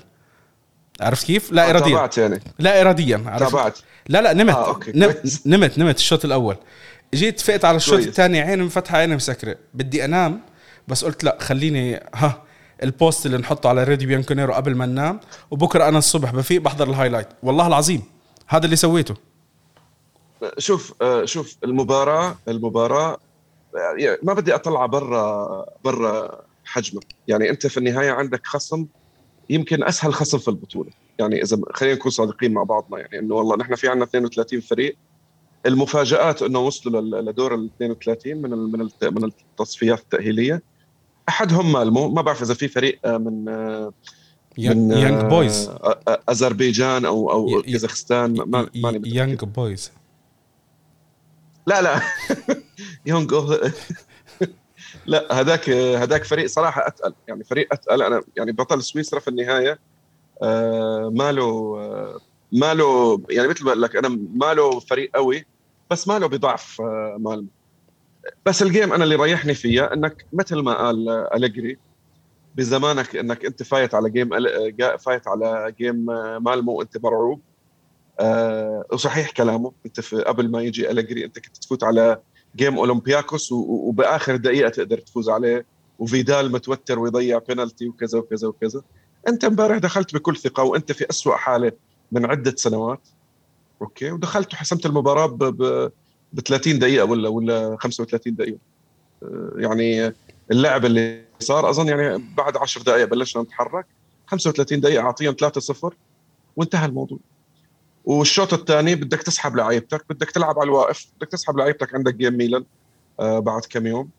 عرفت 1.01 1.25
كيف؟ 1.25 1.51
لا 1.51 1.69
اراديا. 1.69 1.95
تابعت 1.95 2.17
يعني. 2.17 2.39
لا 2.60 2.82
اراديا. 2.82 3.23
عرفت؟ 3.25 3.51
تابعت. 3.51 3.80
لا 4.10 4.21
لا 4.21 4.34
نمت. 4.34 4.56
آه، 4.56 4.67
okay. 4.67 4.91
نمت, 4.95 5.41
نمت 5.45 5.77
نمت 5.77 5.97
الشوط 5.97 6.25
الأول. 6.25 6.56
جيت 7.13 7.39
فقت 7.39 7.65
على 7.65 7.77
الشوط 7.77 7.99
الثاني 7.99 8.41
عيني 8.41 8.63
مفتحه 8.63 8.97
عيني 8.97 9.15
مسكرة. 9.15 9.56
بدي 9.73 10.06
أنام 10.06 10.41
بس 10.88 11.06
قلت 11.06 11.23
لا 11.23 11.38
خليني 11.39 11.99
ها 12.15 12.41
ال 12.84 12.92
post 12.92 13.25
اللي 13.25 13.38
نحطه 13.38 13.69
على 13.69 13.84
راديو 13.84 14.08
بيانكونيرو 14.08 14.54
قبل 14.54 14.75
ما 14.75 14.86
ننام 14.86 15.19
وبكرة 15.51 15.88
أنا 15.88 15.97
الصبح 15.97 16.32
بفيق 16.32 16.62
بحضر 16.62 16.89
ال 16.89 16.93
highlight. 16.93 17.27
والله 17.43 17.67
العظيم 17.67 18.04
هذا 18.47 18.65
اللي 18.65 18.75
سويته. 18.75 19.15
شوف 20.58 20.93
آه، 21.01 21.25
شوف 21.25 21.58
المباراة 21.63 22.38
المباراة 22.47 23.17
يعني 23.97 24.17
ما 24.23 24.34
بدي 24.34 24.56
أطلع 24.56 24.86
برا 24.86 25.65
برا 25.84 26.41
حجمه. 26.65 27.01
يعني 27.27 27.49
أنت 27.49 27.67
في 27.67 27.77
النهاية 27.77 28.12
عندك 28.12 28.47
خصم 28.47 28.86
يمكن 29.49 29.84
أسهل 29.84 30.13
خصم 30.13 30.38
في 30.38 30.47
البطولة. 30.47 30.91
يعني 31.19 31.43
إذا 31.43 31.62
خلينا 31.73 31.95
نكون 31.95 32.12
صادقين 32.12 32.54
مع 32.54 32.63
بعضنا. 32.63 32.99
يعني 32.99 33.19
إنه 33.19 33.36
والله 33.36 33.58
نحن 33.58 33.75
في 33.75 33.88
عندنا 33.88 34.06
32 34.06 34.62
فريق. 34.62 34.95
المفاجآت 35.65 36.41
إنه 36.41 36.60
وصلوا 36.60 37.01
لدور 37.21 37.56
ال 37.56 37.69
32 37.75 38.38
من 38.38 38.49
من 38.49 38.89
من 39.01 39.23
التصفيات 39.23 39.99
التأهيلية. 39.99 40.62
أحدهم 41.30 41.71
مالمو 41.71 42.10
ما 42.10 42.21
بعرف 42.21 42.41
إذا 42.41 42.54
في 42.54 42.67
فريق 42.67 42.99
آه، 43.06 43.17
من 43.17 43.49
آه، 43.49 43.93
من 44.58 44.91
يانج 44.91 45.25
بويز 45.25 45.71
أذربيجان 46.30 47.06
أو 47.06 47.32
أو 47.32 47.62
كازاخستان 47.62 48.34
ما 48.34 48.99
يانج 49.06 49.43
بويز 49.43 49.91
لا 51.67 51.82
لا. 51.82 52.02
يونغ 53.06 53.58
لا 55.06 55.34
هذاك 55.39 55.69
هذاك 55.69 56.24
فريق 56.24 56.45
صراحة 56.45 56.88
أتقل. 56.88 57.13
يعني 57.28 57.43
فريق 57.43 57.67
أتقل. 57.74 58.02
أنا 58.02 58.24
يعني 58.38 58.52
بطل 58.52 58.84
سويسرا 58.84 59.19
في 59.19 59.28
النهاية. 59.28 59.80
آه 60.43 61.10
ماله 61.15 61.43
آه 61.80 62.19
ماله 62.52 63.21
يعني 63.30 63.47
مثل 63.47 63.65
ما 63.65 63.67
قلت 63.67 63.71
لك 63.71 63.95
أنا 63.95 64.10
ماله 64.34 64.80
فريق 64.80 65.12
قوي 65.15 65.45
بس 65.91 66.08
ماله 66.08 66.28
بضعف 66.28 66.82
آه 66.82 67.17
مال 67.19 67.47
بس 68.45 68.62
ال 68.63 68.69
game 68.69 68.93
أنا 68.93 69.04
اللي 69.04 69.15
ريحني 69.15 69.54
فيها 69.54 69.93
إنك 69.93 70.26
مثل 70.34 70.60
ما 70.60 70.74
قال 70.74 71.10
أليجري 71.10 71.80
بزمانك 72.56 73.15
إنك 73.15 73.45
أنت 73.45 73.63
فايت 73.63 73.95
على 73.95 74.10
game 74.10 74.29
فايت 74.97 75.28
على 75.28 75.71
game 75.79 76.10
آه، 76.10 76.39
مالمو 76.39 76.74
وانت 76.74 76.97
مرعوب. 77.04 77.41
آه 78.21 78.86
وصحيح 78.91 79.31
كلامه. 79.31 79.71
أنت 79.86 80.13
قبل 80.13 80.51
ما 80.51 80.62
يجي 80.62 80.91
أليجري 80.91 81.25
أنت 81.25 81.39
كنت 81.39 81.57
تفوت 81.57 81.84
على 81.84 82.17
game 82.55 82.77
أولمبياكوس 82.77 83.51
وبآخر 83.51 84.36
دقيقة 84.36 84.69
تقدر 84.69 84.97
تفوز 84.97 85.29
عليه. 85.29 85.65
وفيدال 85.99 86.51
متوتر 86.51 86.99
ويضيع 86.99 87.38
بينالتي 87.47 87.88
وكذا 87.88 88.19
وكذا 88.19 88.47
وكذا. 88.47 88.81
أنت 89.27 89.43
امبارح 89.43 89.77
دخلت 89.77 90.13
بكل 90.13 90.38
ثقة 90.38 90.63
وأنت 90.63 90.91
في 90.91 91.10
أسوأ 91.10 91.36
حالة 91.36 91.71
من 92.12 92.25
عدة 92.25 92.55
سنوات. 92.57 93.07
okay؟ 93.81 94.12
ودخلت 94.12 94.53
وحسمت 94.53 94.86
المباراة 94.86 95.25
ب 96.34 96.39
30 96.45 96.79
دقيقة 96.79 97.05
ولا 97.05 97.29
ولا 97.29 97.77
35 97.79 98.36
دقيقة. 98.36 98.57
آه، 99.23 99.51
يعني 99.55 100.13
اللعب 100.51 100.86
اللي 100.86 101.21
صار 101.39 101.69
أظن 101.69 101.88
يعني 101.88 102.23
بعد 102.38 102.57
10 102.57 102.81
دقائق 102.84 103.05
بلشنا 103.05 103.43
نتحرك. 103.43 103.86
35 104.27 104.79
دقيقة 104.79 105.03
أعطيهم 105.03 105.34
3-0 105.34 105.93
وانتهى 106.55 106.86
الموضوع. 106.86 107.19
والشوط 108.03 108.53
الثاني 108.53 108.95
بدك 108.95 109.23
تسحب 109.23 109.55
لعيبتك 109.55 110.05
بدك 110.09 110.31
تلعب 110.31 110.59
على 110.59 110.67
الواقف 110.67 111.11
بدك 111.15 111.31
تسحب 111.31 111.57
لعيبتك 111.57 111.95
عندك 111.95 112.15
جيم 112.15 112.37
ميلان 112.37 112.65
آه 113.19 113.39
بعد 113.39 113.61
كم 113.69 113.87
يوم. 113.87 114.11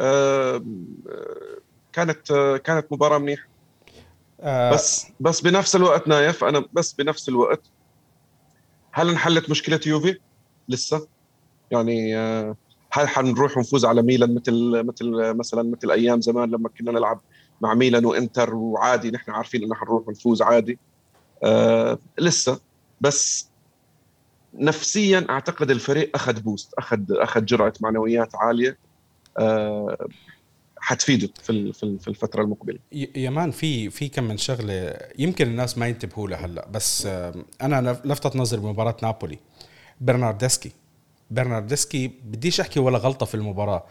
آه, 0.00 0.54
آه، 0.56 1.60
كانت 1.92 2.30
آه 2.30 2.56
كانت 2.56 2.86
مباراة 2.92 3.18
منيحة. 3.18 3.48
آه 4.40 4.72
بس 4.74 5.06
بس 5.20 5.40
بنفس 5.40 5.76
الوقت 5.76 6.08
نايف 6.08 6.44
أنا 6.44 6.64
بس 6.72 6.94
بنفس 6.94 7.28
الوقت 7.28 7.70
هل 8.94 9.08
انحلت 9.08 9.50
مشكلة 9.50 9.80
يوفي؟ 9.86 10.18
لسه. 10.68 11.08
يعني 11.70 12.16
آه 12.18 12.56
هل 12.92 13.08
حنروح 13.08 13.56
ونفوز 13.56 13.84
على 13.84 14.02
ميلان 14.02 14.34
مثل 14.34 14.82
مثل 14.86 15.34
مثلا 15.38 15.62
مثل 15.62 15.90
أيام 15.90 16.20
زمان 16.20 16.50
لما 16.50 16.68
كنا 16.68 16.92
نلعب 16.92 17.20
مع 17.60 17.74
ميلان 17.74 18.04
وإنتر؟ 18.04 18.54
وعادي 18.54 19.10
نحن 19.10 19.30
عارفين 19.30 19.62
إنه 19.64 19.74
حنروح 19.74 20.08
ونفوز 20.08 20.42
عادي. 20.42 20.80
آه 21.44 21.98
لسه. 22.20 22.69
بس 23.00 23.48
نفسيا 24.54 25.26
أعتقد 25.30 25.70
الفريق 25.70 26.10
أخذ 26.14 26.40
بوست 26.40 26.74
أخذ 26.74 27.00
أخذ 27.10 27.44
جرعة 27.44 27.72
معنويات 27.80 28.34
عالية 28.34 28.78
أه 29.38 30.08
حتفيده 30.78 31.28
في 31.42 31.72
في 31.72 32.08
الفترة 32.08 32.42
المقبلة. 32.42 32.78
يمان 33.16 33.50
في 33.50 33.90
في 33.90 34.08
كم 34.08 34.24
من 34.24 34.36
شغلة 34.36 34.96
يمكن 35.18 35.46
الناس 35.46 35.78
ما 35.78 35.86
ينتبهوا 35.88 36.28
لها 36.28 36.46
هلأ 36.46 36.68
بس 36.68 37.06
أنا 37.62 38.00
لفتت 38.04 38.36
نظري 38.36 38.60
بمباراة 38.60 38.96
نابولي 39.02 39.38
برناردسكي. 40.00 40.72
برناردسكي 41.30 42.08
بديش 42.08 42.60
أحكي 42.60 42.80
ولا 42.80 42.98
غلطة 42.98 43.26
في 43.26 43.34
المباراة 43.34 43.84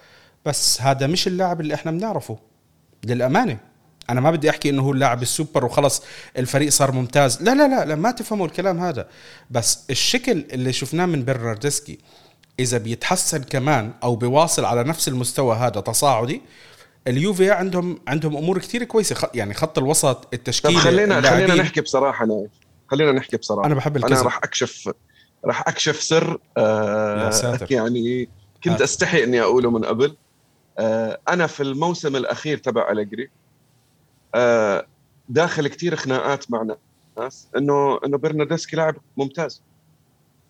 بس 0.45 0.82
هذا 0.82 1.08
مش 1.08 1.28
اللاعب 1.28 1.62
اللي 1.62 1.74
إحنا 1.74 1.91
بنعرفه 1.91 2.38
للأمانة. 3.06 3.60
أنا 4.10 4.22
ما 4.22 4.32
بدي 4.32 4.50
أحكي 4.50 4.69
إنه 4.69 4.82
هو 4.82 4.91
اللاعب 4.91 5.22
السوبر 5.22 5.65
وخلص 5.65 6.04
الفريق 6.38 6.69
صار 6.69 6.91
ممتاز. 6.91 7.43
لا 7.43 7.56
لا 7.56 7.67
لا, 7.67 7.86
لا 7.86 7.95
ما 7.95 8.12
تفهموا 8.12 8.45
الكلام 8.45 8.80
هذا. 8.80 9.08
بس 9.50 9.80
الشكل 9.89 10.45
اللي 10.52 10.74
شفناه 10.74 11.06
من 11.06 11.26
برناردسكي 11.26 12.00
إذا 12.60 12.78
بيتحسن 12.78 13.43
كمان 13.43 13.91
أو 14.04 14.15
بيواصل 14.15 14.65
على 14.65 14.84
نفس 14.84 15.08
المستوى 15.08 15.56
هذا 15.56 15.82
تصاعدي 15.82 16.41
اليوفي 17.08 17.52
عندهم 17.52 18.00
عندهم 18.08 18.38
أمور 18.38 18.60
كثير 18.60 18.84
كويسة. 18.84 19.30
يعني 19.34 19.54
خط 19.54 19.78
الوسط 19.78 20.34
التشكيل 20.34 20.78
خلينا 20.78 21.22
خلينا 21.22 21.56
نحكي 21.56 21.82
بصراحة 21.82 22.26
نايف. 22.26 22.52
خلينا 22.88 23.12
نحكي 23.12 23.38
بصراحة. 23.38 23.65
أنا 23.65 23.76
بحب 23.76 23.98
الكذب 23.98 24.12
أنا 24.12 24.22
راح 24.22 24.38
أكشف 24.38 24.91
راح 25.45 25.67
أكشف 25.67 26.02
سر 26.02 26.39
آه 26.58 27.26
يا 27.26 27.32
ساتر. 27.32 27.72
يعني 27.72 28.30
كنت 28.63 28.82
أستحي 28.82 29.24
إني 29.24 29.41
أقوله 29.41 29.72
من 29.72 29.86
قبل. 29.86 30.15
آه 30.80 31.19
أنا 31.30 31.48
في 31.48 31.63
الموسم 31.63 32.15
الأخير 32.15 32.58
تبع 32.58 32.91
أليجري 32.91 33.24
آه 33.24 33.30
داخل 35.29 35.67
كتير 35.67 35.95
خناقات 35.95 36.51
مع 36.51 36.75
ناس 37.17 37.47
إنه 37.57 37.99
إنه 38.05 38.17
برناردسكي 38.17 38.75
لاعب 38.75 38.95
ممتاز. 39.17 39.61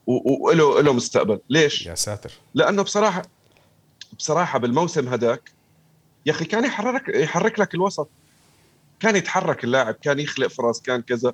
وله 0.08 0.82
له 0.82 0.94
مستقبل. 0.94 1.40
ليش؟ 1.50 1.86
يا 1.86 1.96
ساتر. 1.96 2.32
لأنه 2.54 2.82
بصراحة 2.82 3.22
بصراحة 4.18 4.60
بالموسم 4.60 5.08
هداك 5.08 5.52
يا 6.26 6.32
أخي 6.32 6.46
كان 6.46 6.66
يحرك 6.66 7.10
يحرك 7.10 7.60
لك 7.60 7.76
الوسط. 7.76 8.10
كان 9.00 9.16
يتحرك 9.16 9.64
اللاعب 9.64 9.94
كان 9.94 10.20
يخلق 10.20 10.48
فرص 10.48 10.82
كان 10.82 11.02
كذا. 11.02 11.34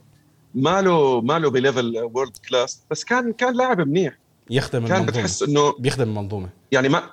ماله 0.55 1.21
ماله 1.21 1.49
ب 1.49 1.57
level 1.57 1.97
world 1.97 2.37
class 2.49 2.81
بس 2.91 3.03
كان 3.03 3.33
كان 3.33 3.53
لاعب 3.53 3.81
منيح. 3.81 4.17
يخدم 4.49 4.87
كان 4.87 4.97
المنظومة. 4.97 5.05
بتحس 5.11 5.43
إنه 5.43 5.73
بيخدم 5.79 6.03
المنظومة. 6.03 6.49
يعني 6.71 6.89
ما 6.89 7.09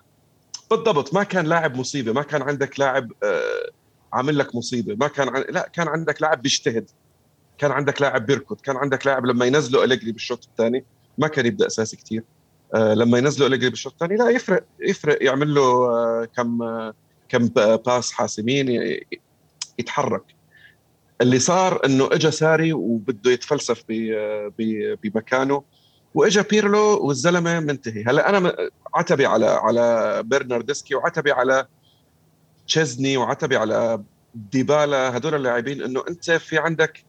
بالضبط 0.70 1.14
ما 1.14 1.22
كان 1.22 1.46
لاعب 1.46 1.76
مصيبة 1.76 2.12
ما 2.12 2.22
كان 2.22 2.42
عندك 2.42 2.80
لاعب 2.80 3.12
آه 3.22 3.70
عامل 4.12 4.38
لك 4.38 4.55
مصيبة. 4.55 4.94
ما 4.94 5.09
كان 5.09 5.29
عن... 5.29 5.44
لا 5.48 5.70
كان 5.72 5.88
عندك 5.88 6.22
لاعب 6.22 6.42
بيجتهد. 6.42 6.90
كان 7.59 7.70
عندك 7.72 8.03
لاعب 8.03 8.27
بيركض. 8.27 8.61
كان 8.61 8.77
عندك 8.77 9.07
لاعب 9.07 9.27
لما 9.27 9.46
ينزلوا 9.46 9.85
أليجري 9.85 10.12
بالشوط 10.12 10.44
الثاني 10.44 10.85
ما 11.18 11.29
كان 11.29 11.46
يبدأ 11.46 11.66
أساسي 11.66 11.96
كثير 11.96 12.22
آه 12.75 12.94
لما 12.94 13.18
ينزلوا 13.18 13.48
أليجري 13.48 13.70
بالشوط 13.70 13.92
الثاني 13.92 14.16
لا 14.16 14.31
يفرق 14.31 14.64
يفرق. 14.81 15.22
يعمل 15.22 15.55
له 15.55 15.62
آه 15.62 16.29
كم 16.37 16.62
آه 16.62 16.94
كم 17.29 17.48
باس 17.77 18.12
حاسمين 18.12 18.98
يتحرك. 19.79 20.22
اللي 21.20 21.38
صار 21.38 21.87
إنه 21.87 22.09
اجى 22.12 22.31
ساري 22.31 22.72
وبده 22.72 23.31
يتفلسف 23.31 23.83
ب- 23.88 24.96
بمكانه 25.03 25.62
واجى 26.14 26.42
بيرلو 26.42 27.07
والزلمة 27.07 27.61
منتهي. 27.61 28.05
هلأ 28.05 28.29
أنا 28.29 28.57
عتبي 28.94 29.27
على 29.27 29.46
على 29.46 30.22
برناردسكي 30.22 30.94
وعتبي 30.94 31.33
على 31.33 31.66
تشيزني 32.72 33.16
وعتبي 33.16 33.56
على 33.56 34.02
ديبالا 34.35 35.16
هدول 35.16 35.35
اللاعبين 35.35 35.82
إنه 35.82 36.04
أنت 36.08 36.30
في 36.30 36.58
عندك 36.58 37.04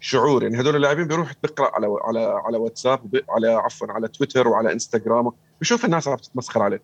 شعور. 0.00 0.42
يعني 0.42 0.60
هدول 0.60 0.76
اللاعبين 0.76 1.08
بيروح 1.08 1.32
بيقرأ 1.42 1.70
على 1.74 1.86
على 2.04 2.20
على 2.44 2.56
واتساب 2.58 3.22
على 3.28 3.48
عفوا 3.48 3.92
على 3.92 4.08
تويتر 4.08 4.48
وعلى 4.48 4.72
إنستغرام 4.72 5.32
بيشوف 5.60 5.84
الناس 5.84 6.08
عم 6.08 6.16
تتمسخر 6.16 6.62
عليه. 6.62 6.82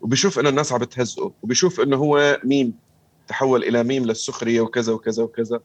وبيشوف 0.00 0.38
إنه 0.38 0.48
الناس 0.48 0.72
عم 0.72 0.78
بتهزقه. 0.78 1.32
وبيشوف 1.42 1.80
إنه 1.80 1.96
هو 1.96 2.40
ميم 2.44 2.74
تحول 3.28 3.64
إلى 3.64 3.84
ميم 3.84 4.04
للسخرية 4.04 4.60
وكذا 4.60 4.92
وكذا 4.92 5.22
وكذا. 5.22 5.60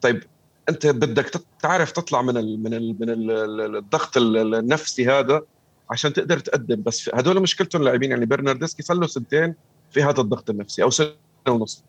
طيب 0.00 0.22
أنت 0.68 0.86
بدك 0.86 1.30
تعرف 1.62 1.92
تطلع 1.92 2.22
من 2.22 2.36
ال 2.36 2.62
من 2.62 2.74
ال 2.74 2.96
من 3.00 3.10
ال- 3.10 3.30
ال- 3.30 3.76
الضغط 3.76 4.16
ال- 4.16 4.54
النفسي 4.54 5.06
هذا 5.06 5.42
عشان 5.90 6.12
تقدر 6.12 6.38
تقدم. 6.38 6.82
بس 6.82 7.10
هدول 7.14 7.42
مشكلتهم 7.42 7.80
اللاعبين 7.82 8.10
يعني 8.10 8.26
برناردسكي 8.26 8.82
صار 8.82 8.96
له 8.96 9.06
سنتين 9.06 9.54
في 9.90 10.02
هذا 10.02 10.20
الضغط 10.20 10.50
النفسي 10.50 10.82
أو 10.82 10.90
سنة 10.90 11.12
ونص. 11.48 11.84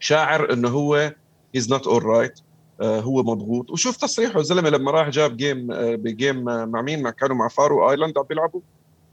شاعر 0.00 0.52
إنه 0.52 0.68
هو 0.68 1.14
he's 1.54 1.72
not 1.72 1.86
alright 1.86 2.40
هو 2.82 3.22
مضغوط. 3.22 3.70
وشوف 3.70 3.96
تصريحه 3.96 4.40
الزلمه 4.40 4.70
لما 4.70 4.90
راح 4.90 5.08
جاب 5.08 5.36
game 5.36 5.72
آه، 5.72 5.94
ب 5.94 6.05
game 6.05 6.48
آه، 6.48 6.64
مع 6.64 6.82
مين؟ 6.82 7.02
مع 7.02 7.10
كانوا 7.10 7.36
مع 7.36 7.48
Faroe 7.48 7.90
Island 7.90 8.18
عم 8.18 8.24
بيلعبوا؟ 8.24 8.60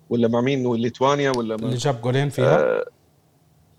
ولا 0.10 0.28
مع 0.28 0.42
مين؟ 0.42 0.76
ليتوانيا 0.76 1.32
ولا 1.38 1.56
اللي 1.56 1.76
جاب 1.76 2.02
جولين 2.02 2.30
فيها؟ 2.30 2.60
آه 2.60 2.86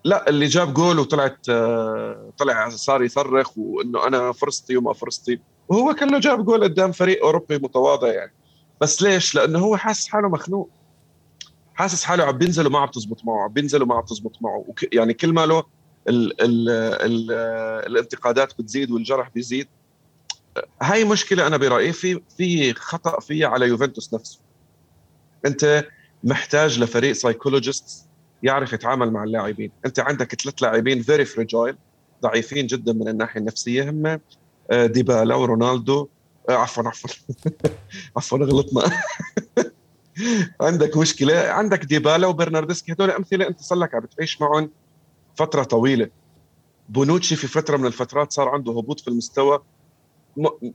لا 0.05 0.29
اللي 0.29 0.47
جاب 0.47 0.75
جول 0.75 0.99
وطلعت 0.99 1.49
آه 1.49 2.31
طلع 2.39 2.69
صار 2.69 3.03
يصرخ 3.03 3.59
وإنه 3.59 4.07
أنا 4.07 4.33
فرصتي 4.33 4.77
وما 4.77 4.93
فرصتي. 4.93 5.41
وهو 5.69 5.95
كله 5.95 6.21
جاب 6.21 6.45
جول 6.45 6.65
قدام 6.65 6.93
فريق 6.93 7.25
أوروبي 7.25 7.59
متواضع 7.59 8.09
يعني. 8.09 8.33
بس 8.81 9.03
ليش؟ 9.03 9.35
لأنه 9.35 9.59
هو 9.59 9.77
حاسس 9.77 10.09
حاله 10.09 10.29
مخنوق. 10.29 10.71
حاسس 11.77 12.05
حاله 12.05 12.25
عم 12.25 12.39
بينزل 12.39 12.67
وما 12.67 12.79
عم 12.79 12.89
تزبط 12.89 13.25
معه 13.25 13.45
عم 13.45 13.53
بينزل 13.53 13.83
وما 13.83 13.95
عم 13.95 14.05
تزبط 14.05 14.43
معه. 14.43 14.65
يعني 14.93 15.15
كل 15.15 15.33
ما 15.33 15.47
له 15.47 15.65
ال 16.09 16.43
ال 16.43 16.69
ال 16.71 17.33
الانتقادات 17.87 18.53
بتزيد 18.59 18.91
والجرح 18.91 19.29
بيزيد. 19.29 19.69
هاي 20.83 21.05
مشكلة 21.05 21.47
أنا 21.47 21.57
برأيي 21.57 21.93
في 21.93 22.21
في 22.37 22.75
خطأ 22.75 23.21
فيها 23.21 23.49
على 23.49 23.67
يوفنتوس 23.67 24.15
نفسه. 24.15 24.41
أنت 25.47 25.85
محتاج 26.25 26.81
لفريق 26.81 27.13
psychologist 27.13 28.09
يعرف 28.43 28.73
يتعامل 28.73 29.11
مع 29.11 29.25
اللاعبين. 29.25 29.71
أنت 29.87 30.01
عندك 30.01 30.43
ثلاث 30.43 30.63
لاعبين 30.63 31.03
very 31.03 31.25
fragile 31.25 31.77
ضعيفين 32.23 32.67
جدا 32.67 32.93
من 32.93 33.09
الناحية 33.09 33.41
النفسية 33.41 33.91
هم 33.91 34.21
آه، 34.71 34.87
ديبالا 34.87 35.35
ورونالدو 35.35 36.09
آه، 36.49 36.53
عفوا 36.53 36.89
عفوا. 36.89 37.11
عفوا 38.17 38.39
غلطنا. 38.39 38.83
عندك 40.61 40.97
مشكلة 40.97 41.35
عندك 41.39 41.85
ديبالا 41.85 42.27
وبرناردسكي 42.27 42.93
هدول 42.93 43.11
أمثلة 43.11 43.49
أنت 43.49 43.61
صار 43.61 43.79
لك 43.79 43.95
عم 43.95 44.01
بتعيش 44.01 44.41
معهم 44.41 44.71
فترة 45.37 45.63
طويلة. 45.63 46.09
بونوتشي 46.89 47.37
في 47.37 47.47
فترة 47.47 47.77
من 47.77 47.87
الفترات 47.87 48.33
صار 48.33 48.49
عنده 48.49 48.73
هبوط 48.73 49.01
في 49.01 49.09
المستوى. 49.09 49.63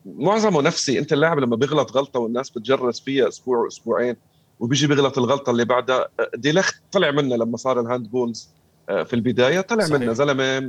معظمه 0.05 0.61
نفسي 0.61 0.99
أنت 0.99 1.13
اللاعب 1.13 1.39
لما 1.39 1.55
بيغلط 1.55 1.91
غلطة 1.97 2.19
والناس 2.19 2.49
بتجرس 2.49 2.99
فيها 2.99 3.27
أسبوع 3.27 3.67
أسبوعين 3.67 4.15
وبيجي 4.59 4.87
بيغلط 4.87 5.17
الغلطة 5.17 5.49
اللي 5.49 5.65
بعدها 5.65 6.07
ديلخت 6.35 6.75
طلع 6.91 7.11
منه 7.11 7.35
لما 7.35 7.57
صار 7.57 7.79
ال 7.79 8.07
handballs 8.11 8.49
في 8.87 9.13
البداية 9.13 9.61
طلع 9.61 9.85
صحيح. 9.85 9.99
منه 10.01 10.13
زلمه 10.13 10.59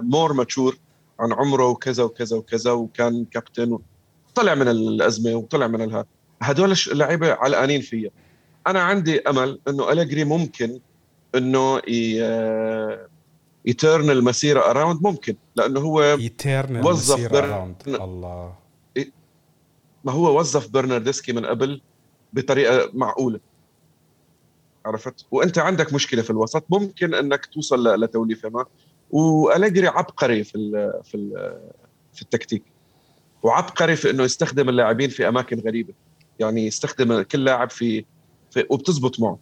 more 0.00 0.32
mature 0.32 0.76
عن 1.20 1.32
عمره 1.32 1.68
وكذا 1.68 2.04
وكذا 2.04 2.36
وكذا 2.36 2.70
وكان 2.72 3.24
كابتن 3.24 3.78
طلع 4.34 4.54
من 4.54 4.68
الأزمة 4.68 5.34
وطلع 5.34 5.66
من 5.66 5.80
الها 5.82 6.04
هدول 6.42 6.74
اللعيبة 6.92 7.32
علقانين 7.32 7.80
فيها 7.80 8.10
أنا 8.66 8.80
عندي 8.82 9.20
أمل 9.20 9.60
إنه 9.68 9.92
أليجري 9.92 10.24
ممكن 10.24 10.80
إنه 11.34 11.80
آه، 12.20 13.08
يترن 13.66 14.10
المسيره 14.10 14.60
اراوند 14.70 15.02
ممكن 15.02 15.36
لأنه 15.56 15.80
هو 15.80 16.02
يتيرنال 16.02 16.86
وظف 16.86 17.14
مسير 17.14 17.32
بر- 17.32 17.44
اراوند 17.44 17.76
الله. 17.86 18.54
ما 20.04 20.12
هو 20.12 20.38
وظف 20.38 20.68
برناردسكي 20.68 21.32
من 21.32 21.46
قبل 21.46 21.80
بطريقة 22.32 22.90
معقولة. 22.94 23.40
عرفت؟ 24.86 25.26
وأنت 25.30 25.58
عندك 25.58 25.92
مشكلة 25.92 26.22
في 26.22 26.30
الوسط 26.30 26.64
ممكن 26.70 27.14
إنك 27.14 27.46
توصل 27.46 28.00
لتوليفة 28.04 28.48
ما. 28.48 28.64
وأليجري 29.10 29.88
عبقري 29.88 30.44
في 30.44 30.54
ال 30.54 31.00
في 31.04 31.14
ال 31.14 31.58
في 32.12 32.22
التكتيك. 32.22 32.62
وعبقري 33.42 33.96
في 33.96 34.10
إنه 34.10 34.22
يستخدم 34.22 34.68
اللاعبين 34.68 35.10
في 35.10 35.28
أماكن 35.28 35.60
غريبة. 35.60 35.94
يعني 36.38 36.66
يستخدم 36.66 37.22
كل 37.22 37.44
لاعب 37.44 37.70
في, 37.70 38.04
في 38.50 38.66
وبتزبط 38.70 39.20
معه. 39.20 39.38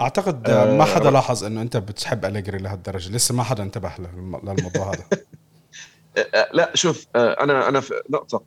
أعتقد 0.00 0.48
آه، 0.50 0.76
ما 0.76 0.84
حدا 0.84 1.10
لاحظ 1.10 1.44
إنه 1.44 1.62
أنت 1.62 1.76
بتحب 1.76 2.24
أليجري 2.24 2.58
لهالدرجة. 2.58 3.12
لسه 3.12 3.34
ما 3.34 3.42
حدا 3.42 3.62
انتبه 3.62 3.88
للم- 3.98 4.40
للموضوع 4.44 4.94
هذا. 4.94 5.04
آه، 6.18 6.20
آه، 6.34 6.48
لا 6.52 6.70
شوف 6.74 7.06
آه، 7.16 7.32
أنا 7.42 7.68
أنا 7.68 7.80
في 7.80 7.94
نقطة. 8.10 8.42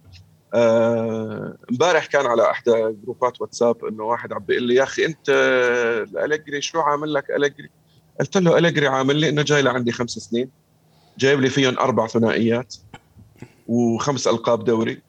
آه، 0.53 1.57
امبارح 1.71 2.05
كان 2.05 2.25
على 2.25 2.51
احدى 2.51 2.71
جروبات 3.03 3.41
واتساب 3.41 3.85
إنه 3.85 4.03
واحد 4.03 4.33
عم 4.33 4.39
بيقول 4.39 4.63
لي 4.63 4.75
يا 4.75 4.83
أخي 4.83 5.05
أنت 5.05 5.29
أليجري 6.23 6.61
شو 6.61 6.79
عامل 6.79 7.13
لك 7.13 7.31
أليجري؟ 7.31 7.69
قلت 8.19 8.37
له 8.37 8.57
أليجري 8.57 8.87
عامل 8.87 9.15
لي 9.15 9.29
إنه 9.29 9.41
جاي 9.41 9.61
لعندي 9.61 9.91
خمس 9.91 10.11
سنين. 10.11 10.49
جايب 11.17 11.41
لي 11.41 11.49
فيهم 11.49 11.79
أربع 11.79 12.07
ثنائيات 12.07 12.75
وخمس 13.67 14.27
ألقاب 14.27 14.63
دوري. 14.63 15.01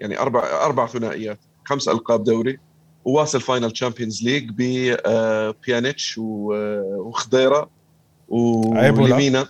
يعني 0.00 0.18
أربع 0.18 0.64
أربع 0.64 0.86
ثنائيات. 0.86 1.38
خمس 1.68 1.88
ألقاب 1.88 2.24
دوري 2.24 2.58
وواصل 3.04 3.40
final 3.40 3.70
Champions 3.70 4.22
League 4.22 4.50
ب 4.50 4.71
بيانيتش 4.71 6.14
وخضيرة؟ 6.18 7.70
وليمينا 8.28 9.46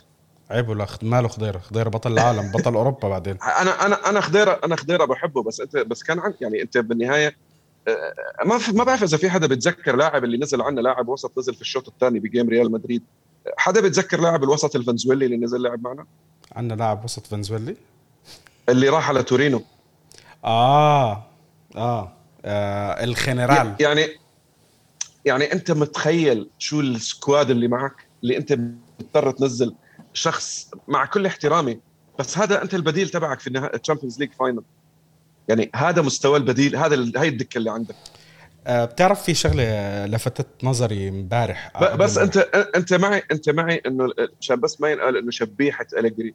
عيب 0.50 0.68
ولا؟ 0.68 0.86
ماله 1.02 1.28
خضيرة؟ 1.28 1.58
خضيرة 1.58 1.88
بطل 1.88 2.12
العالم 2.12 2.50
بطل 2.54 2.74
أوروبا 2.74 3.08
بعدين. 3.08 3.38
أنا 3.42 3.86
أنا 3.86 4.08
أنا 4.08 4.20
خضيرة 4.20 4.60
أنا 4.64 4.76
خضيرة 4.76 5.04
بحبه 5.04 5.42
بس 5.42 5.60
أنت 5.60 5.76
بس 5.76 6.02
كان 6.02 6.18
عن 6.18 6.34
يعني 6.40 6.62
أنت 6.62 6.78
بالنهاية 6.78 7.36
آه، 7.88 8.44
ما 8.44 8.58
ما 8.72 8.84
بعرف 8.84 9.02
إذا 9.02 9.16
في 9.16 9.30
حدا 9.30 9.46
بيتذكر 9.46 9.96
لاعب 9.96 10.24
اللي 10.24 10.36
نزل 10.38 10.62
عنا 10.62 10.80
لاعب 10.80 11.08
وسط 11.08 11.38
نزل 11.38 11.54
في 11.54 11.60
الشوط 11.60 11.88
الثاني 11.88 12.20
ب 12.20 12.26
game 12.26 12.48
ريال 12.48 12.72
مدريد. 12.72 13.02
حدا 13.56 13.80
بيتذكر 13.80 14.20
لاعب 14.20 14.44
الوسط 14.44 14.76
الفنزويلي 14.76 15.24
اللي 15.24 15.36
نزل 15.36 15.62
لعب 15.62 15.82
معنا؟ 15.82 16.06
عندنا 16.52 16.76
لاعب 16.76 17.04
وسط 17.04 17.26
فنزويلي. 17.26 17.76
اللي 18.68 18.88
راح 18.88 19.08
على 19.08 19.22
تورينو. 19.22 19.62
آه. 20.44 21.27
آه. 21.76 22.12
آه 22.44 23.04
الخنرال 23.04 23.74
يعني 23.80 24.08
يعني 25.24 25.52
أنت 25.52 25.70
متخيل 25.70 26.50
شو 26.58 26.80
ال 26.80 26.92
squad 26.92 27.50
اللي 27.50 27.68
معك 27.68 28.06
اللي 28.22 28.36
أنت 28.36 28.52
بتضطر 28.52 29.30
تنزل 29.30 29.74
شخص 30.12 30.70
مع 30.88 31.04
كل 31.04 31.26
احترامي 31.26 31.80
بس 32.18 32.38
هذا 32.38 32.62
أنت 32.62 32.74
البديل 32.74 33.08
تبعك 33.08 33.40
في 33.40 33.46
النهائي 33.46 33.78
Champions 33.78 34.18
League 34.18 34.32
final 34.32 34.62
يعني 35.48 35.70
هذا 35.76 36.02
مستوى 36.02 36.38
البديل 36.38 36.76
هذا 36.76 37.12
هاي 37.16 37.28
الدكة 37.28 37.58
اللي 37.58 37.70
عندك. 37.70 37.94
أه 38.66 38.84
بتعرف 38.84 39.22
في 39.22 39.34
شغلة 39.34 40.06
لفتت 40.06 40.46
نظري 40.64 41.08
امبارح. 41.08 41.72
بس 41.96 42.18
أنت 42.18 42.36
أنت 42.76 42.94
معي 42.94 43.22
أنت 43.32 43.50
معي 43.50 43.82
إنه 43.86 44.08
عشان 44.40 44.60
بس 44.60 44.80
ما 44.80 44.90
ينقال 44.90 45.16
إنه 45.16 45.30
شبيحة 45.30 45.86
أليجري. 45.98 46.34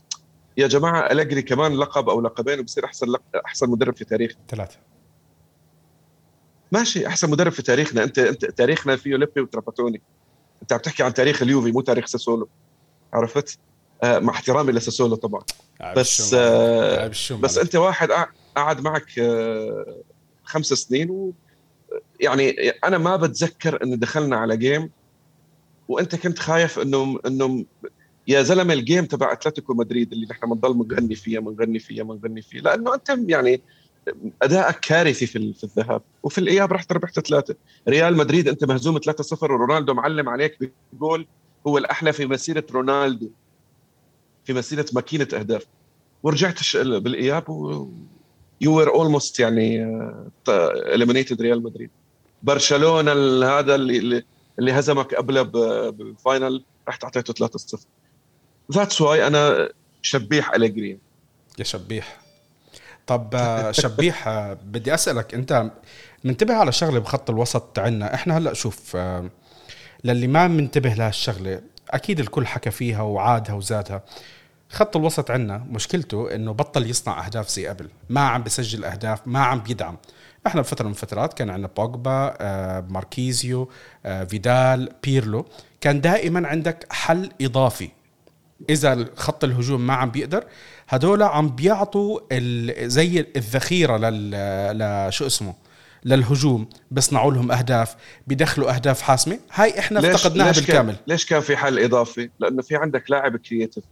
يا 0.58 0.68
جماعة 0.68 1.12
أليجري 1.12 1.42
كمان 1.42 1.74
لقب 1.74 2.10
أو 2.10 2.22
لقبين 2.22 2.60
وبصير 2.60 2.86
أحسن 2.86 3.08
لق... 3.08 3.22
أحسن 3.46 3.70
مدرب 3.70 3.96
في 3.96 4.06
تاريخ 4.06 4.32
ثلاثة. 4.50 4.78
ماشي 6.74 7.08
أحسن 7.08 7.30
مدرب 7.30 7.52
في 7.52 7.62
تاريخنا. 7.62 8.04
أنت 8.04 8.20
أنت 8.20 8.46
تاريخنا 8.46 8.96
فيه 8.96 9.16
ليبي 9.16 9.42
وتراباتوني. 9.42 10.02
أنت 10.62 10.74
عم 10.74 10.80
تحكي 10.80 11.04
عن 11.04 11.14
تاريخ 11.14 11.42
اليوفي 11.42 11.72
مو 11.72 11.82
تاريخ 11.82 12.06
ساسولو. 12.06 12.50
عرفت؟ 13.14 13.60
آه 14.04 14.20
مع 14.20 14.34
احترامي 14.34 14.72
لساسولو 14.72 15.16
طبعا. 15.16 15.44
بس 15.98 16.34
آه 16.34 17.12
بس 17.32 17.58
أنت 17.58 17.76
واحد 17.76 18.10
قعد 18.56 18.82
معك 18.82 19.20
آه 19.20 19.98
خمس 20.44 20.66
سنين 20.66 21.10
و 21.10 21.34
يعني 22.20 22.70
أنا 22.70 22.98
ما 22.98 23.16
بتذكر 23.16 23.84
انه 23.84 23.96
دخلنا 23.96 24.36
على 24.36 24.58
جيم 24.58 24.90
وأنت 25.88 26.16
كنت 26.16 26.40
خايف 26.40 26.80
انه 26.80 27.20
انه 27.26 27.66
يا 28.28 28.42
زلمة 28.42 28.74
ال 28.74 28.80
game 28.80 29.06
تبع 29.06 29.32
أتلتيكو 29.32 29.74
مدريد 29.74 30.12
اللي 30.12 30.28
نحن 30.30 30.50
بنضل 30.50 30.74
بنغني 30.74 31.16
فيها 31.16 31.40
بنغني 31.40 31.80
فيها 31.80 32.04
بنغني 32.04 32.42
فيها. 32.42 32.62
لأنه 32.62 32.94
أنت 32.94 33.20
يعني 33.28 33.62
ادائك 34.42 34.80
كارثي 34.80 35.26
في 35.26 35.54
في 35.54 35.64
الذهاب. 35.64 36.02
وفي 36.24 36.38
الإياب 36.38 36.74
رحت 36.74 36.92
ربحت 36.92 37.20
ثلاثة. 37.20 37.56
ريال 37.90 38.18
مدريد 38.18 38.48
أنت 38.48 38.64
مهزوم 38.64 39.00
3-0 39.00 39.44
ورونالدو 39.44 39.94
معلم 39.94 40.30
عليك 40.30 40.58
بجول. 40.94 41.28
هو 41.68 41.78
الأحلى 41.78 42.14
في 42.14 42.26
مسيرة 42.26 42.66
رونالدو. 42.72 43.30
في 44.46 44.54
مسيرة 44.54 44.86
ماكينة 44.94 45.28
أهداف. 45.34 45.66
ورجعت 46.24 46.78
بالإياب 46.78 47.50
و 47.50 47.90
you 48.62 48.78
were 48.78 48.94
almost 48.94 49.40
يعني 49.40 49.86
eliminated 50.50 51.42
ريال 51.42 51.64
مدريد. 51.64 51.90
برشلونة 52.44 53.12
هذا 53.46 53.76
اللي 53.76 54.24
اللي 54.60 54.72
هزمك 54.72 55.16
قبله 55.16 55.42
بال 55.92 56.12
final 56.12 56.64
رحت 56.88 57.04
اعطيته 57.04 57.48
3-0 57.48 57.80
that's 58.72 59.02
why 59.02 59.28
أنا 59.28 59.70
شبيح 60.02 60.54
أليجري. 60.54 61.00
يا 61.60 61.64
شبيح. 61.64 62.23
طب 63.08 63.36
آه، 63.36 63.72
شبيح 63.72 64.28
آه، 64.28 64.58
بدي 64.66 64.94
أسألك 64.94 65.34
أنت 65.34 65.72
منتبه 66.24 66.54
على 66.54 66.72
شغلة 66.72 67.00
بخط 67.00 67.30
الوسط 67.30 67.62
تاعنا 67.62 68.14
إحنا 68.14 68.38
هلأ 68.38 68.54
شوف 68.54 68.96
آه، 68.96 69.30
للي 70.04 70.28
ما 70.28 70.48
منتبه 70.48 70.94
لهالشغلة 70.94 71.62
أكيد 71.90 72.20
الكل 72.20 72.48
حكى 72.48 72.72
فيها 72.72 73.02
وعادها 73.02 73.56
وزادها. 73.56 74.04
خط 74.70 74.98
الوسط 74.98 75.32
عندنا 75.32 75.58
مشكلته 75.70 76.36
إنه 76.36 76.52
بطل 76.52 76.90
يصنع 76.90 77.26
أهداف 77.26 77.50
زي 77.50 77.68
قبل 77.68 77.90
ما 78.10 78.22
عم 78.22 78.44
بسجل 78.44 78.86
أهداف 78.86 79.28
ما 79.28 79.40
عم 79.40 79.60
بيدعم. 79.60 79.98
إحنا 80.48 80.62
بفترة 80.62 80.88
من 80.88 80.94
فترات 80.94 81.34
كان 81.34 81.50
عندنا 81.50 81.70
بوجبا 81.78 82.38
ماركيزيو 82.90 83.70
فيدال 84.04 84.90
بيرلو. 85.04 85.46
كان 85.82 86.02
دائما 86.02 86.48
عندك 86.48 86.86
حل 86.94 87.32
إضافي. 87.42 87.90
إذا 88.70 89.06
خط 89.16 89.44
الهجوم 89.44 89.88
ما 89.88 89.94
عم 89.94 90.12
بيقدر 90.12 90.44
هدول 90.90 91.24
عم 91.24 91.50
بيعطوا 91.50 92.20
زي 92.88 93.26
الذخيرة 93.36 93.98
لل 93.98 95.14
شو 95.14 95.26
اسمه؟ 95.26 95.54
للهجوم 96.06 96.70
بيصنعوا 96.92 97.32
لهم 97.32 97.52
أهداف 97.52 97.96
بيدخلوا 98.28 98.76
أهداف 98.76 99.02
حاسمة. 99.02 99.40
هاي 99.54 99.80
إحنا 99.80 100.00
ليش 100.00 100.16
افتقدناها 100.16 100.48
ليش 100.48 100.60
بالكامل. 100.60 100.94
كان 100.94 101.04
ليش 101.08 101.26
كان 101.26 101.42
في 101.42 101.58
حل 101.58 101.80
إضافي؟ 101.80 102.30
لأنه 102.40 102.62
في 102.62 102.76
عندك 102.76 103.12
لاعب 103.12 103.38
creative 103.38 103.84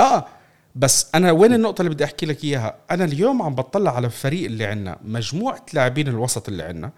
آه 0.00 0.26
بس 0.74 1.06
أنا 1.14 1.32
وين 1.32 1.54
النقطة 1.54 1.82
اللي 1.82 1.94
بدي 1.94 2.04
أحكي 2.04 2.26
لك 2.26 2.44
إياها؟ 2.44 2.74
أنا 2.90 3.04
اليوم 3.04 3.42
عم 3.42 3.54
بطلع 3.54 3.96
على 3.96 4.06
الفريق 4.06 4.44
اللي 4.44 4.64
عندنا 4.64 4.98
مجموعة 5.04 5.66
لاعبين 5.74 6.08
الوسط 6.08 6.48
اللي 6.48 6.62
عندنا. 6.62 6.90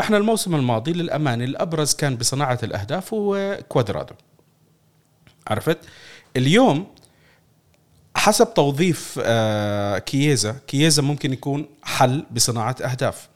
إحنا 0.00 0.16
الموسم 0.16 0.54
الماضي 0.54 0.92
للامانه 0.92 1.44
الأبرز 1.44 1.94
كان 1.94 2.16
بصناعة 2.16 2.58
الأهداف 2.62 3.14
هو 3.14 3.58
كوادرادو. 3.68 4.14
عرفت؟ 5.48 5.78
اليوم 6.36 6.86
حسب 8.16 8.54
توظيف 8.54 9.20
آه، 9.22 9.98
كييزا 9.98 10.56
كييزا 10.66 11.02
ممكن 11.02 11.32
يكون 11.32 11.66
حل 11.82 12.26
بصناعة 12.30 12.76
أهداف 12.84 13.28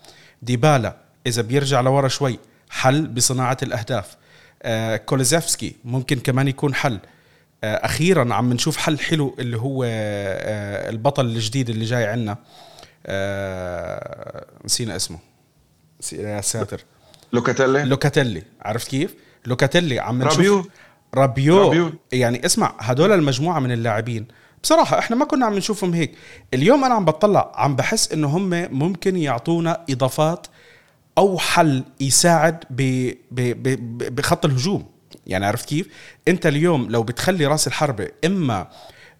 ديبالا 0.42 0.96
إذا 1.26 1.42
بيرجع 1.42 1.80
لورا 1.80 2.09
شوي 2.09 2.38
حل 2.70 3.07
بصناعة 3.07 3.57
الأهداف. 3.62 4.16
آه، 4.62 4.96
كوليزافسكي 4.96 5.76
ممكن 5.85 6.18
كمان 6.18 6.48
يكون 6.48 6.74
حل. 6.74 6.98
آه، 7.64 7.76
أخيرا 7.76 8.35
عم 8.35 8.52
نشوف 8.52 8.76
حل 8.76 8.98
حلو 8.98 9.37
اللي 9.38 9.57
هو 9.57 9.85
البطل 10.88 11.26
الجديد 11.26 11.70
اللي 11.70 11.85
جاي 11.85 12.04
عنا. 12.04 12.37
نسينا 14.64 14.96
اسمه. 14.96 15.18
يا 16.12 16.40
ساتر. 16.40 16.85
لوكاتيلي. 17.33 17.85
لوكاتيلي. 17.85 18.42
عرفت 18.62 18.88
كيف؟ 18.88 19.14
لوكاتيلي 19.46 19.98
عم 19.98 20.22
نشوف 20.22 20.37
رابيو. 20.37 20.70
رابيو, 21.14 21.62
رابيو. 21.62 21.92
يعني 22.12 22.46
اسمع 22.46 22.74
هدول 22.79 23.12
المجموعة 23.12 23.61
من 23.61 23.72
اللاعبين. 23.72 24.27
بصراحة 24.62 24.98
إحنا 24.98 25.16
ما 25.16 25.24
كنا 25.24 25.46
عم 25.46 25.55
نشوفهم 25.55 25.94
هيك. 25.94 26.12
اليوم 26.55 26.85
أنا 26.85 26.94
عم 26.94 27.05
بطلع 27.05 27.53
عم 27.55 27.77
بحس 27.77 28.12
إنه 28.12 28.29
هم 28.29 28.50
ممكن 28.79 29.16
يعطونا 29.16 29.85
إضافات 29.90 30.46
أو 31.18 31.38
حل 31.38 31.85
يساعد 32.00 32.64
ب 32.70 33.11
ب 33.31 33.40
ب 33.62 34.14
بخط 34.14 34.44
الهجوم. 34.44 34.87
يعني 35.27 35.46
عرفت 35.46 35.68
كيف؟ 35.68 35.88
أنت 36.29 36.46
اليوم 36.46 36.90
لو 36.90 37.03
بتخلي 37.03 37.46
رأس 37.46 37.66
الحربة 37.66 38.09
إما 38.24 38.68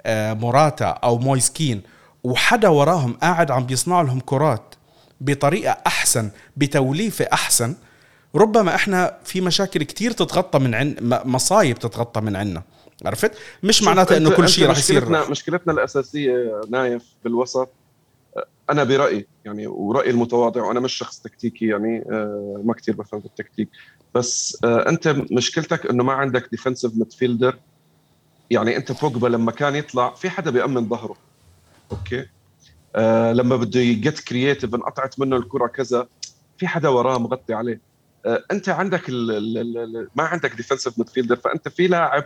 آه، 0.07 0.33
موراتا 0.33 0.85
أو 0.85 1.18
مويسكين 1.18 1.83
وحدا 2.24 2.68
وراهم 2.68 3.12
قاعد 3.12 3.50
عم 3.50 3.66
بيصنع 3.66 4.02
لهم 4.02 4.20
كرات 4.20 4.74
بطريقة 5.20 5.76
أحسن 5.87 6.30
بتوليفة 6.57 7.28
أحسن 7.33 7.74
ربما 8.35 8.75
إحنا 8.75 9.18
في 9.25 9.40
مشاكل 9.40 9.83
كتير 9.83 10.11
تتغطى 10.11 10.59
من 10.59 10.75
عن 10.75 10.97
مصايب 11.25 11.79
تتغطى 11.79 12.20
من 12.20 12.37
عنا. 12.37 12.62
عرفت؟ 13.05 13.33
مش 13.62 13.83
معناته 13.83 14.16
إنه 14.16 14.31
كل 14.31 14.49
شيء 14.49 14.66
راح 14.66 14.79
يصير 14.79 14.97
مشكلتنا 14.97 15.31
مشكلتنا 15.31 15.73
الأساسية 15.73 16.61
نايف 16.70 17.03
بالوسط 17.25 17.68
أنا 18.70 18.85
برأيي 18.85 19.27
يعني 19.44 19.66
ورأيي 19.66 20.11
المتواضع 20.11 20.62
وأنا 20.62 20.81
مش 20.81 20.92
شخص 20.92 21.20
تكتيكي 21.20 21.66
يعني 21.66 22.05
آه، 22.11 22.61
ما 22.64 22.75
كثير 22.75 22.97
بفهم 22.97 23.20
بالتكتيك 23.20 23.68
بس 24.14 24.59
آه، 24.64 24.88
أنت 24.88 25.09
مشكلتك 25.09 25.87
إنه 25.87 26.05
ما 26.05 26.12
عندك 26.12 26.49
defensive 26.50 26.92
midfielder 26.96 27.59
يعني 28.51 28.77
أنت 28.77 28.92
بوجبا 28.92 29.29
لما 29.29 29.53
كان 29.53 29.75
يطلع 29.75 30.14
في 30.14 30.31
حدا 30.31 30.51
بيأمن 30.51 30.88
ظهره. 30.88 31.16
أوكي؟ 31.92 32.27
آه 32.97 33.33
لما 33.33 33.57
بده 33.57 33.81
يجي 33.80 34.20
creative 34.20 34.74
انقطعت 34.75 35.20
منه 35.20 35.37
الكرة 35.37 35.66
كذا 35.66 36.09
في 36.59 36.66
حدا 36.68 36.88
وراه 36.88 37.18
مغطي 37.18 37.55
عليه. 37.55 37.81
أنت 38.26 38.68
عندك 38.68 39.08
ال 39.08 39.30
ال 39.30 39.78
ال 39.78 40.08
ما 40.14 40.22
عندك 40.22 40.54
defensive 40.54 40.98
midfielder 40.98 41.37
فأنت 41.37 41.68
في 41.68 41.87
لاعب 41.87 42.24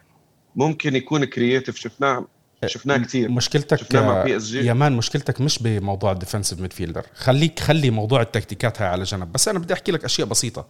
ممكن 0.56 0.96
يكون 0.96 1.24
creative 1.24 1.76
شفناه 1.76 2.26
شفناه 2.66 2.96
كثير 2.96 3.30
مشكلتك 3.30 3.76
شفناه 3.76 4.06
مع 4.06 4.22
بي 4.22 4.36
اس 4.36 4.44
جي 4.44 4.66
يمان 4.66 4.92
مشكلتك 4.92 5.40
مش 5.40 5.62
بموضوع 5.62 6.12
ال 6.12 6.17
defensive 6.17 6.60
midfielder 6.60 7.06
خليك 7.14 7.60
خلي 7.60 7.90
موضوع 7.90 8.22
التكتيكات 8.22 8.82
هاي 8.82 8.88
على 8.88 9.04
جنب. 9.04 9.32
بس 9.32 9.48
أنا 9.48 9.58
بدي 9.58 9.74
أحكي 9.74 9.92
لك 9.92 10.04
أشياء 10.04 10.26
بسيطة. 10.28 10.66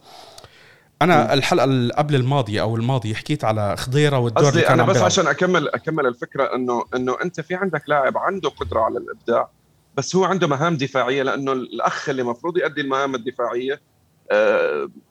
أنا. 1.01 1.33
الحلقة 1.33 1.63
اللي 1.63 1.93
قبل 1.93 2.15
الماضيه 2.15 2.61
أو 2.61 2.75
الماضيه 2.75 3.13
حكيت 3.13 3.43
على 3.43 3.77
خضيرة 3.77 4.19
والدور 4.19 4.49
اللي 4.49 4.61
كان 4.61 4.79
أنا 4.79 4.83
بس 4.83 4.97
عشان 4.97 5.27
اكمل 5.27 5.69
أكمل 5.69 6.05
الفكرة 6.05 6.55
انه 6.55 6.85
إنه 6.95 7.17
أنت 7.23 7.41
في 7.41 7.55
عندك 7.55 7.83
لاعب 7.87 8.17
عنده 8.17 8.49
قدرة 8.49 8.79
على 8.79 8.97
الإبداع 8.97 9.49
بس 9.95 10.15
هو 10.15 10.23
عنده 10.23 10.47
مهام 10.47 10.77
دفاعية 10.77 11.23
لأنه 11.23 11.51
الأخ 11.51 12.09
اللي 12.09 12.21
المفروض 12.21 12.57
يؤدي 12.57 12.81
المهام 12.81 13.15
الدفاعية 13.15 13.73
آه 13.73 13.79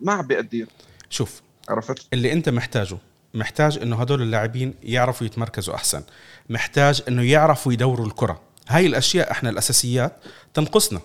ما 0.01 0.13
عم 0.13 0.27
بيأديها. 0.27 0.67
شوف 1.11 1.43
عرفت؟ 1.69 2.07
اللي 2.13 2.33
انت 2.33 2.49
محتاجه 2.49 2.97
محتاج 3.35 3.79
انه 3.79 4.01
هدول 4.01 4.23
اللاعبين 4.23 4.75
يعرفوا 4.83 5.27
يتمركزوا 5.27 5.75
أحسن. 5.75 6.03
محتاج 6.49 7.03
انه 7.09 7.23
يعرفوا 7.23 7.73
يدوروا 7.73 8.07
الكرة. 8.07 8.41
هاي 8.69 8.87
الأشياء 8.87 9.31
إحنا 9.31 9.51
الأساسيات 9.51 10.17
تنقصنا. 10.55 11.01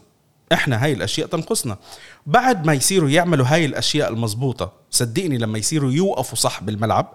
إحنا 0.53 0.83
هاي 0.83 0.93
الأشياء 0.93 1.27
تنقصنا. 1.27 1.77
بعد 2.25 2.65
ما 2.65 2.73
يصيروا 2.73 3.09
يعملوا 3.09 3.45
هاي 3.45 3.65
الأشياء 3.65 4.09
المضبوطه 4.09 4.73
صدقني 4.91 5.37
لما 5.37 5.57
يصيروا 5.57 5.91
يوقفوا 5.91 6.37
صح 6.37 6.63
بالملعب 6.63 7.13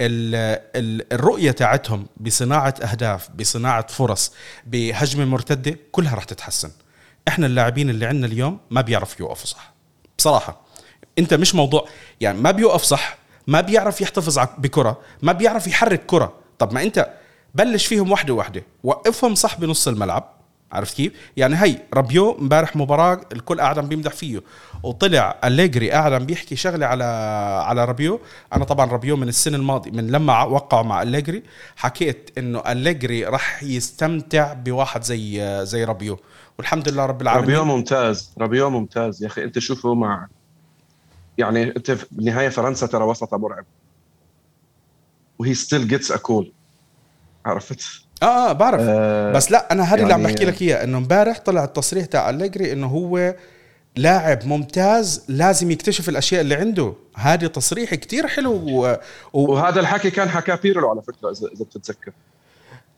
الرؤية 0.00 1.50
تاعتهم 1.50 2.06
بصناعة 2.16 2.74
أهداف 2.82 3.30
بصناعة 3.30 3.86
فرص 3.86 4.32
بهجمة 4.66 5.24
مرتدة 5.24 5.78
كلها 5.92 6.14
راح 6.14 6.24
تتحسن. 6.24 6.70
إحنا 7.28 7.46
اللاعبين 7.46 7.90
اللي 7.90 8.06
عندنا 8.06 8.26
اليوم 8.26 8.60
ما 8.70 8.80
بيعرفوا 8.80 9.20
يوقفوا 9.20 9.46
صح. 9.46 9.73
بصراحة 10.18 10.60
أنت 11.18 11.34
مش 11.34 11.54
موضوع 11.54 11.88
يعني 12.20 12.38
ما 12.40 12.50
بيوقف 12.50 12.82
صح 12.82 13.16
ما 13.46 13.60
بيعرف 13.60 14.00
يحتفظ 14.00 14.38
بكرة 14.58 15.00
ما 15.22 15.32
بيعرف 15.32 15.66
يحرك 15.66 16.06
كرة. 16.06 16.32
طب 16.58 16.72
ما 16.72 16.82
أنت 16.82 17.10
بلش 17.54 17.86
فيهم 17.86 18.12
وحده 18.12 18.34
وحده 18.34 18.64
وقفهم 18.84 19.34
صح 19.34 19.58
بنص 19.58 19.88
الملعب 19.88 20.34
عرفت 20.74 20.96
كيف؟ 20.96 21.12
يعني 21.36 21.56
هي 21.56 21.78
رابيو 21.94 22.38
امبارح 22.38 22.76
مباراة 22.76 23.20
الكل 23.32 23.60
قاعد 23.60 23.78
عم 23.78 23.88
بيمدح 23.88 24.12
فيه 24.12 24.42
وطلع 24.82 25.40
أليجري 25.44 25.90
قاعد 25.90 26.12
عم 26.12 26.26
بيحكي 26.26 26.56
شغلة 26.56 26.86
على 26.86 27.04
على 27.66 27.84
رابيو 27.84 28.20
أنا 28.52 28.64
طبعا 28.64 28.90
رابيو 28.90 29.16
من 29.16 29.28
السنة 29.28 29.56
الماضية 29.56 29.90
من 29.90 30.10
لما 30.10 30.44
وقعوا 30.44 30.82
مع 30.82 31.02
أليجري 31.02 31.42
حكيت 31.76 32.30
إنه 32.38 32.62
أليجري 32.72 33.24
راح 33.24 33.62
يستمتع 33.62 34.52
بواحد 34.52 35.02
زي 35.02 35.60
زي 35.66 35.84
رابيو 35.84 36.18
والحمد 36.58 36.88
لله 36.88 37.06
رب 37.06 37.22
العالمين. 37.22 37.50
رابيو 37.50 37.64
ممتاز 37.64 38.32
رابيو 38.38 38.70
ممتاز. 38.70 39.22
يا 39.22 39.26
أخي 39.26 39.44
أنت 39.44 39.58
شوفه 39.58 39.94
مع 39.94 40.28
يعني 41.38 41.62
أنت 41.62 41.98
بالنهاية 42.12 42.48
فرنسا 42.48 42.86
ترى 42.86 43.04
وسطها 43.04 43.36
مرعب 43.36 43.64
وهي 45.38 45.54
still 45.54 45.88
gets 45.88 46.12
a 46.12 46.16
call 46.16 46.52
عرفت؟ 47.46 48.03
آه 48.22 48.50
آه 48.50 48.52
بعرف. 48.52 48.80
آه 48.80 49.32
بس 49.32 49.50
لا 49.50 49.72
أنا 49.72 49.82
هذا 49.82 49.90
يعني 49.90 50.02
اللي 50.02 50.14
عم 50.14 50.20
يعني 50.20 50.32
بحكي 50.32 50.44
لك 50.44 50.62
إياه 50.62 50.84
إنه 50.84 50.98
امبارح 50.98 51.38
طلع 51.38 51.64
التصريح 51.64 52.06
تاع 52.06 52.30
أليجري 52.30 52.72
إنه 52.72 52.86
هو 52.86 53.34
لاعب 53.96 54.46
ممتاز 54.46 55.24
لازم 55.28 55.70
يكتشف 55.70 56.08
الأشياء 56.08 56.40
اللي 56.40 56.54
عنده. 56.54 56.94
هذا 57.14 57.46
تصريح 57.46 57.94
كتير 57.94 58.26
حلو 58.26 58.52
و... 58.52 58.96
و... 59.32 59.52
وهذا 59.52 59.80
الحكي 59.80 60.10
كان 60.10 60.28
حكاه 60.28 60.54
بيرلو 60.54 60.90
على 60.90 61.02
فكرة 61.02 61.30
اذا 61.30 61.48
إذا 61.54 61.64
بتتذكر. 61.64 62.12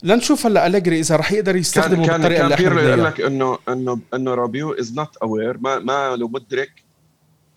لنشوف 0.03 0.47
هلا 0.47 0.67
أليجري 0.67 1.01
إذا 1.01 1.17
رح 1.17 1.33
يقدر 1.33 1.57
يستخدمه 1.57 2.07
كان 2.07 2.17
بالطريقة 2.17 2.39
كان 2.39 2.47
اللي 2.47 2.57
بيرلو 2.57 2.81
يقول 2.81 3.05
لك 3.05 3.21
انه 3.21 3.59
انه 3.69 4.01
إنه 4.15 4.35
رابيو 4.35 4.73
is 4.73 4.95
not 4.95 5.17
aware 5.17 5.59
ما 5.59 5.79
ما 5.79 6.17
له 6.17 6.29
مدرك 6.29 6.71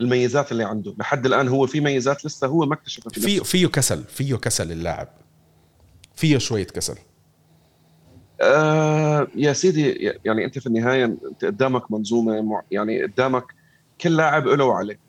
الميزات 0.02 0.52
اللي 0.52 0.63
عنده. 0.63 0.93
لحد 1.00 1.26
الآن 1.26 1.48
هو 1.48 1.67
في 1.67 1.80
ميزات 1.80 2.26
لسه 2.26 2.48
هو 2.48 2.65
ما 2.65 2.74
اكتشفها 2.74 3.10
في 3.13 3.22
فيه 3.22 3.39
فيه 3.39 3.67
كسل 3.67 4.04
فيه 4.04 4.36
كسل 4.36 4.72
اللاعب. 4.72 5.08
فيه 6.15 6.38
شوية 6.38 6.67
كسل. 6.67 6.95
آه 8.41 9.28
يا 9.36 9.54
سيدي 9.54 9.91
يعني 10.25 10.45
أنت 10.45 10.60
في 10.60 10.67
النهاية 10.67 11.06
أنت 11.06 11.45
قدامك 11.45 11.91
منظومة 11.91 12.62
يعني 12.71 13.04
قدامك 13.04 13.43
كل 14.02 14.17
لاعب 14.17 14.47
له 14.47 14.65
وعليه 14.65 14.99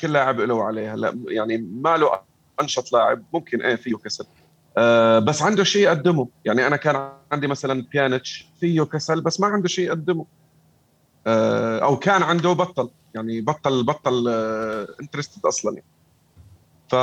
كل 0.00 0.12
لاعب 0.12 0.40
له 0.40 0.54
وعليه 0.54 0.94
هلا 0.94 1.18
يعني 1.28 1.56
ما 1.56 1.96
له 1.96 2.20
أنشط 2.60 2.92
لاعب 2.92 3.22
ممكن 3.34 3.62
إيه 3.62 3.76
فيه 3.76 3.96
كسل. 3.96 4.26
آه 4.76 5.18
بس 5.18 5.42
عنده 5.42 5.64
شيء 5.64 5.82
يقدمه. 5.82 6.28
يعني 6.44 6.66
أنا 6.66 6.76
كان 6.76 7.12
عندي 7.32 7.46
مثلا 7.46 7.86
بيانيتش 7.92 8.46
فيه 8.60 8.82
كسل 8.82 9.20
بس 9.20 9.40
ما 9.40 9.46
عنده 9.46 9.68
شيء 9.68 9.86
يقدمه. 9.86 10.26
آه 11.26 11.78
أو 11.78 11.96
كان 11.96 12.22
عنده 12.22 12.52
بطل. 12.52 12.90
يعني 13.14 13.40
بطل 13.40 13.84
بطل 13.84 14.28
interested 15.00 15.40
آه 15.44 15.48
أصلا. 15.48 15.72
يعني 15.74 15.86
ف 16.90 16.94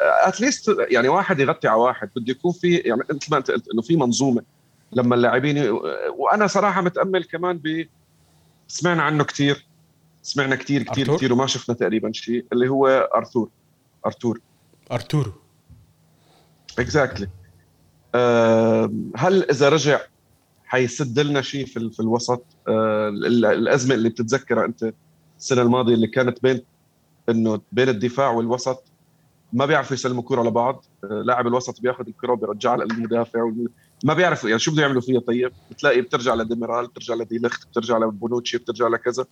at 0.00 0.22
least 0.22 0.76
يعني 0.78 1.08
واحد 1.08 1.40
يغطي 1.40 1.68
على 1.68 1.80
واحد. 1.80 2.10
بده 2.16 2.30
يكون 2.30 2.52
في 2.52 2.76
يعني 2.76 3.00
مثل 3.10 3.30
ما 3.30 3.38
انت 3.38 3.50
قلت 3.50 3.68
إنه 3.68 3.82
في 3.82 3.96
منظومة 3.96 4.42
لما 4.92 5.14
اللاعبين 5.14 5.70
وأنا 6.18 6.46
صراحة 6.46 6.82
متأمل 6.82 7.24
كمان 7.24 7.58
ب 7.58 7.86
سمعنا 8.68 9.02
عنه 9.02 9.24
كثير 9.24 9.66
سمعنا 10.22 10.56
كثير 10.56 10.82
كثير 10.82 11.16
كثير 11.16 11.32
وما 11.32 11.46
شفنا 11.46 11.74
تقريبا 11.74 12.12
شيء 12.12 12.44
اللي 12.52 12.68
هو 12.68 12.86
ارثور 13.14 13.50
ارثور 14.06 14.40
ارتورو 14.92 15.32
exactly 16.78 17.28
هل 19.16 19.50
إذا 19.50 19.68
رجع 19.68 20.00
حيسد 20.64 21.18
لنا 21.18 21.42
شيء 21.42 21.66
في, 21.66 21.90
في 21.90 22.00
الوسط؟ 22.00 22.44
آه، 22.68 23.08
الأزمة 23.08 23.94
اللي 23.94 24.08
بتتذكرها 24.08 24.64
أنت 24.64 24.92
السنة 25.38 25.62
الماضية 25.62 25.94
اللي 25.94 26.06
كانت 26.06 26.42
بين 26.42 26.62
إنه 27.28 27.60
بين 27.72 27.88
الدفاع 27.88 28.30
والوسط 28.30 28.84
ما 29.52 29.66
بيعرفوا 29.66 29.94
يسلموا 29.94 30.22
كرة 30.22 30.42
لبعض. 30.42 30.84
آه، 31.04 31.22
لاعب 31.24 31.46
الوسط 31.46 31.80
بياخذ 31.80 32.04
الكرة 32.08 32.32
وبيرجعها 32.32 32.76
للمدافع 32.76 33.52
ما 34.04 34.14
بيعرفوا 34.14 34.48
يعني 34.48 34.60
شو 34.60 34.72
بده 34.72 34.82
يعملوا 34.82 35.00
فيها. 35.00 35.20
طيب 35.20 35.52
بتلاقي 35.70 36.00
بترجع 36.00 36.34
لديميرال 36.34 36.86
بترجع 36.86 37.14
لديليخت 37.14 37.68
بترجع 37.68 37.98
لبونوتشي 37.98 38.58
بترجع 38.58 38.88
لكذا. 38.88 39.24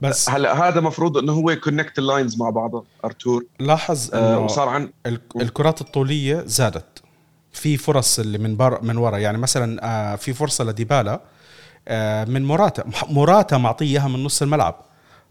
بس 0.00 0.30
هلأ 0.30 0.68
هذا 0.68 0.80
مفروض 0.80 1.18
إنه 1.18 1.32
هو 1.32 1.50
ي 1.50 1.56
connect 1.56 1.98
ال 1.98 2.05
lines 2.05 2.38
مع 2.40 2.50
بعضها 2.50 2.82
أرتور. 3.04 3.44
لاحظ 3.60 4.14
آه، 4.14 4.18
إنه 4.18 4.44
وصار 4.44 4.68
عن 4.68 4.90
الكرات 5.36 5.80
الطولية 5.80 6.42
زادت. 6.46 7.02
في 7.52 7.76
فرص 7.76 8.18
اللي 8.18 8.38
من 8.38 8.56
بر 8.56 8.82
من 8.82 8.96
ورا. 8.96 9.18
يعني 9.18 9.38
مثلا 9.38 9.84
آه 9.84 10.16
في 10.16 10.32
فرصة 10.32 10.64
لديبالا 10.64 11.20
آه 11.88 12.24
من 12.24 12.44
موراتا 12.44 12.84
موراتا 13.08 13.58
معطية 13.58 13.86
اياها 13.86 14.08
من 14.08 14.24
نص 14.24 14.42
الملعب. 14.42 14.85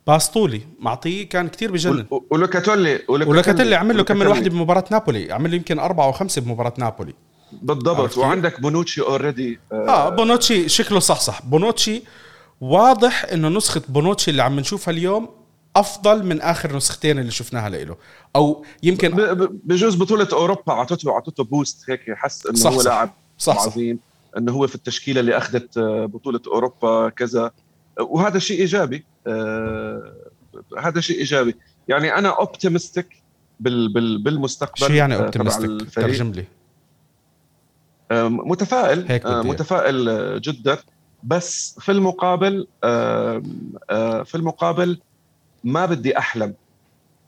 pass 0.08 0.30
طولي 0.30 0.62
معطيه 0.80 1.30
كان 1.30 1.48
كتير 1.48 1.72
بجنن. 1.72 2.06
ولوكاتيلي 2.30 3.00
ولوكاتيلي 3.08 3.76
عمل 3.76 3.98
له 3.98 4.04
كم 4.04 4.18
من 4.18 4.28
واحدة 4.28 4.50
بمباراة 4.50 4.84
نابولي 4.92 5.32
عمل 5.32 5.50
له 5.52 5.56
يمكن 5.56 5.80
أربعة 5.80 6.06
أو 6.06 6.12
خمسة 6.12 6.42
بمباراة 6.42 6.74
نابولي. 6.78 7.14
بالضبط 7.52 8.18
وعندك 8.18 8.62
بونوتشي 8.62 9.02
already 9.02 9.60
آه, 9.72 9.90
آه 9.90 10.10
بونوتشي 10.10 10.70
شكله 10.70 11.00
صح 11.00 11.20
صح. 11.20 11.42
بونوتشي 11.46 12.04
واضح 12.62 13.26
إنه 13.34 13.50
نسخة 13.50 13.82
بونوتشي 13.90 14.32
اللي 14.32 14.44
عم 14.44 14.60
نشوفها 14.60 14.92
اليوم 14.92 15.30
أفضل 15.76 16.26
من 16.26 16.42
آخر 16.42 16.76
نسختين 16.76 17.20
اللي 17.20 17.32
شفناها 17.32 17.70
له. 17.70 17.96
أو 18.36 18.66
يمكن 18.84 19.12
بجوز 19.64 19.96
بطولة 19.96 20.28
أوروبا 20.34 20.74
اعطته 20.74 21.12
أعطته 21.12 21.44
boost 21.44 21.90
هيك 21.90 22.02
حس 22.16 22.46
إنه 22.46 22.56
صح 22.56 22.72
هو 22.72 22.82
لاعب 22.82 23.10
صح. 23.38 23.58
عظيم 23.58 24.00
إنه 24.38 24.52
هو 24.52 24.68
في 24.68 24.76
التشكيلة 24.76 25.20
اللي 25.20 25.38
أخذت 25.38 25.78
آه، 25.78 26.06
بطولة 26.06 26.40
أوروبا 26.48 27.10
كذا. 27.10 27.52
وهذا 28.00 28.40
شيء 28.40 28.60
إيجابي. 28.60 29.06
هذا 30.78 31.00
شيء 31.00 31.18
إيجابي. 31.18 31.56
يعني 31.88 32.16
أنا 32.16 32.30
optimistic 32.30 33.24
بال 33.60 33.94
بال 33.94 34.24
بالمستقبل 34.24 34.88
شو 34.88 34.94
يعني 34.94 35.16
optimistic 35.16 35.94
ترجم 35.94 36.32
لي. 36.32 36.46
آه 38.12 38.28
متفائل. 38.28 39.06
هيك 39.08 39.26
آه 39.26 39.42
متفائل 39.42 40.42
جدا. 40.42 40.78
بس 41.24 41.80
في 41.80 41.92
المقابل 41.92 42.68
آه 42.84 43.44
آه 43.90 44.24
في 44.24 44.36
المقابل 44.36 45.00
ما 45.64 45.86
بدي 45.86 46.18
أحلم. 46.18 46.54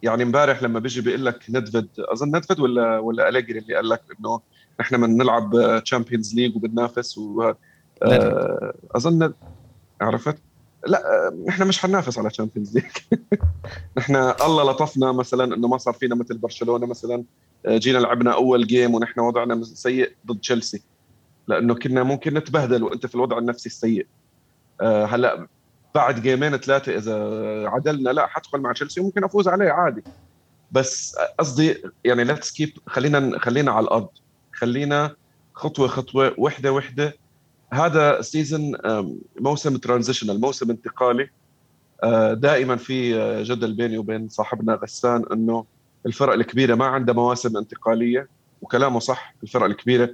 يعني 0.04 0.24
امبارح 0.24 0.64
لما 0.64 0.80
بيجي 0.80 1.02
بيقول 1.02 1.26
لك 1.26 1.44
ندفد 1.50 1.88
أظن 2.00 2.28
ندفد 2.28 2.60
ولا 2.60 3.00
ولا 3.00 3.30
أليجري 3.30 3.60
اللي 3.60 3.76
قال 3.76 3.90
لك 3.90 4.02
إنه 4.20 4.42
نحن 4.80 5.02
بنلعب 5.02 5.82
Champions 5.86 6.36
League 6.36 6.56
وبننافس 6.56 7.18
و 7.18 7.54
آه 8.04 8.74
أظن 8.96 9.34
عرفت؟ 10.02 10.38
لا 10.86 11.32
إحنا 11.50 11.66
مش 11.66 11.80
حننافس 11.80 12.18
على 12.18 12.30
Champions 12.30 12.76
League 12.78 12.92
نحن 13.98 14.16
الله 14.16 14.72
لطفنا 14.72 15.12
مثلا 15.12 15.56
إنه 15.56 15.68
ما 15.68 15.78
صار 15.78 15.94
فينا 15.94 16.16
مثل 16.16 16.38
برشلونة 16.38 16.86
مثلا 16.86 17.24
جينا 17.68 17.98
لعبنا 17.98 18.34
أول 18.34 18.68
game 18.68 18.96
ونحن 18.96 19.20
وضعنا 19.20 19.64
سيء 19.64 20.12
ضد 20.28 20.40
تشيلسي 20.40 20.84
لأنه 21.48 21.76
كنا 21.76 22.04
ممكن 22.04 22.34
نتبهدل 22.34 22.84
وأنت 22.84 23.06
في 23.06 23.16
الوضع 23.16 23.38
النفسي 23.38 23.70
السيء. 23.70 24.08
آه، 24.82 25.06
هلأ 25.06 25.48
بعد 25.96 26.22
game 26.22 26.46
ين 26.46 26.58
ثلاثة 26.58 26.98
إذا 26.98 27.14
عدلنا 27.70 28.10
لا 28.10 28.28
حدخل 28.28 28.60
مع 28.60 28.72
تشيلسي 28.72 29.02
وممكن 29.02 29.24
أفوز 29.24 29.48
عليه 29.48 29.70
عادي. 29.72 30.04
بس 30.72 31.16
قصدي 31.40 31.84
يعني 32.04 32.24
let's 32.24 32.52
keep 32.52 32.78
خلينا 32.88 33.40
خلينا 33.40 33.72
على 33.72 33.84
الأرض. 33.84 34.10
خلينا 34.54 35.16
خطوة 35.54 35.88
خطوة 35.88 36.36
وحدة 36.38 36.72
وحدة 36.72 37.14
هذا 37.74 38.22
season 38.22 38.78
موسم 39.40 39.78
transitional 39.78 40.42
موسم 40.42 40.70
انتقالي. 40.72 41.30
آه، 42.04 42.34
دائما 42.34 42.76
في 42.76 43.16
آه، 43.16 43.44
جدل 43.44 43.74
بيني 43.74 43.98
وبين 43.98 44.30
صاحبنا 44.30 44.74
غسان 44.74 45.26
إنه 45.32 45.66
الفرق 46.06 46.34
الكبيرة 46.34 46.76
ما 46.76 46.86
عندها 46.86 47.16
مواسم 47.16 47.58
انتقالية 47.58 48.28
وكلامه 48.62 49.00
صح 49.00 49.36
الفرق 49.44 49.66
الكبيرة 49.66 50.10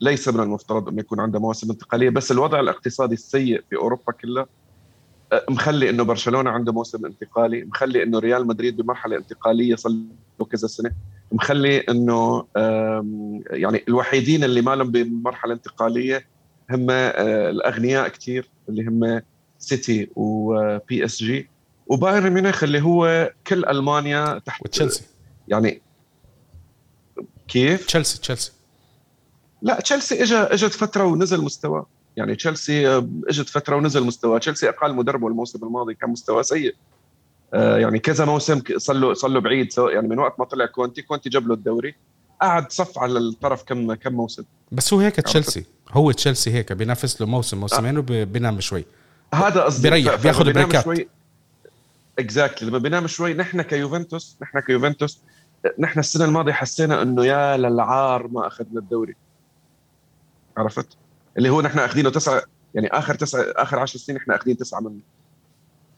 ليس 0.00 0.28
من 0.28 0.40
المفترض 0.40 0.88
إنه 0.88 1.00
يكون 1.00 1.20
عندها 1.20 1.40
مواسم 1.40 1.70
انتقالية 1.70 2.10
بس 2.10 2.32
الوضع 2.32 2.60
الاقتصادي 2.60 3.14
السيء 3.14 3.62
في 3.70 3.76
أوروبا 3.76 4.12
كلها 4.12 4.46
آه، 5.32 5.44
مخلي 5.50 5.90
إنه 5.90 6.04
برشلونة 6.04 6.50
عنده 6.50 6.72
موسم 6.72 7.06
انتقالي 7.06 7.64
مخلي 7.64 8.02
إنه 8.02 8.18
ريال 8.18 8.46
مدريد 8.46 8.76
بمرحلة 8.76 9.16
انتقالية 9.16 9.74
صار 9.74 9.92
له 10.40 10.46
كذا 10.46 10.68
سنة 10.68 10.92
مخلي 11.32 11.78
إنه 11.78 12.44
يعني 13.50 13.84
الوحيدين 13.88 14.44
اللي 14.44 14.62
ما 14.62 14.76
لهم 14.76 14.90
بمرحلة 14.90 15.54
انتقالية 15.54 16.31
هم 16.74 16.86
آه، 16.90 17.50
الأغنياء 17.50 18.08
كثير 18.08 18.48
اللي 18.68 18.86
هم 18.86 19.22
سيتي 19.58 20.10
وبي 20.16 21.04
إس 21.04 21.22
جي. 21.22 21.48
وبايرن 21.86 22.30
ميونخ 22.30 22.64
اللي 22.64 22.82
هو 22.82 23.32
كل 23.46 23.64
ألمانيا 23.64 24.38
تحت 24.38 24.62
وتشيلسي. 24.62 25.04
يعني 25.48 25.82
كيف؟ 27.48 27.86
تشيلسي 27.86 28.20
تشيلسي. 28.20 28.52
لا 29.62 29.80
تشيلسي 29.80 30.22
اجى 30.22 30.36
إجت 30.36 30.72
فترة 30.72 31.04
ونزل 31.04 31.44
مستواه 31.44 31.86
يعني 32.16 32.34
تشيلسي 32.34 32.88
آه، 32.88 33.08
إجت 33.28 33.48
فترة 33.48 33.76
ونزل 33.76 34.04
مستواه 34.04 34.38
تشيلسي 34.38 34.68
أقل 34.68 34.94
مدربه 34.94 35.28
الموسم 35.28 35.66
الماضي 35.66 35.94
كان 35.94 36.10
مستواه 36.10 36.42
سيء. 36.42 36.74
آه 37.54 37.78
يعني 37.78 37.98
كذا 37.98 38.24
موسم 38.24 38.62
صار 38.76 38.96
له 38.96 39.14
صار 39.14 39.30
له 39.30 39.40
بعيد. 39.40 39.72
سواء 39.72 39.94
يعني 39.94 40.08
من 40.08 40.18
وقت 40.18 40.38
ما 40.38 40.44
طلع 40.44 40.66
كونتي 40.66 41.02
كونتي 41.02 41.28
جاب 41.28 41.48
له 41.48 41.54
الدوري. 41.54 41.94
قعد 42.42 42.72
صف 42.72 42.98
على 42.98 43.18
الطرف 43.18 43.62
كم 43.62 43.94
كم 43.94 44.12
موسم. 44.12 44.44
بس 44.72 44.92
هو 44.92 45.00
هيك 45.00 45.16
تشيلسي. 45.16 45.64
هو 45.90 46.10
تشيلسي 46.10 46.50
هيك 46.50 46.72
بينافس 46.72 47.20
له 47.20 47.26
موسم 47.26 47.60
موسمين 47.60 47.98
وبينام 47.98 48.60
شوي. 48.60 48.84
هذا 49.34 49.62
قصدي 49.62 49.90
بيريح 49.90 50.14
بياخذ 50.14 50.52
break 50.52 50.92
ات. 50.92 51.08
exactly 52.18 52.68
لما 52.68 52.78
بينام 52.78 53.06
شوي 53.06 53.34
نحن 53.34 53.62
كيوفنتوس 53.62 54.36
نحن 54.42 54.60
كيوفنتوس 54.60 55.18
نحن 55.78 56.00
السنة 56.00 56.24
الماضية 56.24 56.52
حسينا 56.52 57.02
إنه 57.02 57.24
يا 57.24 57.56
للعار 57.56 58.28
ما 58.28 58.46
أخذنا 58.46 58.80
الدوري. 58.80 59.14
عرفت؟ 60.56 60.86
اللي 61.38 61.50
هو 61.50 61.60
نحن 61.60 61.78
أخذينه 61.78 62.10
تسعة 62.10 62.42
يعني 62.74 62.88
آخر 62.88 63.14
تسعة 63.14 63.42
آخر 63.56 63.78
10 63.78 63.98
سنين 63.98 64.18
إحنا 64.18 64.36
أخذين 64.36 64.56
تسعة 64.56 64.80
منه. 64.80 65.00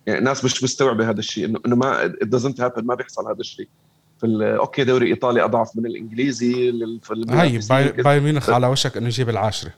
يعني 0.06 0.18
الناس 0.18 0.44
مش 0.44 0.64
مستوعبة 0.64 1.10
هذا 1.10 1.18
الشيء 1.18 1.44
انه 1.44 1.60
إنه 1.66 1.76
ما 1.76 2.08
it 2.08 2.26
doesn't 2.26 2.56
happen 2.58 2.82
ما 2.82 2.94
بيحصل 2.94 3.28
هذا 3.28 3.40
الشيء. 3.40 3.68
okay 4.42 4.84
دوري 4.84 5.06
إيطالي 5.06 5.44
أضعف 5.44 5.76
من 5.76 5.86
الإنجليزي 5.86 6.70
هاي 7.30 7.58
باي, 7.68 7.92
بايرن 7.92 8.20
ميونخ 8.20 8.50
على 8.50 8.66
وشك 8.66 8.96
إنه 8.96 9.06
يجيب 9.06 9.28
العاشرة. 9.28 9.72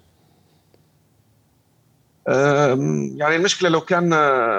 يعني 2.27 3.37
المشكلة 3.37 3.69
لو 3.69 3.81
كان 3.81 4.11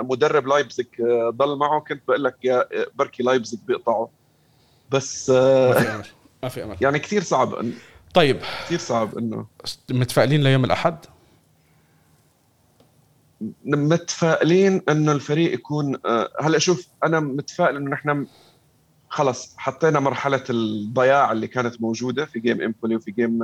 مدرب 0.05 0.47
لايبزيج 0.47 0.87
آه، 0.99 1.29
ضل 1.29 1.57
معه 1.57 1.79
كنت 1.79 2.01
بقول 2.07 2.23
لك 2.23 2.35
يا 2.43 2.65
بركي 2.95 3.23
لايبزيج 3.23 3.59
بيقطعه. 3.67 4.09
بس 4.91 5.29
آه، 5.29 5.73
ما 5.73 5.79
في 5.79 5.89
أمل. 5.89 6.05
ما 6.43 6.49
في 6.49 6.63
أمل. 6.63 6.75
يعني 6.81 6.99
كثير 6.99 7.23
صعب 7.23 7.65
طيب. 8.13 8.39
كثير 8.65 8.79
صعب 8.79 9.17
انه 9.17 9.45
متفائلين 9.91 10.43
ليوم 10.43 10.65
الأحد؟ 10.65 10.97
متفائلين 13.65 14.81
إنه 14.89 15.11
الفريق 15.11 15.53
يكون 15.53 15.95
آه، 16.05 16.29
هلأ 16.41 16.59
شوف 16.59 16.87
أنا 17.03 17.19
متفائل 17.19 17.75
إنه 17.75 17.91
نحن 17.91 18.27
خلص 19.09 19.53
حطينا 19.57 19.99
مرحلة 19.99 20.43
الضياع 20.49 21.31
اللي 21.31 21.47
كانت 21.47 21.81
موجودة 21.81 22.25
في 22.25 22.39
game 22.39 22.61
امبولي 22.61 22.95
وفي 22.95 23.11
game 23.11 23.39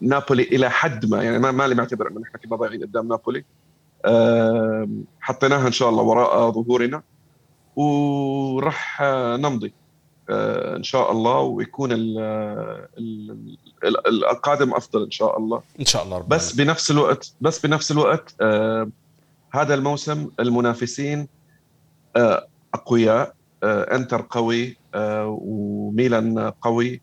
نابولي 0.00 0.42
إلى 0.42 0.70
حد 0.70 1.06
ما. 1.06 1.22
يعني 1.22 1.38
ما 1.38 1.66
لي 1.66 1.74
معتبر 1.74 2.08
إنه 2.08 2.20
نحن 2.20 2.38
كنا 2.38 2.56
ضايعين 2.56 2.82
قدام 2.82 3.08
نابولي 3.08 3.44
حطيناها 5.20 5.66
إن 5.66 5.72
شاء 5.72 5.88
الله 5.88 6.02
وراء 6.02 6.50
ظهورنا. 6.50 7.02
وراح 7.76 9.02
نمضي 9.38 9.72
آه، 10.30 10.76
إن 10.76 10.82
شاء 10.82 11.12
الله 11.12 11.40
ويكون 11.40 11.88
القادم 14.06 14.74
أفضل 14.74 15.04
إن 15.04 15.10
شاء 15.10 15.38
الله. 15.38 15.62
إن 15.80 15.84
شاء 15.84 16.04
الله 16.04 16.18
ربنا. 16.18 16.36
بس 16.36 16.52
بنفس 16.52 16.90
الوقت 16.90 17.32
بس 17.40 17.66
بنفس 17.66 17.92
الوقت 17.92 18.42
هذا 19.50 19.74
الموسم 19.74 20.30
المنافسين 20.40 21.28
آه، 22.16 22.46
أقوياء. 22.74 23.28
آه، 23.28 23.32
انتر 23.64 24.26
قوي 24.30 24.80
وميلان 25.26 26.50
قوي 26.50 27.02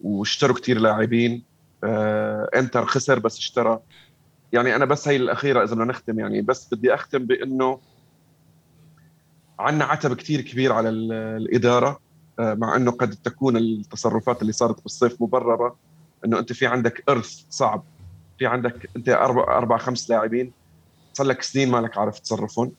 واشتروا 0.00 0.56
كثير 0.56 0.78
لاعبين. 0.78 1.46
آه، 1.84 2.48
انتر 2.56 2.86
خسر 2.86 3.18
بس 3.18 3.38
اشترى. 3.38 3.80
يعني 4.52 4.76
أنا 4.76 4.84
بس 4.84 5.08
هي 5.08 5.16
الأخيرة 5.16 5.64
إذا 5.64 5.74
بدنا 5.74 5.84
نختم 5.84 6.18
يعني 6.20 6.42
بس 6.42 6.74
بدي 6.74 6.94
أختم 6.94 7.26
بإنه 7.26 7.80
عندنا 9.60 9.84
عتب 9.84 10.16
كثير 10.16 10.40
كبير 10.40 10.72
على 10.72 10.88
الإدارة 10.88 11.98
آه، 12.38 12.54
مع 12.54 12.76
إنه 12.76 12.90
قد 12.90 13.16
تكون 13.16 13.56
التصرفات 13.56 14.42
اللي 14.42 14.52
صارت 14.52 14.82
بالصيف 14.82 15.22
مبررة. 15.22 15.76
إنه 16.24 16.38
أنت 16.38 16.52
في 16.52 16.66
عندك 16.66 17.04
إرث 17.08 17.44
صعب. 17.48 17.84
في 18.38 18.46
عندك 18.46 18.90
أنت 18.96 19.08
أربع 19.08 19.58
أربع 19.58 19.78
خمس 19.78 20.10
لاعبين. 20.10 20.54
صار 21.16 21.26
لك 21.26 21.42
سنين 21.42 21.70
مالك 21.70 21.98
عارف 21.98 22.18
تصرفهم 22.18 22.72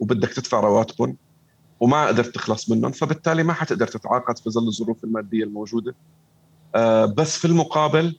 وبدك 0.00 0.28
تدفع 0.34 0.60
رواتبهم. 0.60 1.18
وما 1.82 2.06
قدرت 2.06 2.34
تخلص 2.34 2.70
منهم 2.70 2.92
فبالتالي 2.92 3.42
ما 3.42 3.52
حتقدر 3.52 3.86
تتعاقد 3.86 4.38
في 4.38 4.50
ظل 4.50 4.68
الظروف 4.68 5.04
المادية 5.04 5.44
الموجودة. 5.44 5.94
آه، 6.74 7.04
بس 7.04 7.38
في 7.38 7.44
المقابل 7.44 8.18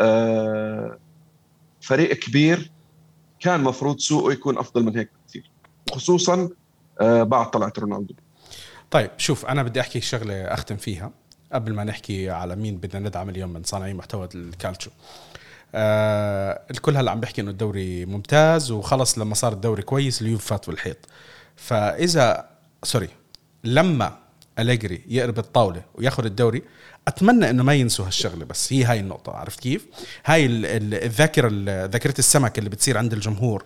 آه، 0.00 0.98
فريق 1.80 2.12
كبير 2.12 2.70
كان 3.40 3.60
مفروض 3.60 3.98
سوقنا 3.98 4.32
يكون 4.32 4.58
أفضل 4.58 4.84
من 4.84 4.96
هيك 4.96 5.10
كثير 5.28 5.50
خصوصا 5.92 6.48
آه، 7.00 7.22
بعد 7.22 7.50
طلعة 7.50 7.72
رونالدو. 7.78 8.14
طيب 8.90 9.10
شوف 9.16 9.46
أنا 9.46 9.62
بدي 9.62 9.80
أحكي 9.80 10.00
شغلة 10.00 10.34
أختم 10.34 10.76
فيها 10.76 11.10
قبل 11.52 11.74
ما 11.74 11.84
نحكي 11.84 12.30
على 12.30 12.56
مين 12.56 12.76
بدنا 12.76 13.08
ندعم 13.08 13.28
اليوم 13.28 13.52
من 13.52 13.62
صانعي 13.62 13.94
محتوى 13.94 14.28
الكالتشو. 14.34 14.90
آه 15.74 16.62
الكل 16.70 16.96
هلأ 16.96 17.10
عم 17.10 17.20
بيحكي 17.20 17.40
إنه 17.40 17.50
الدوري 17.50 18.06
ممتاز 18.06 18.70
وخلص 18.70 19.18
لما 19.18 19.34
صار 19.34 19.52
الدوري 19.52 19.82
كويس 19.82 20.22
اليوف 20.22 20.46
فات 20.46 20.66
بالحيط. 20.70 20.98
فإذا 21.56 22.55
sorry 22.82 23.08
لما 23.64 24.18
أليجري 24.58 25.02
يقلب 25.08 25.38
الطاولة 25.38 25.82
وياخذ 25.94 26.24
الدوري 26.24 26.62
أتمنى 27.08 27.50
إنه 27.50 27.62
ما 27.62 27.74
ينسوا 27.74 28.06
هالشغلة 28.06 28.44
بس 28.44 28.72
هي 28.72 28.84
هاي 28.84 29.00
النقطة 29.00 29.32
عرفت 29.32 29.60
كيف؟ 29.60 29.86
هاي 30.24 30.46
الذاكرة 30.46 31.48
ذاكرة 31.86 32.14
السمك 32.18 32.58
اللي 32.58 32.70
بتصير 32.70 32.98
عند 32.98 33.12
الجمهور 33.12 33.64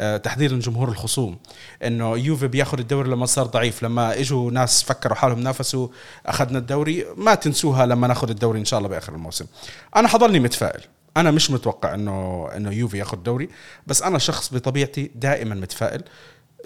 آه، 0.00 0.16
تحذير 0.16 0.54
من 0.54 0.60
جمهور 0.60 0.88
الخصوم 0.88 1.38
إنه 1.82 2.18
يوفي 2.18 2.48
بياخذ 2.48 2.78
الدوري 2.78 3.10
لما 3.10 3.26
صار 3.26 3.46
ضعيف 3.46 3.82
لما 3.82 4.20
إجوا 4.20 4.50
ناس 4.50 4.82
فكروا 4.82 5.16
حالهم 5.16 5.40
نافسوا 5.40 5.88
أخذنا 6.26 6.58
الدوري 6.58 7.06
ما 7.16 7.34
تنسوها 7.34 7.86
لما 7.86 8.06
ناخذ 8.06 8.30
الدوري 8.30 8.60
إن 8.60 8.64
شاء 8.64 8.78
الله 8.78 8.88
بآخر 8.88 9.14
الموسم. 9.14 9.46
أنا 9.96 10.08
حضلني 10.08 10.40
متفائل 10.40 10.80
أنا 11.16 11.30
مش 11.30 11.50
متوقع 11.50 11.94
انه 11.94 12.48
إنه 12.56 12.70
يوفي 12.72 12.98
ياخذ 12.98 13.16
دوري 13.16 13.48
بس 13.86 14.02
أنا 14.02 14.18
شخص 14.18 14.54
بطبيعتي 14.54 15.10
دائما 15.14 15.54
متفائل. 15.54 16.02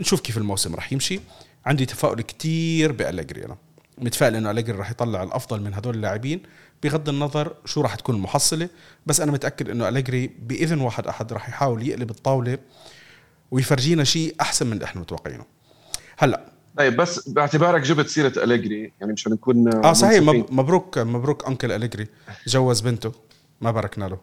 نشوف 0.00 0.20
كيف 0.20 0.38
الموسم 0.38 0.74
راح 0.74 0.92
يمشي. 0.92 1.20
عندي 1.66 1.86
تفاؤل 1.86 2.20
كتير 2.20 2.92
بأليجري. 2.92 3.44
أنا 3.44 3.56
متفائل 3.98 4.36
إنه 4.36 4.50
أليجري 4.50 4.78
راح 4.78 4.90
يطلع 4.90 5.22
الأفضل 5.22 5.60
من 5.60 5.74
هدول 5.74 5.94
اللاعبين. 5.94 6.42
بغض 6.82 7.08
النظر 7.08 7.54
شو 7.64 7.80
راح 7.80 7.94
تكون 7.94 8.14
المحصله 8.14 8.68
بس 9.06 9.20
أنا 9.20 9.32
متأكد 9.32 9.70
إنه 9.70 9.88
أليجري 9.88 10.26
بإذن 10.26 10.80
واحد 10.80 11.06
أحد 11.06 11.32
راح 11.32 11.48
يحاول 11.48 11.88
يقلب 11.88 12.10
الطاولة 12.10 12.58
ويفرجينا 13.50 14.04
شيء 14.04 14.34
أحسن 14.40 14.66
من 14.66 14.72
اللي 14.72 14.84
إحنا 14.84 15.00
متوقعينه. 15.00 15.44
هلأ. 16.18 16.52
طيب 16.78 16.96
بس 16.96 17.28
باعتبارك 17.28 17.82
جبت 17.82 18.08
سيرة 18.08 18.44
أليجري 18.44 18.92
يعني 19.00 19.12
مشان 19.12 19.32
نكون 19.32 19.84
آه 19.84 19.92
صحيح 19.92 20.22
مبروك 20.50 20.98
مبروك 20.98 21.46
أنكل 21.46 21.72
أليجري. 21.72 22.06
جوز 22.46 22.80
بنته. 22.80 23.12
ما 23.60 23.70
باركنا 23.70 24.04
له. 24.04 24.18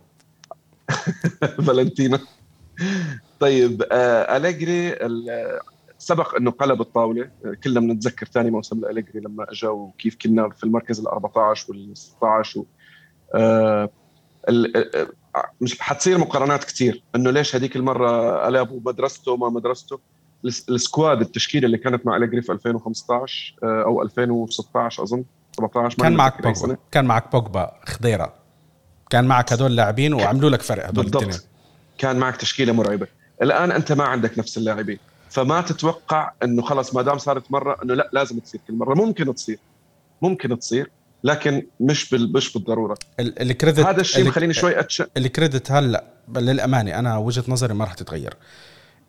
فالنتينا. 1.67 2.19
طيب 3.39 3.83
آه 3.91 4.37
أليجري 4.37 4.95
سبق 5.99 6.35
إنه 6.35 6.51
قلب 6.51 6.81
الطاولة. 6.81 7.29
كلنا 7.63 7.79
بنتذكر 7.79 8.25
ثاني 8.25 8.51
موسم 8.51 8.81
لإليجري 8.81 9.19
لما 9.19 9.45
اجى 9.51 9.67
وكيف 9.67 10.17
كنا 10.21 10.49
في 10.49 10.63
المركز 10.63 10.99
ال 10.99 11.07
14 11.07 11.65
وال 11.69 11.97
16 11.97 12.59
و 12.59 12.65
آه 13.35 13.89
مش 15.61 15.81
حتصير 15.81 16.17
مقارنات 16.17 16.63
كثير 16.63 17.03
إنه 17.15 17.31
ليش 17.31 17.55
هذيك 17.55 17.75
المرة 17.75 18.37
قلب 18.45 18.87
مدرسته 18.87 19.37
ما 19.37 19.49
مدرسته؟ 19.49 19.99
السكواد 20.45 21.21
التشكيلة 21.21 21.65
اللي 21.65 21.77
كانت 21.77 22.05
مع 22.05 22.17
إليجري 22.17 22.41
في 22.41 22.51
2015 22.51 23.55
آه 23.63 23.83
أو 23.83 24.01
2016 24.01 25.03
أظن 25.03 25.23
17 25.57 25.97
كان 25.97 26.13
معك 26.13 26.41
بوجبا. 26.41 26.77
كان 26.91 27.05
معك 27.05 27.31
بوجبا 27.31 27.71
خضيرة. 27.85 28.33
كان 29.09 29.25
معك 29.25 29.53
هدول 29.53 29.71
اللاعبين 29.71 30.13
وعملوا 30.13 30.49
لك 30.49 30.61
فرق 30.61 30.87
هدول 30.87 31.03
بالضبط. 31.03 31.47
كان 31.97 32.19
معك 32.19 32.37
تشكيلة 32.37 32.73
مرعبة. 32.73 33.07
الآن 33.41 33.71
أنت 33.71 33.91
ما 33.91 34.03
عندك 34.03 34.39
نفس 34.39 34.57
اللاعبين. 34.57 34.99
فما 35.29 35.61
تتوقع 35.61 36.31
إنه 36.43 36.61
خلص 36.61 36.95
ما 36.95 37.01
دام 37.01 37.17
صارت 37.17 37.51
مرة 37.51 37.77
إنه 37.83 37.93
لا 37.93 38.09
لازم 38.13 38.39
تصير 38.39 38.61
كل 38.67 38.73
مرة. 38.73 38.95
ممكن 38.95 39.35
تصير. 39.35 39.59
ممكن 40.21 40.59
تصير 40.59 40.91
لكن 41.23 41.67
مش 41.79 42.09
بال... 42.09 42.33
مش 42.33 42.53
بالضرورة. 42.53 42.97
الكريدت 43.19 43.79
هذا 43.79 44.01
الشيء 44.01 44.27
مخليني 44.27 44.53
شوي 44.53 44.79
اتش 44.79 45.03
الكريدت 45.17 45.71
هلا 45.71 46.03
للأمانة 46.35 46.99
أنا 46.99 47.17
وجهة 47.17 47.43
نظري 47.47 47.73
ما 47.73 47.85
راح 47.85 47.93
تتغير. 47.93 48.33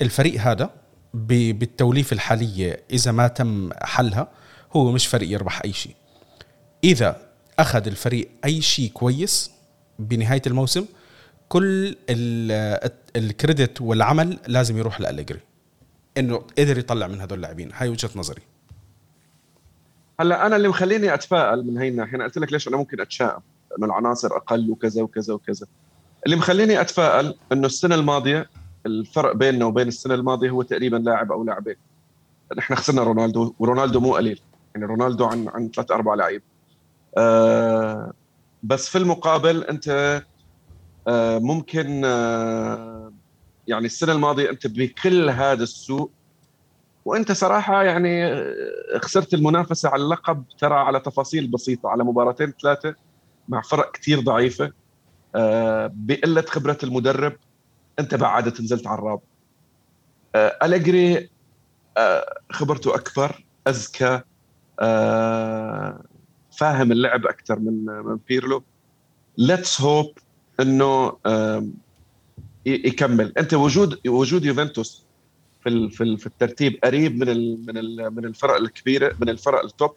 الفريق 0.02 0.40
هذا 0.40 0.70
ب... 1.14 1.58
بالتوليفه 1.58 2.14
الحالية 2.14 2.82
إذا 2.90 3.12
ما 3.12 3.28
تم 3.28 3.70
حلها 3.82 4.28
هو 4.72 4.92
مش 4.92 5.06
فريق 5.06 5.30
يربح 5.30 5.62
أي 5.64 5.72
شيء. 5.72 5.94
إذا 6.84 7.16
أخذ 7.58 7.86
الفريق 7.86 8.30
أي 8.44 8.60
شيء 8.60 8.90
كويس 8.90 9.50
بنهاية 9.98 10.42
الموسم 10.46 10.84
كل 11.48 11.96
الكريدت 13.16 13.80
والعمل 13.80 14.38
لازم 14.46 14.78
يروح 14.78 15.00
لأليجري. 15.00 15.40
إنه 16.18 16.36
قدر 16.58 16.78
يطلع 16.78 17.06
من 17.06 17.20
هذول 17.20 17.38
اللاعبين. 17.38 17.70
هاي 17.74 17.88
وجهة 17.88 18.10
نظري. 18.16 18.42
هلأ 20.20 20.46
أنا 20.46 20.56
اللي 20.56 20.68
مخليني 20.68 21.14
أتفائل 21.14 21.66
من 21.66 21.78
هي 21.78 21.88
الناحيه 21.88 22.16
أنا 22.16 22.24
قلت 22.24 22.38
لك 22.38 22.52
ليش 22.52 22.68
أنا 22.68 22.76
ممكن 22.76 23.00
أتشائم؟ 23.00 23.40
انه 23.78 23.86
العناصر 23.86 24.36
أقل 24.36 24.70
وكذا 24.70 25.02
وكذا 25.02 25.34
وكذا. 25.34 25.66
اللي 26.26 26.36
مخليني 26.36 26.80
أتفائل 26.80 27.34
إنه 27.52 27.66
السنة 27.66 27.94
الماضية 27.94 28.50
الفرق 28.86 29.32
بيننا 29.32 29.64
وبين 29.64 29.88
السنة 29.88 30.14
الماضية 30.14 30.50
هو 30.50 30.62
تقريبا 30.62 30.96
لاعب 30.96 31.32
أو 31.32 31.44
لاعبين. 31.44 31.76
نحن 32.56 32.74
خسرنا 32.74 33.02
رونالدو 33.02 33.54
ورونالدو 33.58 34.00
مو 34.00 34.14
قليل. 34.14 34.40
يعني 34.74 34.86
رونالدو 34.86 35.24
عن 35.24 35.48
عن 35.48 35.70
ثلاث 35.74 35.90
أربع 35.90 36.14
لعيب. 36.14 36.42
آه 37.18 38.12
بس 38.62 38.88
في 38.88 38.98
المقابل 38.98 39.64
أنت 39.64 40.22
آه 41.08 41.38
ممكن 41.38 42.02
آه 42.04 43.12
يعني 43.70 43.86
السنة 43.86 44.12
الماضية 44.12 44.50
أنت 44.50 44.66
بكل 44.66 45.30
هذا 45.30 45.62
السوق 45.62 46.12
وأنت 47.04 47.32
صراحة 47.32 47.82
يعني 47.82 48.34
خسرت 49.02 49.34
المنافسة 49.34 49.88
على 49.88 50.02
اللقب 50.02 50.44
ترى 50.58 50.74
على 50.74 51.00
تفاصيل 51.00 51.50
بسيطة 51.50 51.88
على 51.88 52.04
مباراتين 52.04 52.52
ثلاثة 52.62 52.94
مع 53.48 53.62
فرق 53.62 53.92
كثير 53.92 54.20
ضعيفة 54.20 54.72
آه، 55.34 55.90
بقلة 55.94 56.42
خبرة 56.42 56.78
المدرب 56.82 57.36
أنت 57.98 58.14
بعدت 58.14 58.60
نزلت 58.60 58.86
على 58.86 58.98
الرابع. 58.98 59.22
آه، 60.34 60.58
أليجري 60.62 61.30
آه، 61.96 62.34
خبرته 62.52 62.94
أكبر 62.94 63.44
اذكى 63.68 64.22
فاهم 66.58 66.92
اللعب 66.92 67.26
أكثر 67.26 67.58
من 67.58 67.84
من 67.84 68.18
بيرلو. 68.28 68.64
let's 69.38 69.80
hope 69.80 70.18
إنه 70.60 71.16
يكمل. 72.66 73.32
أنت 73.38 73.54
وجود 73.54 73.98
وجود 74.06 74.44
يوفنتوس 74.44 75.04
في 75.64 75.90
في 75.90 76.16
في 76.16 76.26
الترتيب 76.26 76.78
قريب 76.84 77.16
من 77.16 77.26
من 77.66 77.96
من 78.14 78.24
الفرق 78.24 78.56
الكبيرة 78.56 79.14
من 79.20 79.28
الفرق 79.28 79.64
ال 79.64 79.72
top 79.72 79.94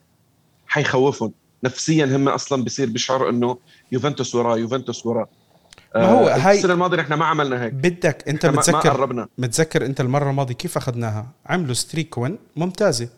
حيخوفهم. 0.68 1.32
نفسيا 1.64 2.06
هم 2.06 2.30
أصلا 2.30 2.64
بصير 2.64 2.90
بيشعروا 2.90 3.30
إنه 3.30 3.58
يوفنتوس 3.92 4.36
وراه 4.36 4.58
يوفنتوس 4.58 5.06
وراه. 5.06 5.28
ما 5.96 6.06
هو 6.06 6.28
آه 6.28 6.38
هاي 6.38 6.58
السنة 6.58 6.74
الماضية 6.74 7.02
إحنا 7.02 7.16
ما 7.16 7.26
عملنا 7.26 7.64
هيك. 7.64 7.74
بدك 7.74 8.24
أنت 8.28 8.46
متذكر 8.46 8.74
ما 8.74 8.80
قربنا. 8.80 9.28
متذكر 9.38 9.86
أنت 9.86 10.02
المرة 10.02 10.30
الماضية 10.30 10.54
كيف 10.54 10.78
أخذناها؟ 10.78 11.28
عملوا 11.46 11.74
streak 11.74 12.18
win 12.18 12.38
ممتازة. 12.56 13.10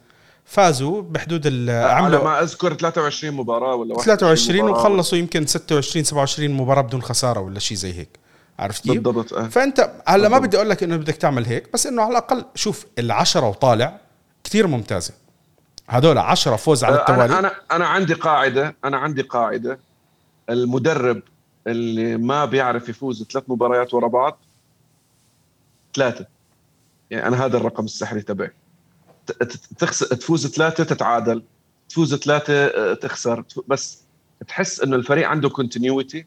فازوا 0.46 1.02
بحدود 1.02 1.42
ال 1.46 1.70
على 1.70 1.92
عملوا 1.92 2.24
ما 2.24 2.44
أذكر 2.44 2.74
23 2.74 3.34
مباراة 3.34 3.76
ولا 3.76 3.96
23 3.96 4.60
مباراة. 4.60 4.80
وخلصوا 4.80 5.18
يمكن 5.18 5.46
26 5.46 6.04
27 6.04 6.52
مباراة 6.52 6.82
بدون 6.82 7.02
خسارة 7.02 7.40
ولا 7.40 7.60
شيء 7.60 7.78
زي 7.78 7.94
هيك. 7.94 8.25
عرفت 8.60 8.84
كيف؟ 8.84 9.02
بالضبط 9.02 9.34
آه. 9.34 9.48
فأنت 9.48 9.92
هلا 10.08 10.30
ما. 10.30 10.40
بدي 10.40 10.58
أقول 10.58 10.70
لك 10.70 10.84
إنه 10.84 10.98
بدك 10.98 11.16
تعمل 11.16 11.46
هيك 11.46 11.74
بس 11.74 11.88
إنه 11.88 12.02
على 12.02 12.12
الأقل 12.12 12.46
شوف 12.56 12.86
العشرة 13.00 13.48
وطالع 13.50 14.00
كتير 14.44 14.68
ممتازة. 14.68 15.14
هدول 15.90 16.18
عشرة 16.18 16.56
فوز 16.56 16.84
على 16.84 17.00
التوالي. 17.00 17.24
أنا 17.26 17.40
أنا 17.40 17.52
أنا 17.72 17.86
عندي 17.86 18.14
قاعدة 18.14 18.76
أنا 18.86 18.98
عندي 18.98 19.22
قاعدة. 19.22 19.80
المدرب 20.50 21.22
اللي 21.68 22.18
ما 22.18 22.46
بيعرف 22.46 22.90
يفوز 22.90 23.24
ثلاث 23.24 23.44
مباريات 23.48 23.94
ورا 23.94 24.08
بعض 24.08 24.38
ثلاثة. 25.96 26.26
يعني 27.10 27.28
أنا 27.28 27.46
هذا 27.46 27.58
الرقم 27.58 27.86
السحري 27.86 28.22
تبعي. 28.22 28.52
تخسر 29.78 30.00
تفوز 30.00 30.48
ثلاثة 30.48 30.84
تتعادل 30.84 31.44
تفوز 31.90 32.16
ثلاثة 32.16 32.54
آه، 32.54 32.94
تخسر. 32.94 33.44
بس 33.68 34.02
تحس 34.48 34.82
إنه 34.82 34.96
الفريق 34.96 35.28
عنده 35.28 35.50
continuity 35.50 36.26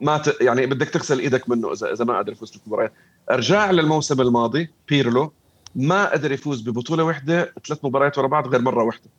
ما 0.00 0.18
ت... 0.18 0.40
يعني 0.40 0.66
بدك 0.66 0.88
تغسل 0.88 1.18
إيدك 1.18 1.48
منه 1.48 1.72
اذا 1.72 1.92
إذا 1.92 2.04
ما 2.04 2.18
قدر 2.18 2.32
يفوز 2.32 2.50
ثلاث 2.50 2.62
مباريات 2.66 2.92
ارجع 3.30 3.70
للموسم 3.70 4.20
الماضي 4.20 4.70
بيرلو 4.88 5.32
ما 5.74 6.12
قدر 6.12 6.32
يفوز 6.32 6.60
ببطولة 6.60 7.04
واحدة 7.04 7.52
ثلاث 7.66 7.84
مباريات 7.84 8.18
ورا 8.18 8.26
بعض 8.26 8.48
غير 8.48 8.60
مرة 8.60 8.82
واحدة 8.82 9.10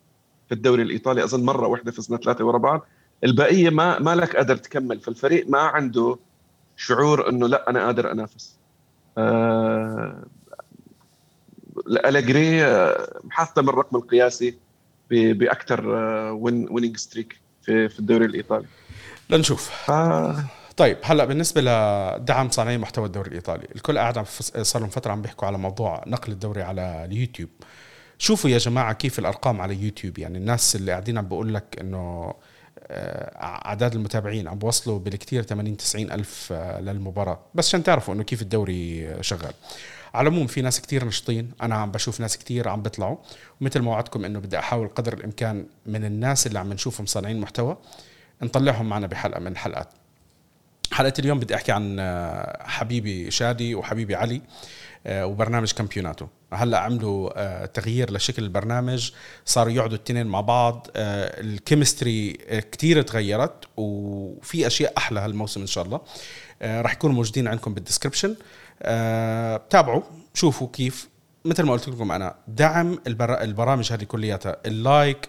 في 0.48 0.54
الدوري 0.54 0.82
الإيطالي. 0.82 1.24
أظن 1.24 1.44
مرة 1.44 1.66
واحدة 1.66 1.92
فزنا 1.92 2.18
ثلاثة 2.18 2.44
ورا 2.44 2.58
بعض. 2.58 2.86
البقية 3.24 3.70
ما 3.70 3.98
ما 3.98 4.14
لك 4.14 4.36
قادر 4.36 4.56
تكمل. 4.56 5.00
فالفريق 5.00 5.48
ما 5.48 5.58
عنده 5.58 6.18
شعور 6.76 7.28
إنه 7.28 7.46
لا 7.46 7.70
أنا 7.70 7.84
قادر 7.86 8.12
أنافس. 8.12 8.56
آه... 9.18 10.24
اليجري 11.88 12.64
آه، 12.64 13.20
محطم 13.24 13.68
الرقم 13.68 13.96
القياسي 13.96 14.58
بأكثر 15.10 15.88
win 16.32 16.68
winning 16.70 16.96
streak 16.96 17.40
في 17.62 17.88
في 17.88 17.98
الدوري 17.98 18.24
الإيطالي. 18.24 18.66
لنشوف. 19.30 19.70
ف... 19.70 19.90
طيب 20.76 20.98
هلا 21.02 21.24
بالنسبة 21.24 21.60
لدعم 21.60 22.50
صانعي 22.50 22.78
محتوى 22.78 23.06
الدوري 23.06 23.28
الإيطالي 23.28 23.66
الكل 23.76 23.98
قاعد 23.98 24.18
عم 24.18 24.24
صار 24.62 24.82
لهم 24.82 24.90
فترة 24.90 25.12
عم 25.12 25.22
بيحكوا 25.22 25.46
على 25.46 25.58
موضوع 25.58 26.04
نقل 26.06 26.32
الدوري 26.32 26.62
على 26.62 27.04
اليوتيوب. 27.04 27.48
شوفوا 28.18 28.50
يا 28.50 28.58
جماعة 28.58 28.92
كيف 28.92 29.18
الأرقام 29.18 29.60
على 29.60 29.82
يوتيوب 29.82 30.18
يعني 30.18 30.38
الناس 30.38 30.76
اللي 30.76 30.90
قاعدين 30.90 31.18
عم 31.18 31.28
بقول 31.28 31.54
لك 31.54 31.76
إنه 31.80 32.34
آه، 32.88 33.66
أعداد 33.66 33.94
المتابعين 33.94 34.48
عم 34.48 34.58
بوصلوا 34.58 34.98
بالكثير 34.98 35.42
80 35.42 35.76
90 35.76 36.12
ألف 36.12 36.48
آه، 36.52 36.80
للمباراة. 36.80 37.40
بس 37.54 37.68
عشان 37.68 37.82
تعرفوا 37.82 38.14
إنه 38.14 38.22
كيف 38.22 38.42
الدوري 38.42 39.08
آه، 39.08 39.20
شغال. 39.20 39.52
على 40.14 40.28
العموم 40.28 40.46
في 40.46 40.62
ناس 40.62 40.80
كتير 40.80 41.04
نشطين. 41.04 41.50
أنا 41.62 41.74
عم 41.74 41.90
بشوف 41.90 42.20
ناس 42.20 42.38
كتير 42.38 42.68
عم 42.68 42.82
بيطلعوا. 42.82 43.16
ومثل 43.60 43.80
ما 43.80 43.90
وعدتكم 43.90 44.24
إنه 44.24 44.38
بدي 44.38 44.58
أحاول 44.58 44.88
قدر 44.88 45.12
الإمكان 45.12 45.66
من 45.86 46.04
الناس 46.04 46.46
اللي 46.46 46.58
عم 46.58 46.72
نشوفهم 46.72 47.06
صانعين 47.06 47.40
محتوى 47.40 47.76
نطلعهم 48.42 48.88
معنا 48.88 49.06
بحلقة 49.06 49.40
من 49.40 49.52
الحلقات. 49.52 49.88
حلقة 50.92 51.12
اليوم 51.18 51.40
بدي 51.40 51.54
أحكي 51.54 51.72
عن 51.72 51.96
آه، 52.00 52.62
حبيبي 52.66 53.30
شادي 53.30 53.74
وحبيبي 53.74 54.14
علي 54.14 54.42
آه، 55.06 55.26
وبرنامج 55.26 55.72
كامبيوناتو. 55.72 56.26
هلأ 56.52 56.78
عملوا 56.78 57.30
آه، 57.36 57.66
تغيير 57.66 58.12
لشكل 58.12 58.42
البرنامج. 58.42 59.12
صاروا 59.44 59.72
يقعدوا 59.72 59.96
الاثنين 59.96 60.26
مع 60.26 60.40
بعض. 60.40 60.86
ال 60.96 61.10
chemistry 61.10 62.32
كتير 62.72 63.02
تغيرت 63.02 63.64
وفي 63.76 64.66
أشياء 64.66 64.92
أحلى 64.96 65.20
هالموسم 65.20 65.60
إن 65.60 65.66
شاء 65.66 65.84
الله. 65.84 66.00
راح 66.62 66.92
يكونوا 66.92 67.16
موجودين 67.16 67.48
عندكم 67.48 67.74
بال 67.74 67.84
description 67.84 68.36
تابعوا 69.70 70.02
شوفوا 70.34 70.68
كيف. 70.72 71.08
مثل 71.44 71.62
ما 71.62 71.72
قلت 71.72 71.88
لكم 71.88 72.12
أنا 72.12 72.34
دعم 72.48 72.98
البر... 73.06 73.42
البرامج 73.42 73.92
هذه 73.92 74.04
كلياتها. 74.04 74.56
ال 74.66 74.78
like 74.78 75.28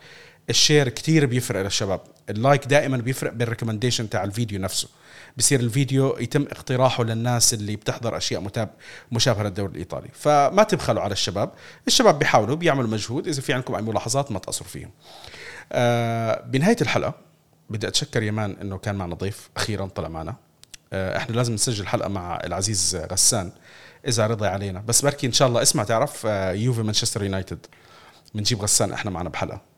ال 0.49 0.56
share 0.56 0.89
كتير 0.89 1.25
بيفرق 1.25 1.61
للشباب. 1.61 2.01
ال 2.29 2.37
like 2.37 2.65
دائما 2.65 2.97
بيفرق 2.97 3.33
بال 3.33 3.43
recommendation 3.43 4.09
تاع 4.09 4.23
الفيديو 4.23 4.59
نفسه. 4.59 4.87
بصير 5.37 5.59
الفيديو 5.59 6.17
يتم 6.17 6.41
اقتراحه 6.51 7.03
للناس 7.03 7.53
اللي 7.53 7.75
بتحضر 7.75 8.17
أشياء 8.17 8.41
متاب 8.41 8.69
مشابهة 9.11 9.43
للدوري 9.43 9.71
الإيطالي. 9.71 10.09
فما 10.13 10.63
تبخلوا 10.63 11.01
على 11.01 11.11
الشباب. 11.11 11.51
الشباب 11.87 12.19
بيحاولوا 12.19 12.55
بيعملوا 12.55 12.89
مجهود. 12.89 13.27
إذا 13.27 13.41
في 13.41 13.53
عندكم 13.53 13.75
أي 13.75 13.81
ملاحظات 13.81 14.31
ما 14.31 14.39
تقصروا 14.39 14.69
فيهم. 14.69 14.91
آه 15.71 16.41
بنهاية 16.41 16.77
الحلقة 16.81 17.13
بدي 17.69 17.87
أتشكر 17.87 18.23
يمان 18.23 18.57
إنه 18.61 18.77
كان 18.77 18.95
معنا 18.95 19.15
ضيف. 19.15 19.49
أخيرا 19.57 19.85
طلع 19.85 20.07
معنا. 20.07 20.35
آه 20.93 21.17
إحنا 21.17 21.35
لازم 21.35 21.53
نسجل 21.53 21.87
حلقة 21.87 22.09
مع 22.09 22.39
العزيز 22.43 22.95
غسان 23.11 23.51
إذا 24.07 24.27
رضي 24.27 24.47
علينا. 24.47 24.79
بس 24.87 25.01
بركي 25.01 25.27
إن 25.27 25.31
شاء 25.31 25.47
الله 25.47 25.61
اسمع 25.61 25.83
تعرف 25.83 26.25
آه 26.25 26.51
يوفي 26.51 26.81
مانشستر 26.81 27.23
يونايتد. 27.23 27.65
بنجيب 28.35 28.61
غسان 28.61 28.93
إحنا 28.93 29.11
معنا 29.11 29.29
بحلقة. 29.29 29.76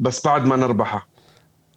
بس 0.00 0.26
بعد 0.26 0.44
ما 0.44 0.56
نربحها 0.56 1.06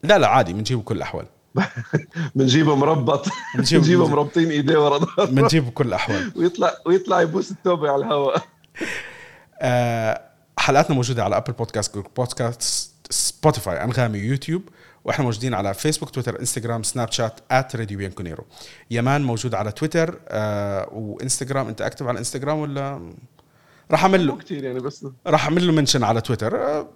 لا 0.03 0.17
لا 0.17 0.27
عادي 0.27 0.53
بنجيبه 0.53 0.81
بكل 0.81 0.97
الأحوال. 0.97 1.25
بنجيبه 2.35 2.75
مربط. 2.75 3.25
بنجيبه- 3.55 4.07
مربطين 4.07 4.49
إيديه 4.49 4.77
ورا 4.85 4.97
ظهره. 4.97 5.25
بنجيبه 5.25 5.69
بكل 5.69 5.87
الأحوال. 5.87 6.31
ويطلع 6.37 6.71
ويطلع 6.85 7.21
يبوس 7.21 7.51
التوبة 7.51 7.91
على 7.91 8.05
الهواء. 8.05 8.43
آه، 9.61 10.21
حلقاتنا 10.57 10.95
موجودة 10.95 11.23
على 11.23 11.37
Apple 11.37 11.53
Podcast 11.53 11.95
Google 11.95 12.07
Podcast 12.17 12.61
Spotify 13.09 13.83
أنغامي 13.83 14.17
يوتيوب 14.19 14.61
وإحنا 15.05 15.25
موجودين 15.25 15.53
على 15.53 15.73
فيسبوك 15.73 16.09
تويتر 16.09 16.39
انستغرام 16.39 16.83
سناب 16.83 17.11
شات 17.11 17.39
at 17.51 17.75
Radio 17.75 17.97
Bianconero 17.97 18.43
يمان 18.91 19.21
موجود 19.23 19.55
على 19.55 19.71
تويتر 19.71 20.19
آه 20.27 20.89
وإنستغرام. 20.91 21.67
أنت 21.67 21.81
active 21.81 22.07
على 22.07 22.19
انستغرام 22.19 22.59
ولا؟ 22.59 23.13
راح 23.91 24.03
أعمل 24.03 24.27
له 24.27 24.37
كثير 24.37 24.63
يعني 24.63 24.79
بس 24.79 25.07
راح 25.27 25.43
أعمل 25.43 25.67
له 25.67 25.73
mention 25.73 26.03
على 26.03 26.21
تويتر. 26.21 26.57
آه، 26.57 26.87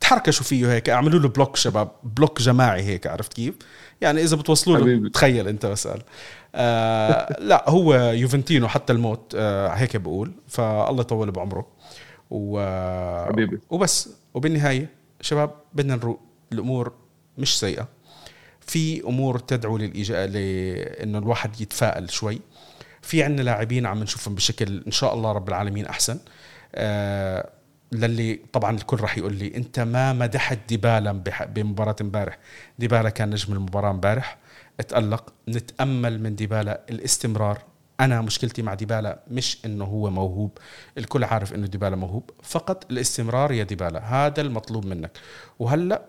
تحركشوا 0.00 0.44
فيه 0.44 0.72
هيك 0.72 0.90
أعملوا 0.90 1.20
له 1.20 1.28
block 1.28 1.56
شباب 1.56 1.90
block 2.02 2.42
جماعي 2.42 2.82
هيك 2.82 3.06
عرفت 3.06 3.32
كيف؟ 3.32 3.54
يعني 4.00 4.22
إذا 4.22 4.36
بتوصلوا 4.36 4.78
له. 4.78 5.08
تخيل 5.08 5.48
أنت 5.48 5.66
بسأل. 5.66 6.02
آه 6.54 7.36
لا 7.40 7.70
هو 7.70 7.94
يوفنتينو 7.94 8.68
حتى 8.68 8.92
الموت 8.92 9.32
آه 9.36 9.68
هيك 9.68 9.96
بقول. 9.96 10.32
فالله 10.48 11.00
يطول 11.00 11.30
بعمره. 11.30 11.66
و 12.30 12.60
حبيبي. 13.26 13.60
وبس. 13.70 14.08
وبالنهاية 14.34 14.90
شباب 15.20 15.50
بدنا 15.74 15.96
نروق. 15.96 16.20
الأمور 16.52 16.92
مش 17.38 17.58
سيئة. 17.58 17.88
في 18.60 19.04
أمور 19.04 19.38
تدعو 19.38 19.78
للإيجاء 19.78 20.26
لأنه 20.26 21.18
الواحد 21.18 21.60
يتفائل 21.60 22.10
شوي. 22.10 22.40
في 23.02 23.22
عندنا 23.22 23.42
لاعبين 23.42 23.86
عم 23.86 24.02
نشوفهم 24.02 24.34
بشكل 24.34 24.82
إن 24.86 24.92
شاء 24.92 25.14
الله 25.14 25.32
رب 25.32 25.48
العالمين 25.48 25.86
أحسن. 25.86 26.18
آه 26.76 27.50
للي 27.92 28.40
طبعا 28.52 28.76
الكل 28.76 29.00
راح 29.00 29.18
يقول 29.18 29.34
لي 29.34 29.56
أنت 29.56 29.80
ما 29.80 30.12
مدحت 30.12 30.58
ديبالا 30.68 31.22
بمباراة 31.46 31.96
امبارح. 32.00 32.38
ديبالا 32.78 33.10
كان 33.10 33.30
نجم 33.30 33.52
المباراة 33.52 33.90
امبارح. 33.90 34.38
اتألق. 34.80 35.32
نتأمل 35.48 36.22
من 36.22 36.36
ديبالا. 36.36 36.80
الاستمرار. 36.90 37.62
أنا 38.00 38.20
مشكلتي 38.20 38.62
مع 38.62 38.74
ديبالا 38.74 39.20
مش 39.30 39.58
إنه 39.64 39.84
هو 39.84 40.10
موهوب. 40.10 40.58
الكل 40.98 41.24
عارف 41.24 41.54
إنه 41.54 41.66
ديبالا 41.66 41.96
موهوب. 41.96 42.30
فقط 42.42 42.86
الاستمرار 42.90 43.52
يا 43.52 43.64
ديبالا. 43.64 44.26
هذا 44.26 44.40
المطلوب 44.40 44.86
منك. 44.86 45.18
وهلأ 45.58 46.02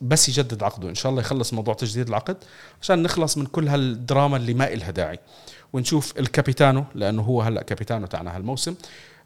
بس 0.00 0.28
يجدد 0.28 0.62
عقده. 0.62 0.88
إن 0.88 0.94
شاء 0.94 1.10
الله 1.10 1.22
يخلص 1.22 1.52
موضوع 1.54 1.74
تجديد 1.74 2.08
العقد 2.08 2.36
عشان 2.82 3.02
نخلص 3.02 3.38
من 3.38 3.46
كل 3.46 3.68
هالدراما 3.68 4.36
اللي 4.36 4.54
ما 4.54 4.72
إلها 4.72 4.90
داعي. 4.90 5.18
ونشوف 5.72 6.18
ال 6.18 6.25
capitano 6.25 6.84
لأنه 6.94 7.22
هو 7.22 7.42
هلأ 7.42 7.62
capitano 7.62 8.06
تاعنا 8.06 8.36
هالموسم. 8.36 8.74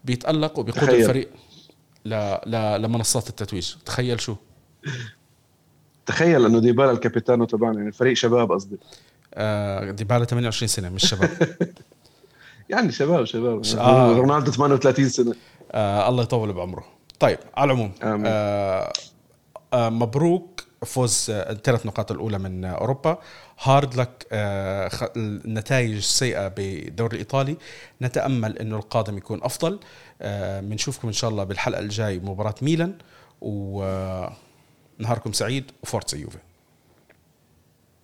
بيتألق 0.05 0.59
وبيقود 0.59 0.81
تخيل. 0.81 1.01
الفريق 1.01 1.29
ل... 2.05 2.37
ل... 2.45 2.81
لمنصات 2.81 3.29
التتويج. 3.29 3.73
تخيل 3.85 4.21
شو. 4.21 4.35
تخيل 6.05 6.45
أنه 6.45 6.59
ديبالا 6.59 6.91
ال 6.91 6.97
capitano 6.97 7.45
تبعنا 7.45 7.77
يعني 7.77 7.91
فريق 7.91 8.13
شباب 8.13 8.51
قصدي. 8.51 8.77
آه 9.33 9.91
ديبالا 9.91 10.25
28 10.25 10.67
سنة 10.67 10.89
مش 10.89 11.09
شباب. 11.09 11.29
يعني 12.69 12.91
شباب 12.91 13.25
شباب. 13.25 13.61
آه. 13.77 14.17
رونالدو 14.17 14.51
38 14.51 15.09
سنة. 15.09 15.35
آه 15.71 16.09
الله 16.09 16.23
يطول 16.23 16.53
بعمره. 16.53 16.85
طيب 17.19 17.39
على 17.57 17.71
العموم 17.71 17.91
آمين. 18.03 18.23
آه 18.25 18.93
آه 19.73 19.89
مبروك 19.89 20.63
فوز 20.85 21.27
آه، 21.29 21.51
الثلاث 21.51 21.85
نقاط 21.85 22.11
الأولى 22.11 22.39
من 22.39 22.65
آه، 22.65 22.71
أوروبا. 22.71 23.17
hard 23.63 23.95
luck 23.95 24.27
آه 24.31 24.91
النتائج 25.15 25.95
السيئه 25.95 26.47
بالدوري 26.47 27.13
الايطالي 27.13 27.57
نتأمل 28.01 28.59
إنه 28.59 28.75
القادم 28.75 29.17
يكون 29.17 29.43
أفضل. 29.43 29.79
آه 30.21 30.59
بنشوفكم 30.61 31.07
إن 31.07 31.13
شاء 31.13 31.29
الله 31.29 31.43
بالحلقة 31.43 31.79
الجاي 31.79 32.19
مباراة 32.19 32.55
ميلان. 32.61 32.93
ونهاركم 33.41 35.31
سعيد. 35.31 35.71
وفورتسا 35.83 36.17
يوفي. 36.17 36.39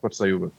فرصه 0.03 0.25
يوفي. 0.25 0.49